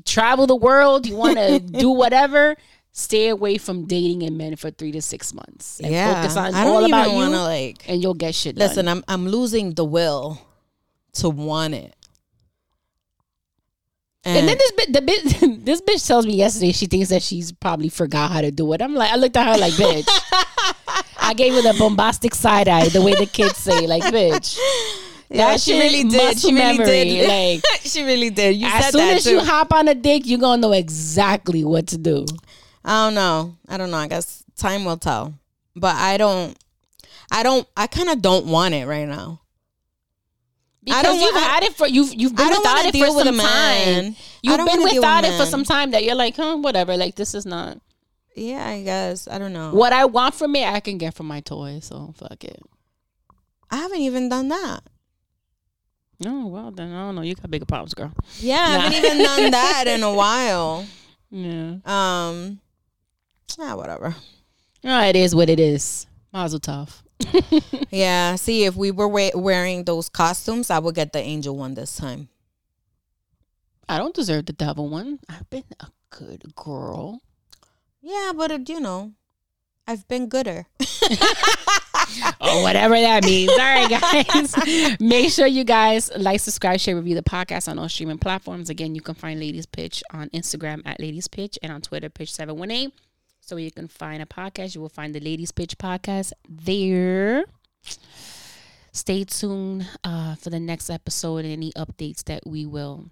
travel 0.06 0.48
the 0.48 0.56
world. 0.56 1.06
You 1.06 1.16
want 1.16 1.38
to 1.38 1.60
do 1.80 1.90
whatever. 1.90 2.56
Stay 2.92 3.30
away 3.30 3.58
from 3.58 3.86
dating 3.86 4.24
and 4.24 4.38
men 4.38 4.56
for 4.56 4.72
three 4.72 4.92
to 4.92 5.02
six 5.02 5.34
months. 5.34 5.80
And 5.80 5.92
yeah, 5.92 6.22
focus 6.22 6.36
on 6.38 6.54
I 6.54 6.64
don't 6.64 6.76
all 6.76 6.82
even 6.88 6.94
about 6.94 7.10
you, 7.12 7.16
want 7.16 7.34
to 7.34 7.44
like. 7.44 7.90
and 7.90 8.02
you'll 8.02 8.14
get 8.16 8.36
shit 8.36 8.56
Listen, 8.58 8.86
done. 8.86 8.98
I'm 8.98 9.04
I'm 9.08 9.28
losing 9.28 9.74
the 9.74 9.86
will 9.86 10.42
to 11.14 11.30
want 11.30 11.76
it. 11.76 11.96
And 14.26 14.48
then 14.48 14.58
this 14.58 14.72
bit, 14.74 14.94
the 14.94 15.02
bit, 15.02 15.24
this 15.66 15.82
bitch 15.82 16.06
tells 16.06 16.26
me 16.26 16.36
yesterday 16.36 16.72
she 16.72 16.88
thinks 16.88 17.10
that 17.10 17.22
she's 17.24 17.52
probably 17.52 17.90
forgot 17.90 18.32
how 18.32 18.42
to 18.42 18.52
do 18.52 18.72
it. 18.74 18.82
I'm 18.82 18.94
like, 18.94 19.12
I 19.12 19.16
looked 19.16 19.38
at 19.38 19.48
her 19.48 19.58
like, 19.60 19.74
bitch. 19.74 20.08
I 21.20 21.34
gave 21.34 21.54
her 21.54 21.62
the 21.62 21.78
bombastic 21.78 22.36
side 22.36 22.68
eye, 22.68 22.90
the 22.90 23.02
way 23.02 23.16
the 23.16 23.26
kids 23.26 23.58
say, 23.58 23.88
like, 23.88 24.04
bitch. 24.04 24.58
yeah, 25.30 25.52
that 25.52 25.62
she 25.62 25.80
really 25.80 26.04
did. 26.04 26.40
She 26.40 26.54
really 26.54 26.78
did. 26.78 27.62
like- 27.64 27.82
she 27.82 28.04
really 28.04 28.30
did. 28.30 28.56
You 28.56 28.68
as 28.68 28.92
soon 28.92 29.02
as 29.02 29.24
too. 29.24 29.32
you 29.32 29.40
hop 29.40 29.72
on 29.74 29.88
a 29.88 29.96
dick, 29.96 30.24
you're 30.26 30.40
gonna 30.40 30.62
know 30.62 30.74
exactly 30.74 31.64
what 31.64 31.88
to 31.88 31.98
do. 31.98 32.26
I 32.84 33.06
don't 33.06 33.16
know. 33.16 33.56
I 33.68 33.78
don't 33.78 33.92
know. 33.92 33.98
I 33.98 34.08
guess 34.08 34.44
time 34.58 34.86
will 34.86 34.98
tell. 34.98 35.34
But 35.76 35.96
I 35.96 36.18
don't. 36.18 36.58
I 37.32 37.44
don't. 37.44 37.68
I 37.78 37.88
kind 37.88 38.10
of 38.10 38.22
don't 38.22 38.48
want 38.48 38.74
it 38.74 38.86
right 38.86 39.08
now. 39.08 39.42
Because 40.90 41.04
don't 41.04 41.20
you've 41.22 41.36
had 41.36 41.64
it 41.64 41.74
for 41.76 41.88
you've 41.88 42.14
you've 42.14 42.36
been 42.36 42.50
without 42.50 42.86
it 42.86 42.96
for 42.96 43.24
some 43.24 43.38
time. 43.38 44.16
You've 44.42 44.58
been 44.66 44.84
without 44.84 45.24
with 45.24 45.32
it 45.34 45.38
for 45.38 45.46
some 45.46 45.64
time 45.64 45.92
that 45.92 46.04
you're 46.04 46.16
like, 46.16 46.36
huh, 46.36 46.58
whatever. 46.58 46.96
Like 46.98 47.16
this 47.16 47.34
is 47.34 47.46
not 47.46 47.80
Yeah, 48.36 48.66
I 48.68 48.84
guess. 48.84 49.28
I 49.28 49.38
don't 49.38 49.54
know. 49.54 49.72
what 49.74 49.94
I 49.94 50.06
want 50.06 50.36
from 50.36 50.56
it. 50.56 50.68
I 50.68 50.80
can 50.80 50.98
get 50.98 51.14
from 51.14 51.28
my 51.28 51.42
toy, 51.42 51.80
so 51.82 52.14
fuck 52.18 52.44
it. 52.44 52.62
I 53.72 53.78
haven't 53.78 54.00
even 54.02 54.30
done 54.30 54.50
that. 54.50 54.82
No, 56.22 56.48
well 56.48 56.72
then 56.72 56.92
I 56.94 57.06
don't 57.06 57.16
know. 57.16 57.22
You 57.22 57.36
got 57.36 57.50
bigger 57.52 57.66
problems, 57.66 57.94
girl. 57.94 58.12
Yeah, 58.40 58.58
I 58.58 58.80
haven't 58.80 59.06
even 59.06 59.18
done 59.24 59.52
that 59.60 59.86
in 59.88 60.04
a 60.04 60.14
while. 60.14 60.86
Yeah. 61.32 61.76
Um. 61.86 62.60
Ah, 63.60 63.76
whatever. 63.76 64.16
Oh, 64.84 65.02
it 65.04 65.16
is 65.16 65.36
what 65.36 65.50
it 65.50 65.60
is. 65.60 66.08
Mazel 66.34 66.60
tov. 66.60 67.02
Yeah. 67.92 68.36
See, 68.36 68.66
if 68.66 68.76
we 68.76 68.92
were 68.92 69.08
we- 69.08 69.32
wearing 69.36 69.84
those 69.86 70.10
costumes, 70.10 70.70
I 70.70 70.80
would 70.80 70.96
get 70.96 71.14
the 71.14 71.20
angel 71.20 71.56
one 71.58 71.74
this 71.74 71.96
time. 71.98 72.30
I 73.88 73.98
don't 73.98 74.14
deserve 74.14 74.46
the 74.46 74.54
devil 74.54 74.88
one. 74.88 75.20
I've 75.28 75.50
been 75.50 75.64
a 75.80 75.88
good 76.12 76.56
girl. 76.56 77.22
Yeah, 78.02 78.32
but 78.36 78.52
it, 78.52 78.70
you 78.70 78.80
know, 78.80 79.14
I've 79.88 80.08
been 80.08 80.28
gooder. 80.28 80.68
Oh, 82.42 82.64
whatever 82.64 82.96
that 83.00 83.24
means. 83.24 83.52
All 83.52 83.58
right, 83.58 83.88
guys. 83.90 84.98
Make 85.00 85.32
sure 85.32 85.46
you 85.46 85.64
guys 85.64 86.10
like, 86.18 86.40
subscribe, 86.40 86.80
share, 86.80 86.96
review 86.96 87.14
the 87.14 87.22
podcast 87.22 87.68
on 87.70 87.78
all 87.78 87.88
streaming 87.88 88.18
platforms. 88.18 88.70
Again, 88.70 88.96
you 88.96 89.02
can 89.02 89.14
find 89.14 89.40
Ladies 89.40 89.68
Pitch 89.68 90.02
on 90.12 90.30
Instagram 90.30 90.82
at 90.86 91.00
Ladies 91.00 91.28
Pitch 91.28 91.60
and 91.62 91.72
on 91.72 91.82
Twitter, 91.82 92.10
Pitch718. 92.10 92.92
So 93.50 93.56
you 93.58 93.72
can 93.72 93.88
find 93.88 94.22
a 94.22 94.28
podcast. 94.28 94.76
You 94.76 94.82
will 94.82 94.90
find 94.90 95.16
the 95.16 95.20
Ladies 95.20 95.52
Pitch 95.52 95.76
podcast 95.80 96.34
there. 96.48 97.46
Stay 98.92 99.24
tuned 99.24 99.88
uh, 100.04 100.36
for 100.36 100.52
the 100.52 100.60
next 100.60 100.88
episode 100.92 101.38
and 101.46 101.54
any 101.54 101.72
updates 101.72 102.24
that 102.26 102.46
we 102.46 102.68
will 102.68 103.10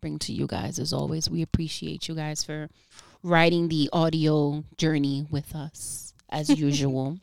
bring 0.00 0.20
to 0.20 0.32
you 0.32 0.46
guys. 0.46 0.78
As 0.78 0.92
always, 0.92 1.28
we 1.28 1.42
appreciate 1.42 2.06
you 2.06 2.14
guys 2.14 2.44
for 2.44 2.68
riding 3.24 3.66
the 3.66 3.90
audio 3.92 4.62
journey 4.76 5.26
with 5.28 5.56
us 5.56 6.14
as 6.28 6.48
usual. 6.60 7.18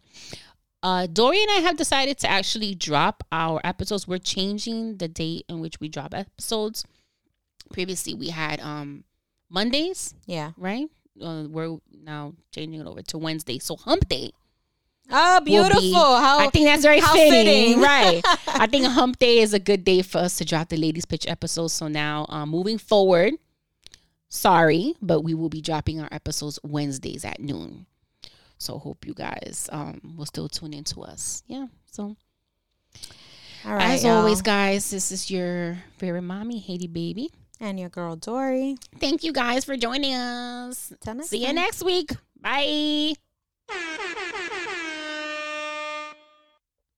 Uh, 0.83 1.07
Dory 1.07 1.41
and 1.41 1.51
I 1.51 1.61
have 1.61 1.77
decided 1.77 2.17
to 2.19 2.29
actually 2.29 2.75
drop 2.75 3.23
our 3.31 3.61
episodes. 3.63 4.09
We're 4.09 4.17
changing 4.17 4.97
the 4.97 5.07
date 5.07 5.45
in 5.47 5.61
which 5.61 5.79
we 5.79 5.87
drop 5.87 6.13
episodes. 6.13 6.83
Previously, 7.71 8.13
we 8.13 8.27
had 8.27 8.59
um 8.59 9.05
Mondays, 9.49 10.13
Yeah. 10.25 10.51
right? 10.57 10.89
Uh, 11.21 11.45
we're 11.49 11.77
now 12.03 12.33
changing 12.51 12.81
it 12.81 12.87
over 12.87 13.01
to 13.01 13.17
Wednesday. 13.17 13.59
So 13.59 13.75
Hump 13.75 14.07
Day. 14.07 14.31
Oh, 15.09 15.39
beautiful. 15.41 15.79
be- 15.81 15.93
how 15.93 16.39
I 16.39 16.49
think 16.49 16.65
that's 16.65 16.83
very 16.83 16.99
fitting, 16.99 17.31
fitting. 17.31 17.81
right? 17.81 18.21
I 18.47 18.67
think 18.67 18.85
Hump 18.85 19.19
Day 19.19 19.39
is 19.39 19.53
a 19.53 19.59
good 19.59 19.83
day 19.85 20.01
for 20.01 20.17
us 20.19 20.37
to 20.37 20.45
drop 20.45 20.69
the 20.69 20.77
ladies 20.77 21.05
pitch 21.05 21.25
episode. 21.27 21.67
So 21.67 21.87
now, 21.87 22.25
um, 22.29 22.49
moving 22.49 22.77
forward, 22.77 23.33
sorry, 24.27 24.95
but 25.01 25.21
we 25.21 25.33
will 25.33 25.49
be 25.49 25.61
dropping 25.61 26.01
our 26.01 26.09
episodes 26.11 26.59
Wednesdays 26.63 27.23
at 27.23 27.39
noon. 27.39 27.85
So 28.57 28.79
hope 28.79 29.05
you 29.05 29.13
guys 29.13 29.69
um 29.71 30.15
will 30.17 30.25
still 30.25 30.49
tune 30.49 30.73
into 30.73 31.01
us. 31.01 31.43
Yeah. 31.47 31.67
So 31.91 32.15
All 33.65 33.73
right. 33.73 33.91
as 33.91 34.03
y'all. 34.03 34.17
always, 34.17 34.41
guys, 34.41 34.89
this 34.89 35.11
is 35.11 35.31
your 35.31 35.77
favorite 35.97 36.23
mommy, 36.23 36.59
Haiti 36.59 36.87
baby. 36.87 37.29
And 37.59 37.79
your 37.79 37.89
girl, 37.89 38.15
Dory. 38.15 38.77
Thank 38.99 39.23
you 39.23 39.33
guys 39.33 39.65
for 39.65 39.75
joining 39.77 40.13
us. 40.13 40.93
See 41.23 41.45
you 41.45 41.53
next 41.53 41.83
week. 41.83 42.11
Bye. 42.39 43.13